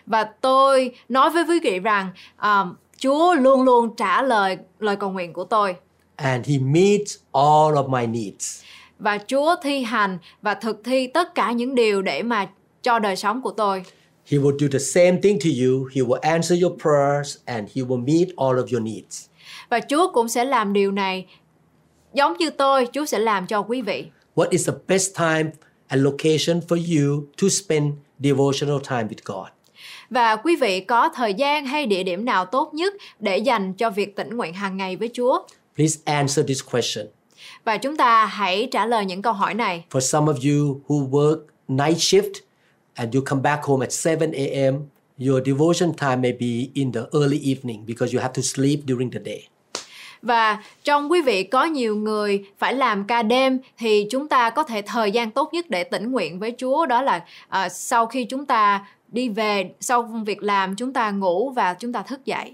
Và 0.07 0.25
tôi 0.25 0.95
nói 1.09 1.31
với 1.31 1.45
quý 1.49 1.61
vị 1.61 1.79
rằng 1.79 2.11
à, 2.37 2.65
Chúa 2.99 3.35
luôn 3.35 3.63
luôn 3.63 3.97
trả 3.97 4.23
lời 4.23 4.59
lời 4.79 4.97
cầu 4.97 5.11
nguyện 5.11 5.33
của 5.33 5.45
tôi. 5.45 5.77
And 6.17 6.49
He 6.49 6.59
meets 6.59 7.17
all 7.33 7.75
of 7.75 7.89
my 7.89 8.07
needs. 8.07 8.63
Và 8.99 9.19
Chúa 9.27 9.55
thi 9.63 9.83
hành 9.83 10.19
và 10.43 10.55
thực 10.55 10.85
thi 10.85 11.07
tất 11.07 11.35
cả 11.35 11.53
những 11.53 11.75
điều 11.75 12.03
để 12.03 12.23
mà 12.23 12.49
cho 12.83 12.99
đời 12.99 13.17
sống 13.17 13.43
của 13.43 13.51
tôi. 13.51 13.83
He 14.27 14.39
will 14.39 14.59
do 14.59 14.67
the 14.73 14.79
same 14.79 15.21
thing 15.23 15.39
to 15.39 15.51
you. 15.65 15.89
He 15.95 16.03
will 16.03 16.21
answer 16.21 16.63
your 16.63 16.81
prayers 16.83 17.37
and 17.45 17.69
He 17.75 17.83
will 17.83 18.05
meet 18.05 18.29
all 18.37 18.59
of 18.59 18.67
your 18.73 18.83
needs. 18.83 19.27
Và 19.69 19.81
Chúa 19.91 20.13
cũng 20.13 20.29
sẽ 20.29 20.45
làm 20.45 20.73
điều 20.73 20.93
này 20.93 21.27
giống 22.15 22.37
như 22.39 22.51
tôi, 22.51 22.89
Chúa 22.93 23.05
sẽ 23.05 23.19
làm 23.19 23.47
cho 23.47 23.63
quý 23.63 23.83
vị. 23.83 24.07
What 24.35 24.47
is 24.51 24.69
the 24.69 24.75
best 24.89 25.17
time 25.19 25.51
and 25.89 26.03
location 26.05 26.61
for 26.69 26.77
you 26.99 27.25
to 27.43 27.49
spend 27.49 27.93
devotional 28.19 28.79
time 28.89 29.05
with 29.05 29.23
God? 29.25 29.49
Và 30.11 30.37
quý 30.37 30.57
vị 30.57 30.81
có 30.81 31.09
thời 31.15 31.35
gian 31.35 31.67
hay 31.67 31.87
địa 31.87 32.03
điểm 32.03 32.25
nào 32.25 32.45
tốt 32.45 32.75
nhất 32.75 32.95
để 33.21 33.39
dành 33.39 33.73
cho 33.73 33.91
việc 33.91 34.17
tĩnh 34.17 34.37
nguyện 34.37 34.55
hàng 34.55 34.77
ngày 34.77 34.97
với 34.97 35.11
Chúa? 35.13 35.43
Please 35.77 36.01
answer 36.05 36.47
this 36.47 36.65
question. 36.73 37.07
Và 37.65 37.77
chúng 37.77 37.97
ta 37.97 38.27
hãy 38.27 38.69
trả 38.71 38.87
lời 38.87 39.05
những 39.05 39.23
câu 39.23 39.33
hỏi 39.33 39.55
này. 39.55 39.85
For 39.91 40.01
some 40.01 40.33
of 40.33 40.35
you 40.35 40.81
who 40.87 41.11
work 41.11 41.39
night 41.69 41.99
shift 41.99 42.33
and 42.95 43.15
you 43.15 43.23
come 43.27 43.43
back 43.43 43.65
home 43.65 43.87
at 43.87 44.21
7 44.21 44.33
a.m., 44.33 44.75
your 45.29 45.47
devotion 45.47 45.93
time 45.93 46.17
may 46.17 46.33
be 46.33 46.71
in 46.75 46.93
the 46.93 47.01
early 47.13 47.41
evening 47.55 47.87
because 47.87 48.17
you 48.17 48.23
have 48.23 48.35
to 48.35 48.43
sleep 48.43 48.79
during 48.87 49.11
the 49.11 49.21
day. 49.25 49.49
Và 50.23 50.63
trong 50.85 51.11
quý 51.11 51.23
vị 51.23 51.43
có 51.43 51.65
nhiều 51.65 51.97
người 51.97 52.45
phải 52.59 52.75
làm 52.75 53.05
ca 53.05 53.23
đêm 53.23 53.59
thì 53.79 54.07
chúng 54.11 54.29
ta 54.29 54.51
có 54.51 54.63
thể 54.63 54.83
thời 54.83 55.11
gian 55.11 55.31
tốt 55.31 55.51
nhất 55.53 55.71
để 55.71 55.85
tĩnh 55.85 56.13
nguyện 56.13 56.39
với 56.39 56.55
Chúa 56.59 56.87
đó 56.87 57.03
là 57.03 57.25
à, 57.49 57.69
sau 57.69 58.07
khi 58.07 58.25
chúng 58.25 58.47
ta 58.47 58.87
đi 59.09 59.29
về 59.29 59.71
sau 59.81 60.03
việc 60.03 60.43
làm 60.43 60.77
chúng 60.77 60.93
ta 60.93 61.11
ngủ 61.11 61.51
và 61.51 61.75
chúng 61.75 61.93
ta 61.93 62.03
thức 62.03 62.25
dậy. 62.25 62.53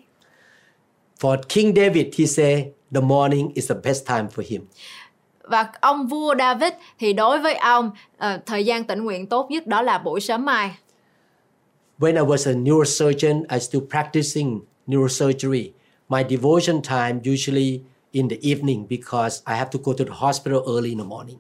For 1.21 1.37
King 1.49 1.75
David, 1.77 2.07
he 2.19 2.27
said 2.27 2.65
the 2.95 3.01
morning 3.01 3.53
is 3.55 3.69
the 3.69 3.75
best 3.75 4.07
time 4.07 4.29
for 4.29 4.43
him. 4.49 4.63
Và 5.43 5.73
ông 5.81 6.07
vua 6.07 6.35
David 6.39 6.73
thì 6.99 7.13
đối 7.13 7.41
với 7.41 7.55
ông 7.55 7.91
à, 8.19 8.41
thời 8.47 8.65
gian 8.65 8.85
tĩnh 8.85 9.05
nguyện 9.05 9.27
tốt 9.27 9.51
nhất 9.51 9.67
đó 9.67 9.83
là 9.83 9.99
buổi 9.99 10.21
sớm 10.21 10.45
mai. 10.45 10.71
When 11.99 12.15
I 12.15 12.23
was 12.23 12.51
a 12.51 12.53
neurosurgeon, 12.53 13.45
I 13.51 13.61
still 13.61 13.83
practicing 13.91 14.61
neurosurgery. 14.87 15.71
My 16.09 16.23
devotion 16.23 16.83
time 16.83 17.21
usually 17.25 17.81
in 18.13 18.29
the 18.29 18.37
evening 18.41 18.87
because 18.89 19.43
I 19.45 19.57
have 19.57 19.71
to 19.71 19.79
go 19.85 19.93
to 19.93 20.05
the 20.05 20.15
hospital 20.15 20.63
early 20.67 20.91
in 20.91 20.99
the 20.99 21.05
morning. 21.05 21.39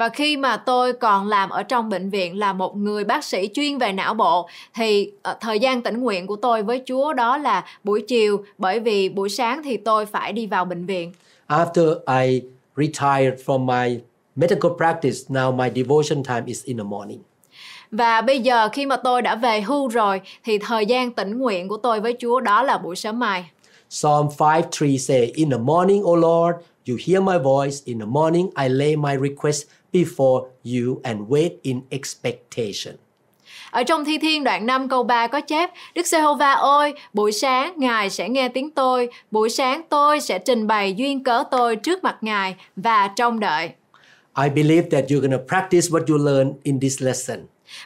Và 0.00 0.08
khi 0.08 0.36
mà 0.36 0.56
tôi 0.56 0.92
còn 0.92 1.28
làm 1.28 1.50
ở 1.50 1.62
trong 1.62 1.88
bệnh 1.88 2.10
viện 2.10 2.38
là 2.38 2.52
một 2.52 2.76
người 2.76 3.04
bác 3.04 3.24
sĩ 3.24 3.48
chuyên 3.54 3.78
về 3.78 3.92
não 3.92 4.14
bộ 4.14 4.48
thì 4.74 5.12
uh, 5.30 5.36
thời 5.40 5.58
gian 5.58 5.82
tĩnh 5.82 6.00
nguyện 6.00 6.26
của 6.26 6.36
tôi 6.36 6.62
với 6.62 6.82
Chúa 6.86 7.12
đó 7.12 7.36
là 7.36 7.64
buổi 7.84 8.04
chiều 8.08 8.44
bởi 8.58 8.80
vì 8.80 9.08
buổi 9.08 9.28
sáng 9.28 9.62
thì 9.62 9.76
tôi 9.76 10.06
phải 10.06 10.32
đi 10.32 10.46
vào 10.46 10.64
bệnh 10.64 10.86
viện. 10.86 11.12
After 11.48 11.94
I 12.24 12.40
retired 12.76 13.40
from 13.46 13.58
my 13.58 14.00
medical 14.36 14.70
practice, 14.76 15.18
now 15.28 15.56
my 15.56 15.82
devotion 15.82 16.24
time 16.24 16.42
is 16.46 16.64
in 16.64 16.76
the 16.76 16.84
morning. 16.84 17.18
Và 17.90 18.20
bây 18.20 18.40
giờ 18.40 18.68
khi 18.72 18.86
mà 18.86 18.96
tôi 18.96 19.22
đã 19.22 19.34
về 19.34 19.60
hưu 19.60 19.88
rồi 19.88 20.20
thì 20.44 20.58
thời 20.58 20.86
gian 20.86 21.10
tĩnh 21.10 21.38
nguyện 21.38 21.68
của 21.68 21.76
tôi 21.76 22.00
với 22.00 22.16
Chúa 22.20 22.40
đó 22.40 22.62
là 22.62 22.78
buổi 22.78 22.96
sớm 22.96 23.18
mai. 23.18 23.44
Psalm 23.90 24.26
5:3 24.38 24.98
say, 24.98 25.32
In 25.34 25.50
the 25.50 25.58
morning, 25.58 26.02
O 26.02 26.14
Lord, 26.14 26.56
you 26.88 26.96
hear 27.06 27.22
my 27.22 27.38
voice. 27.38 27.76
In 27.84 27.98
the 27.98 28.06
morning, 28.06 28.50
I 28.62 28.68
lay 28.68 28.96
my 28.96 29.16
request 29.28 29.62
before 29.92 30.42
you 30.64 31.00
and 31.02 31.20
wait 31.28 31.50
in 31.62 31.80
expectation. 31.90 32.94
Ở 33.70 33.82
trong 33.82 34.04
Thi 34.04 34.18
Thiên 34.18 34.44
đoạn 34.44 34.66
5 34.66 34.88
câu 34.88 35.02
3 35.02 35.26
có 35.26 35.40
chép 35.40 35.70
Đức 35.94 36.06
Giê-hô-va 36.06 36.52
ơi, 36.52 36.94
buổi 37.12 37.32
sáng 37.32 37.74
Ngài 37.76 38.10
sẽ 38.10 38.28
nghe 38.28 38.48
tiếng 38.48 38.70
tôi, 38.70 39.08
buổi 39.30 39.50
sáng 39.50 39.82
tôi 39.88 40.20
sẽ 40.20 40.38
trình 40.38 40.66
bày 40.66 40.94
duyên 40.94 41.24
cớ 41.24 41.44
tôi 41.50 41.76
trước 41.76 42.04
mặt 42.04 42.16
Ngài 42.20 42.54
và 42.76 43.08
trông 43.08 43.40
đợi. 43.40 43.70
I 44.42 44.48
believe 44.48 44.88
that 44.90 45.04
you're 45.10 45.20
going 45.20 45.38
to 45.38 45.44
practice 45.48 45.88
what 45.88 46.04
you 46.08 46.26
learn 46.26 46.52
in 46.62 46.80
this 46.80 47.02
lesson. 47.02 47.38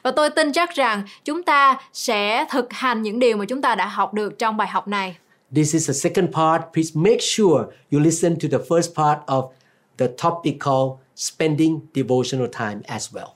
Và 0.02 0.10
tôi 0.10 0.30
tin 0.30 0.52
chắc 0.52 0.74
rằng 0.74 1.02
chúng 1.24 1.42
ta 1.42 1.80
sẽ 1.92 2.46
thực 2.50 2.72
hành 2.72 3.02
những 3.02 3.18
điều 3.18 3.36
mà 3.36 3.44
chúng 3.44 3.62
ta 3.62 3.74
đã 3.74 3.86
học 3.86 4.14
được 4.14 4.38
trong 4.38 4.56
bài 4.56 4.68
học 4.68 4.88
này. 4.88 5.16
This 5.54 5.74
is 5.74 5.88
the 5.88 5.94
second 5.94 6.34
part. 6.34 6.62
Please 6.72 6.90
make 6.94 7.18
sure 7.20 7.64
you 7.92 8.00
listen 8.00 8.36
to 8.40 8.48
the 8.58 8.64
first 8.68 8.94
part 8.94 9.18
of 9.26 9.48
the 9.98 10.06
topic 10.06 10.54
called 10.60 11.03
spending 11.16 11.80
devotional 11.94 12.48
time 12.58 12.80
as 12.86 13.14
well. 13.14 13.28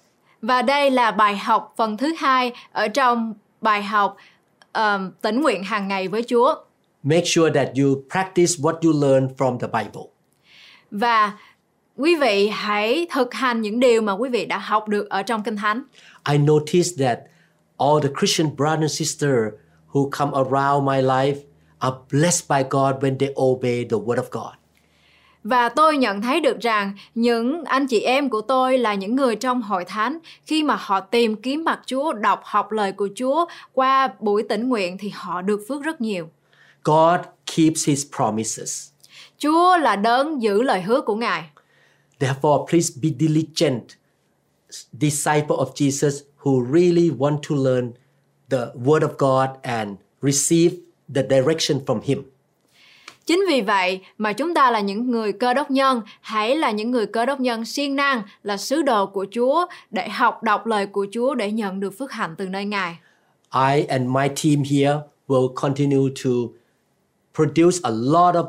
Và 0.42 0.62
đây 0.62 0.90
là 0.90 1.10
bài 1.10 1.36
học 1.36 1.74
phần 1.76 1.96
thứ 1.96 2.12
hai 2.18 2.52
ở 2.72 2.88
trong 2.88 3.34
bài 3.60 3.82
học 3.82 4.16
um, 4.74 5.10
tĩnh 5.22 5.40
nguyện 5.40 5.64
hàng 5.64 5.88
ngày 5.88 6.08
với 6.08 6.22
Chúa. 6.22 6.54
Make 7.02 7.24
sure 7.24 7.50
that 7.54 7.68
you 7.76 8.02
practice 8.10 8.52
what 8.58 8.74
you 8.82 9.02
learn 9.02 9.28
from 9.38 9.58
the 9.58 9.66
Bible. 9.66 10.02
Và 10.90 11.32
quý 11.96 12.16
vị 12.16 12.48
hãy 12.48 13.06
thực 13.10 13.34
hành 13.34 13.60
những 13.60 13.80
điều 13.80 14.02
mà 14.02 14.12
quý 14.12 14.28
vị 14.28 14.46
đã 14.46 14.58
học 14.58 14.88
được 14.88 15.08
ở 15.08 15.22
trong 15.22 15.42
Kinh 15.42 15.56
Thánh. 15.56 15.82
I 16.32 16.38
noticed 16.38 17.06
that 17.06 17.18
all 17.78 18.02
the 18.02 18.08
Christian 18.18 18.56
brothers 18.56 18.80
and 18.80 18.98
sisters 18.98 19.52
who 19.92 20.10
come 20.10 20.32
around 20.32 20.88
my 20.88 21.02
life 21.02 21.36
are 21.78 21.96
blessed 22.12 22.48
by 22.48 22.62
God 22.70 23.04
when 23.04 23.18
they 23.18 23.28
obey 23.36 23.84
the 23.90 23.96
Word 23.96 24.16
of 24.16 24.30
God. 24.30 24.57
Và 25.48 25.68
tôi 25.68 25.96
nhận 25.96 26.22
thấy 26.22 26.40
được 26.40 26.58
rằng 26.60 26.92
những 27.14 27.64
anh 27.64 27.86
chị 27.86 28.00
em 28.00 28.30
của 28.30 28.40
tôi 28.40 28.78
là 28.78 28.94
những 28.94 29.16
người 29.16 29.36
trong 29.36 29.62
hội 29.62 29.84
thánh 29.84 30.18
khi 30.46 30.62
mà 30.62 30.76
họ 30.80 31.00
tìm 31.00 31.36
kiếm 31.36 31.64
mặt 31.64 31.80
Chúa, 31.86 32.12
đọc 32.12 32.40
học 32.44 32.72
lời 32.72 32.92
của 32.92 33.08
Chúa 33.14 33.46
qua 33.72 34.14
buổi 34.20 34.42
tĩnh 34.42 34.68
nguyện 34.68 34.98
thì 34.98 35.08
họ 35.14 35.42
được 35.42 35.60
phước 35.68 35.82
rất 35.82 36.00
nhiều. 36.00 36.28
God 36.84 37.20
keeps 37.56 37.88
His 37.88 38.06
promises. 38.16 38.88
Chúa 39.38 39.76
là 39.78 39.96
đấng 39.96 40.42
giữ 40.42 40.62
lời 40.62 40.82
hứa 40.82 41.00
của 41.00 41.16
Ngài. 41.16 41.44
Therefore, 42.20 42.66
please 42.66 42.94
be 43.02 43.08
diligent 43.18 43.82
disciple 44.92 45.56
of 45.56 45.72
Jesus 45.74 46.20
who 46.42 46.72
really 46.72 47.10
want 47.10 47.38
to 47.48 47.56
learn 47.56 47.92
the 48.50 48.66
Word 48.84 49.08
of 49.08 49.16
God 49.18 49.56
and 49.62 49.90
receive 50.22 50.76
the 51.14 51.22
direction 51.22 51.80
from 51.86 52.00
Him. 52.04 52.22
Chính 53.28 53.44
vì 53.48 53.60
vậy 53.60 54.00
mà 54.18 54.32
chúng 54.32 54.54
ta 54.54 54.70
là 54.70 54.80
những 54.80 55.10
người 55.10 55.32
cơ 55.32 55.54
đốc 55.54 55.70
nhân, 55.70 56.02
hãy 56.20 56.56
là 56.56 56.70
những 56.70 56.90
người 56.90 57.06
cơ 57.06 57.26
đốc 57.26 57.40
nhân 57.40 57.64
siêng 57.64 57.96
năng, 57.96 58.22
là 58.42 58.56
sứ 58.56 58.82
đồ 58.82 59.06
của 59.06 59.26
Chúa 59.30 59.66
để 59.90 60.08
học 60.08 60.42
đọc 60.42 60.66
lời 60.66 60.86
của 60.86 61.06
Chúa 61.12 61.34
để 61.34 61.52
nhận 61.52 61.80
được 61.80 61.98
phước 61.98 62.12
hạnh 62.12 62.34
từ 62.38 62.48
nơi 62.48 62.64
Ngài. 62.64 62.98
I 63.54 63.84
and 63.84 64.08
my 64.08 64.28
team 64.28 64.62
here 64.70 64.96
will 65.26 65.54
continue 65.54 66.14
to 66.24 66.30
produce 67.34 67.78
a 67.82 67.90
lot 67.90 68.34
of 68.34 68.46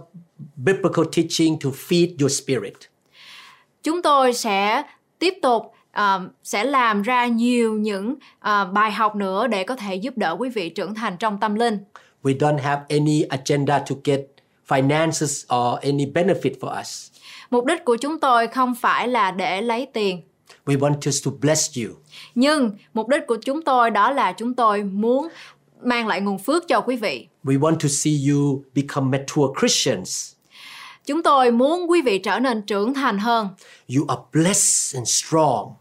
biblical 0.55 1.05
teaching 1.15 1.59
to 1.59 1.69
feed 1.69 2.15
your 2.19 2.41
spirit. 2.41 2.73
Chúng 3.83 4.01
tôi 4.01 4.33
sẽ 4.33 4.83
tiếp 5.19 5.33
tục 5.41 5.73
um, 5.95 6.27
sẽ 6.43 6.63
làm 6.63 7.01
ra 7.01 7.27
nhiều 7.27 7.73
những 7.73 8.11
uh, 8.11 8.73
bài 8.73 8.91
học 8.91 9.15
nữa 9.15 9.47
để 9.47 9.63
có 9.63 9.75
thể 9.75 9.95
giúp 9.95 10.17
đỡ 10.17 10.35
quý 10.39 10.49
vị 10.49 10.69
trưởng 10.69 10.95
thành 10.95 11.17
trong 11.17 11.37
tâm 11.39 11.55
linh. 11.55 11.77
We 12.23 12.37
don't 12.37 12.59
have 12.59 12.81
any 12.89 13.21
agenda 13.21 13.79
to 13.79 13.95
get 14.03 14.38
finances 14.69 15.55
or 15.55 15.79
any 15.83 16.05
benefit 16.05 16.51
for 16.59 16.81
us. 16.81 17.11
Mục 17.49 17.65
đích 17.65 17.85
của 17.85 17.95
chúng 17.97 18.19
tôi 18.19 18.47
không 18.47 18.75
phải 18.75 19.07
là 19.07 19.31
để 19.31 19.61
lấy 19.61 19.87
tiền, 19.93 20.21
We 20.65 20.79
want 20.79 20.99
just 20.99 21.25
to 21.31 21.37
bless 21.41 21.77
you. 21.77 21.93
nhưng 22.35 22.71
mục 22.93 23.07
đích 23.07 23.27
của 23.27 23.35
chúng 23.45 23.61
tôi 23.61 23.91
đó 23.91 24.11
là 24.11 24.31
chúng 24.31 24.53
tôi 24.53 24.83
muốn 24.83 25.27
mang 25.83 26.07
lại 26.07 26.21
nguồn 26.21 26.37
phước 26.39 26.67
cho 26.67 26.81
quý 26.81 26.95
vị. 26.95 27.27
We 27.43 27.59
want 27.59 27.75
to 27.75 27.87
see 27.89 28.13
you 28.29 28.63
become 28.75 29.17
mature 29.17 29.53
Christians. 29.59 30.31
Chúng 31.05 31.23
tôi 31.23 31.51
muốn 31.51 31.89
quý 31.91 32.01
vị 32.01 32.17
trở 32.19 32.39
nên 32.39 32.61
trưởng 32.61 32.93
thành 32.93 33.17
hơn 33.19 33.47
You 33.97 34.05
are 34.07 34.21
blessed 34.33 34.95
and 34.95 35.09
strong. 35.09 35.73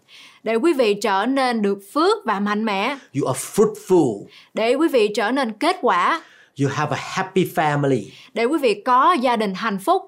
để 0.43 0.55
quý 0.55 0.72
vị 0.72 0.95
trở 0.95 1.26
nên 1.26 1.62
được 1.62 1.78
phước 1.93 2.24
và 2.24 2.41
mạnh 2.41 2.64
mẽ, 2.64 2.99
You 3.20 3.26
are 3.26 3.41
fruitful. 3.41 4.24
để 4.55 4.74
quý 4.74 4.89
vị 4.89 5.09
trở 5.14 5.30
nên 5.30 5.53
kết 5.53 5.76
quả, 5.80 6.22
You 6.61 6.68
have 6.68 6.90
a 6.96 6.98
happy 7.00 7.44
family. 7.54 8.02
để 8.34 8.44
quý 8.44 8.59
vị 8.59 8.74
có 8.84 9.12
gia 9.12 9.36
đình 9.36 9.54
hạnh 9.54 9.78
phúc, 9.78 10.02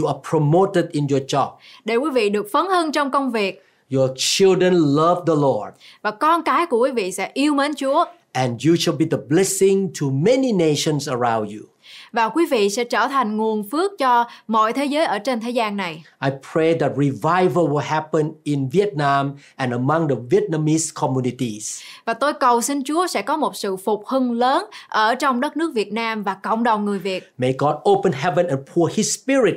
You 0.00 0.06
are 0.06 0.18
promoted 0.30 0.84
in 0.90 1.06
your 1.10 1.22
job. 1.22 1.50
để 1.84 1.96
quý 1.96 2.10
vị 2.10 2.28
được 2.30 2.46
phấn 2.52 2.66
hưng 2.66 2.92
trong 2.92 3.10
công 3.10 3.30
việc 3.32 3.64
Your 3.94 4.10
children 4.16 4.74
love 4.74 5.20
the 5.26 5.34
Lord. 5.34 5.76
và 6.02 6.10
con 6.10 6.42
cái 6.42 6.66
của 6.66 6.78
quý 6.78 6.90
vị 6.90 7.12
sẽ 7.12 7.30
yêu 7.34 7.54
mến 7.54 7.74
Chúa 7.74 8.04
And 8.32 8.66
you 8.68 8.76
shall 8.76 8.98
be 8.98 9.06
the 9.10 9.18
blessing 9.28 9.88
to 10.00 10.06
many 10.12 10.52
nations 10.52 11.08
around 11.08 11.50
you. 11.52 11.66
Và 12.14 12.28
quý 12.28 12.46
vị 12.50 12.70
sẽ 12.70 12.84
trở 12.84 13.08
thành 13.08 13.36
nguồn 13.36 13.70
phước 13.70 13.92
cho 13.98 14.24
mọi 14.46 14.72
thế 14.72 14.84
giới 14.84 15.04
ở 15.04 15.18
trên 15.18 15.40
thế 15.40 15.50
gian 15.50 15.76
này. 15.76 16.04
I 16.24 16.30
pray 16.52 16.74
that 16.74 16.92
revival 16.96 17.64
will 17.64 17.76
happen 17.76 18.32
in 18.42 18.68
Vietnam 18.68 19.32
and 19.56 19.72
among 19.72 20.08
the 20.08 20.14
Vietnamese 20.30 20.90
communities. 20.94 21.82
Và 22.04 22.14
tôi 22.14 22.32
cầu 22.32 22.60
xin 22.60 22.84
Chúa 22.84 23.06
sẽ 23.06 23.22
có 23.22 23.36
một 23.36 23.56
sự 23.56 23.76
phục 23.76 24.06
hưng 24.06 24.32
lớn 24.32 24.64
ở 24.88 25.14
trong 25.14 25.40
đất 25.40 25.56
nước 25.56 25.74
Việt 25.74 25.92
Nam 25.92 26.22
và 26.22 26.34
cộng 26.34 26.62
đồng 26.62 26.84
người 26.84 26.98
Việt. 26.98 27.32
May 27.38 27.54
God 27.58 27.74
open 27.90 28.12
heaven 28.12 28.46
and 28.46 28.60
pour 28.74 28.92
His 28.94 29.18
Spirit 29.18 29.54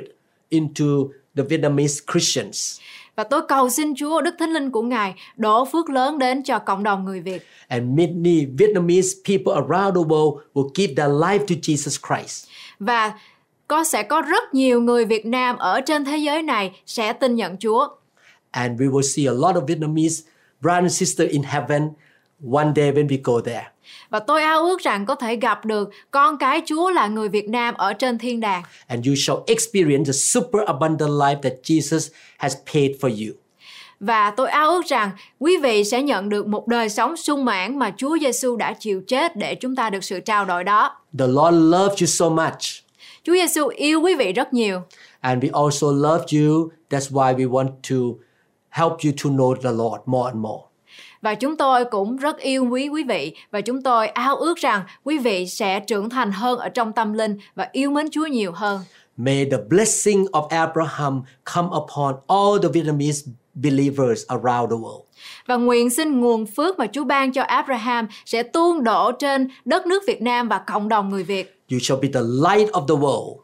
into 0.48 0.84
the 1.36 1.42
Vietnamese 1.42 2.00
Christians. 2.12 2.80
Và 3.18 3.24
tôi 3.24 3.42
cầu 3.48 3.70
xin 3.70 3.94
Chúa 3.96 4.20
Đức 4.20 4.34
Thánh 4.38 4.50
Linh 4.50 4.70
của 4.70 4.82
Ngài 4.82 5.14
đổ 5.36 5.64
phước 5.64 5.90
lớn 5.90 6.18
đến 6.18 6.42
cho 6.42 6.58
cộng 6.58 6.82
đồng 6.82 7.04
người 7.04 7.20
Việt. 7.20 7.46
And 7.68 7.98
many 7.98 8.44
Vietnamese 8.58 9.08
people 9.28 9.52
around 9.54 9.96
the 9.96 10.02
world 10.02 10.38
will 10.54 10.70
give 10.74 10.94
their 10.94 11.10
life 11.10 11.38
to 11.38 11.54
Jesus 11.62 11.98
Christ. 12.08 12.47
Và 12.80 13.12
có 13.68 13.84
sẽ 13.84 14.02
có 14.02 14.20
rất 14.20 14.54
nhiều 14.54 14.80
người 14.80 15.04
Việt 15.04 15.26
Nam 15.26 15.56
ở 15.56 15.80
trên 15.80 16.04
thế 16.04 16.16
giới 16.16 16.42
này 16.42 16.80
sẽ 16.86 17.12
tin 17.12 17.34
nhận 17.34 17.56
Chúa. 17.56 17.88
And 18.50 18.80
we 18.80 18.90
will 18.90 19.02
see 19.02 19.26
a 19.26 19.32
lot 19.32 19.56
of 19.56 19.66
Vietnamese 19.66 20.22
brothers 20.60 20.82
and 20.82 20.98
sisters 20.98 21.30
in 21.30 21.42
heaven 21.42 21.90
one 22.52 22.72
day 22.76 22.92
when 22.92 23.06
we 23.08 23.18
go 23.24 23.40
there. 23.40 23.66
Và 24.10 24.20
tôi 24.20 24.42
ao 24.42 24.60
ước 24.60 24.80
rằng 24.80 25.06
có 25.06 25.14
thể 25.14 25.36
gặp 25.36 25.64
được 25.64 25.90
con 26.10 26.38
cái 26.38 26.62
Chúa 26.66 26.90
là 26.90 27.06
người 27.06 27.28
Việt 27.28 27.48
Nam 27.48 27.74
ở 27.74 27.92
trên 27.92 28.18
thiên 28.18 28.40
đàng. 28.40 28.62
And 28.86 29.06
you 29.06 29.14
shall 29.16 29.40
experience 29.46 30.04
the 30.04 30.12
super 30.12 30.62
abundant 30.66 31.10
life 31.10 31.40
that 31.42 31.52
Jesus 31.62 32.10
has 32.36 32.56
paid 32.74 32.90
for 33.00 33.26
you. 33.26 33.34
Và 34.00 34.30
tôi 34.30 34.48
ao 34.48 34.70
ước 34.70 34.86
rằng 34.86 35.10
quý 35.38 35.56
vị 35.62 35.84
sẽ 35.84 36.02
nhận 36.02 36.28
được 36.28 36.46
một 36.46 36.66
đời 36.68 36.88
sống 36.88 37.16
sung 37.16 37.44
mãn 37.44 37.78
mà 37.78 37.92
Chúa 37.96 38.18
Giêsu 38.20 38.56
đã 38.56 38.72
chịu 38.72 39.02
chết 39.06 39.36
để 39.36 39.54
chúng 39.54 39.76
ta 39.76 39.90
được 39.90 40.04
sự 40.04 40.20
trao 40.20 40.44
đổi 40.44 40.64
đó. 40.64 40.96
The 41.18 41.26
Lord 41.26 41.56
loves 41.56 42.02
you 42.02 42.06
so 42.06 42.28
much. 42.28 42.58
Chúa 43.22 43.34
Giêsu 43.34 43.66
yêu 43.66 44.00
quý 44.00 44.14
vị 44.14 44.32
rất 44.32 44.52
nhiều 44.52 44.80
And 45.20 45.44
we 45.44 45.64
also 45.64 45.92
love 45.92 46.24
you. 46.30 46.68
That's 46.90 47.10
why 47.10 47.36
we 47.36 47.50
want 47.50 47.68
to 47.90 47.96
help 48.68 48.92
you 49.04 49.12
to 49.24 49.30
know 49.30 49.54
the 49.54 49.70
Lord 49.70 50.02
more 50.06 50.30
and 50.30 50.36
more. 50.42 50.68
và 51.22 51.34
chúng 51.34 51.56
tôi 51.56 51.84
cũng 51.84 52.16
rất 52.16 52.38
yêu 52.38 52.68
quý 52.70 52.88
quý 52.88 53.04
vị 53.04 53.34
và 53.50 53.60
chúng 53.60 53.82
tôi 53.82 54.08
ao 54.08 54.36
ước 54.36 54.58
rằng 54.58 54.82
quý 55.04 55.18
vị 55.18 55.46
sẽ 55.46 55.80
trưởng 55.80 56.10
thành 56.10 56.32
hơn 56.32 56.58
ở 56.58 56.68
trong 56.68 56.92
tâm 56.92 57.12
linh 57.12 57.38
và 57.54 57.68
yêu 57.72 57.90
mến 57.90 58.10
Chúa 58.10 58.26
nhiều 58.26 58.52
hơn. 58.52 58.80
May 59.16 59.46
the 59.50 59.56
blessing 59.68 60.24
of 60.24 60.48
Abraham 60.48 61.22
come 61.54 61.68
upon 61.68 62.14
all 62.26 62.62
the 62.62 62.68
Vietnamese 62.68 63.32
believers 63.62 64.26
around 64.28 64.70
the 64.70 64.76
world. 64.76 65.02
Và 65.46 65.56
nguyện 65.56 65.90
xin 65.90 66.20
nguồn 66.20 66.46
phước 66.46 66.78
mà 66.78 66.86
Chúa 66.92 67.04
ban 67.04 67.32
cho 67.32 67.42
Abraham 67.42 68.06
sẽ 68.26 68.42
tuôn 68.42 68.84
đổ 68.84 69.12
trên 69.12 69.48
đất 69.64 69.86
nước 69.86 70.02
Việt 70.06 70.22
Nam 70.22 70.48
và 70.48 70.58
cộng 70.58 70.88
đồng 70.88 71.08
người 71.08 71.22
Việt. 71.22 71.60
You 71.72 71.78
shall 71.78 72.00
be 72.02 72.08
the 72.14 72.20
light 72.20 72.72
of 72.72 72.86
the 72.86 72.94
world. 72.94 73.36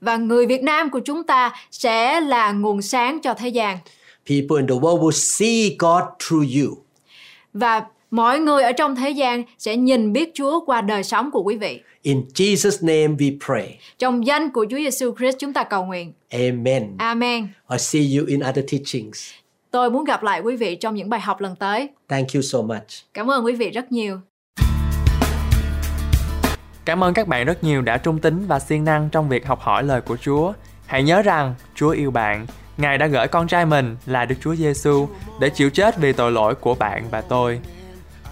Và 0.00 0.16
người 0.16 0.46
Việt 0.46 0.62
Nam 0.62 0.90
của 0.90 1.00
chúng 1.00 1.24
ta 1.24 1.52
sẽ 1.70 2.20
là 2.20 2.52
nguồn 2.52 2.82
sáng 2.82 3.20
cho 3.22 3.34
thế 3.34 3.48
gian. 3.48 3.78
People 4.26 4.56
in 4.56 4.66
the 4.66 4.74
world 4.74 5.00
will 5.00 5.10
see 5.10 5.76
God 5.78 6.02
through 6.18 6.46
you. 6.62 6.76
Và 7.52 7.84
mọi 8.10 8.40
người 8.40 8.62
ở 8.62 8.72
trong 8.72 8.96
thế 8.96 9.10
gian 9.10 9.42
sẽ 9.58 9.76
nhìn 9.76 10.12
biết 10.12 10.30
Chúa 10.34 10.60
qua 10.60 10.80
đời 10.80 11.04
sống 11.04 11.30
của 11.30 11.42
quý 11.42 11.56
vị. 11.56 11.80
In 12.02 12.24
Jesus' 12.34 12.86
name 12.86 13.16
we 13.16 13.38
pray. 13.46 13.78
Trong 13.98 14.26
danh 14.26 14.50
của 14.50 14.66
Chúa 14.70 14.76
Giêsu 14.76 15.14
Christ 15.18 15.36
chúng 15.38 15.52
ta 15.52 15.64
cầu 15.64 15.84
nguyện. 15.84 16.12
Amen. 16.30 16.94
Amen. 16.98 17.48
I'll 17.68 17.78
see 17.78 18.18
you 18.18 18.26
in 18.26 18.40
other 18.40 18.64
teachings. 18.72 19.30
Tôi 19.70 19.90
muốn 19.90 20.04
gặp 20.04 20.22
lại 20.22 20.40
quý 20.40 20.56
vị 20.56 20.76
trong 20.76 20.94
những 20.94 21.10
bài 21.10 21.20
học 21.20 21.40
lần 21.40 21.56
tới. 21.56 21.88
Thank 22.08 22.26
you 22.34 22.42
so 22.42 22.58
much. 22.62 22.86
Cảm 23.14 23.30
ơn 23.30 23.44
quý 23.44 23.54
vị 23.54 23.70
rất 23.70 23.92
nhiều. 23.92 24.20
Cảm 26.84 27.04
ơn 27.04 27.14
các 27.14 27.28
bạn 27.28 27.46
rất 27.46 27.64
nhiều 27.64 27.82
đã 27.82 27.96
trung 27.96 28.18
tín 28.18 28.46
và 28.46 28.58
siêng 28.58 28.84
năng 28.84 29.08
trong 29.08 29.28
việc 29.28 29.46
học 29.46 29.60
hỏi 29.60 29.82
lời 29.82 30.00
của 30.00 30.16
Chúa. 30.16 30.52
Hãy 30.86 31.02
nhớ 31.02 31.22
rằng 31.22 31.54
Chúa 31.74 31.90
yêu 31.90 32.10
bạn. 32.10 32.46
Ngài 32.76 32.98
đã 32.98 33.06
gửi 33.06 33.28
con 33.28 33.46
trai 33.46 33.66
mình 33.66 33.96
là 34.06 34.24
Đức 34.24 34.34
Chúa 34.40 34.54
Giêsu 34.54 35.08
để 35.40 35.50
chịu 35.50 35.70
chết 35.70 35.98
vì 35.98 36.12
tội 36.12 36.32
lỗi 36.32 36.54
của 36.54 36.74
bạn 36.74 37.04
và 37.10 37.20
tôi. 37.20 37.60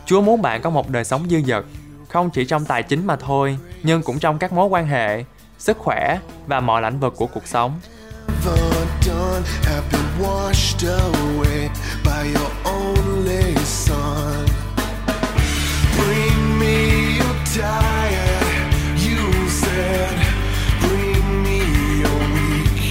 Chúa 0.04 0.20
muốn 0.20 0.42
bạn 0.42 0.62
có 0.62 0.70
một 0.70 0.90
đời 0.90 1.04
sống 1.04 1.26
dư 1.28 1.40
dật, 1.40 1.64
không 2.08 2.30
chỉ 2.30 2.44
trong 2.44 2.64
tài 2.64 2.82
chính 2.82 3.06
mà 3.06 3.16
thôi, 3.16 3.58
nhưng 3.82 4.02
cũng 4.02 4.18
trong 4.18 4.38
các 4.38 4.52
mối 4.52 4.66
quan 4.68 4.86
hệ, 4.86 5.24
sức 5.58 5.78
khỏe 5.78 6.18
và 6.46 6.60
mọi 6.60 6.82
lĩnh 6.82 7.00
vực 7.00 7.14
của 7.16 7.26
cuộc 7.26 7.46
sống. 7.46 7.80
Done 9.26 9.44
have 9.70 9.84
been 9.90 10.10
washed 10.18 10.82
away 10.82 11.70
by 12.04 12.22
your 12.36 12.50
only 12.64 13.54
son. 13.64 14.46
Bring 15.98 16.40
me 16.62 16.76
your 17.20 17.36
tired, 17.58 18.68
you 19.06 19.22
said. 19.62 20.16
Bring 20.84 21.24
me 21.46 21.60
your 22.04 22.20
weak. 22.36 22.84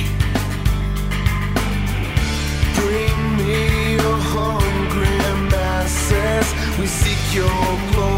Bring 2.80 3.20
me 3.40 3.62
your 4.00 4.18
hungry 4.36 5.18
masses. 5.54 6.48
We 6.80 6.88
seek 6.88 7.22
your 7.40 7.64
glory. 7.92 8.15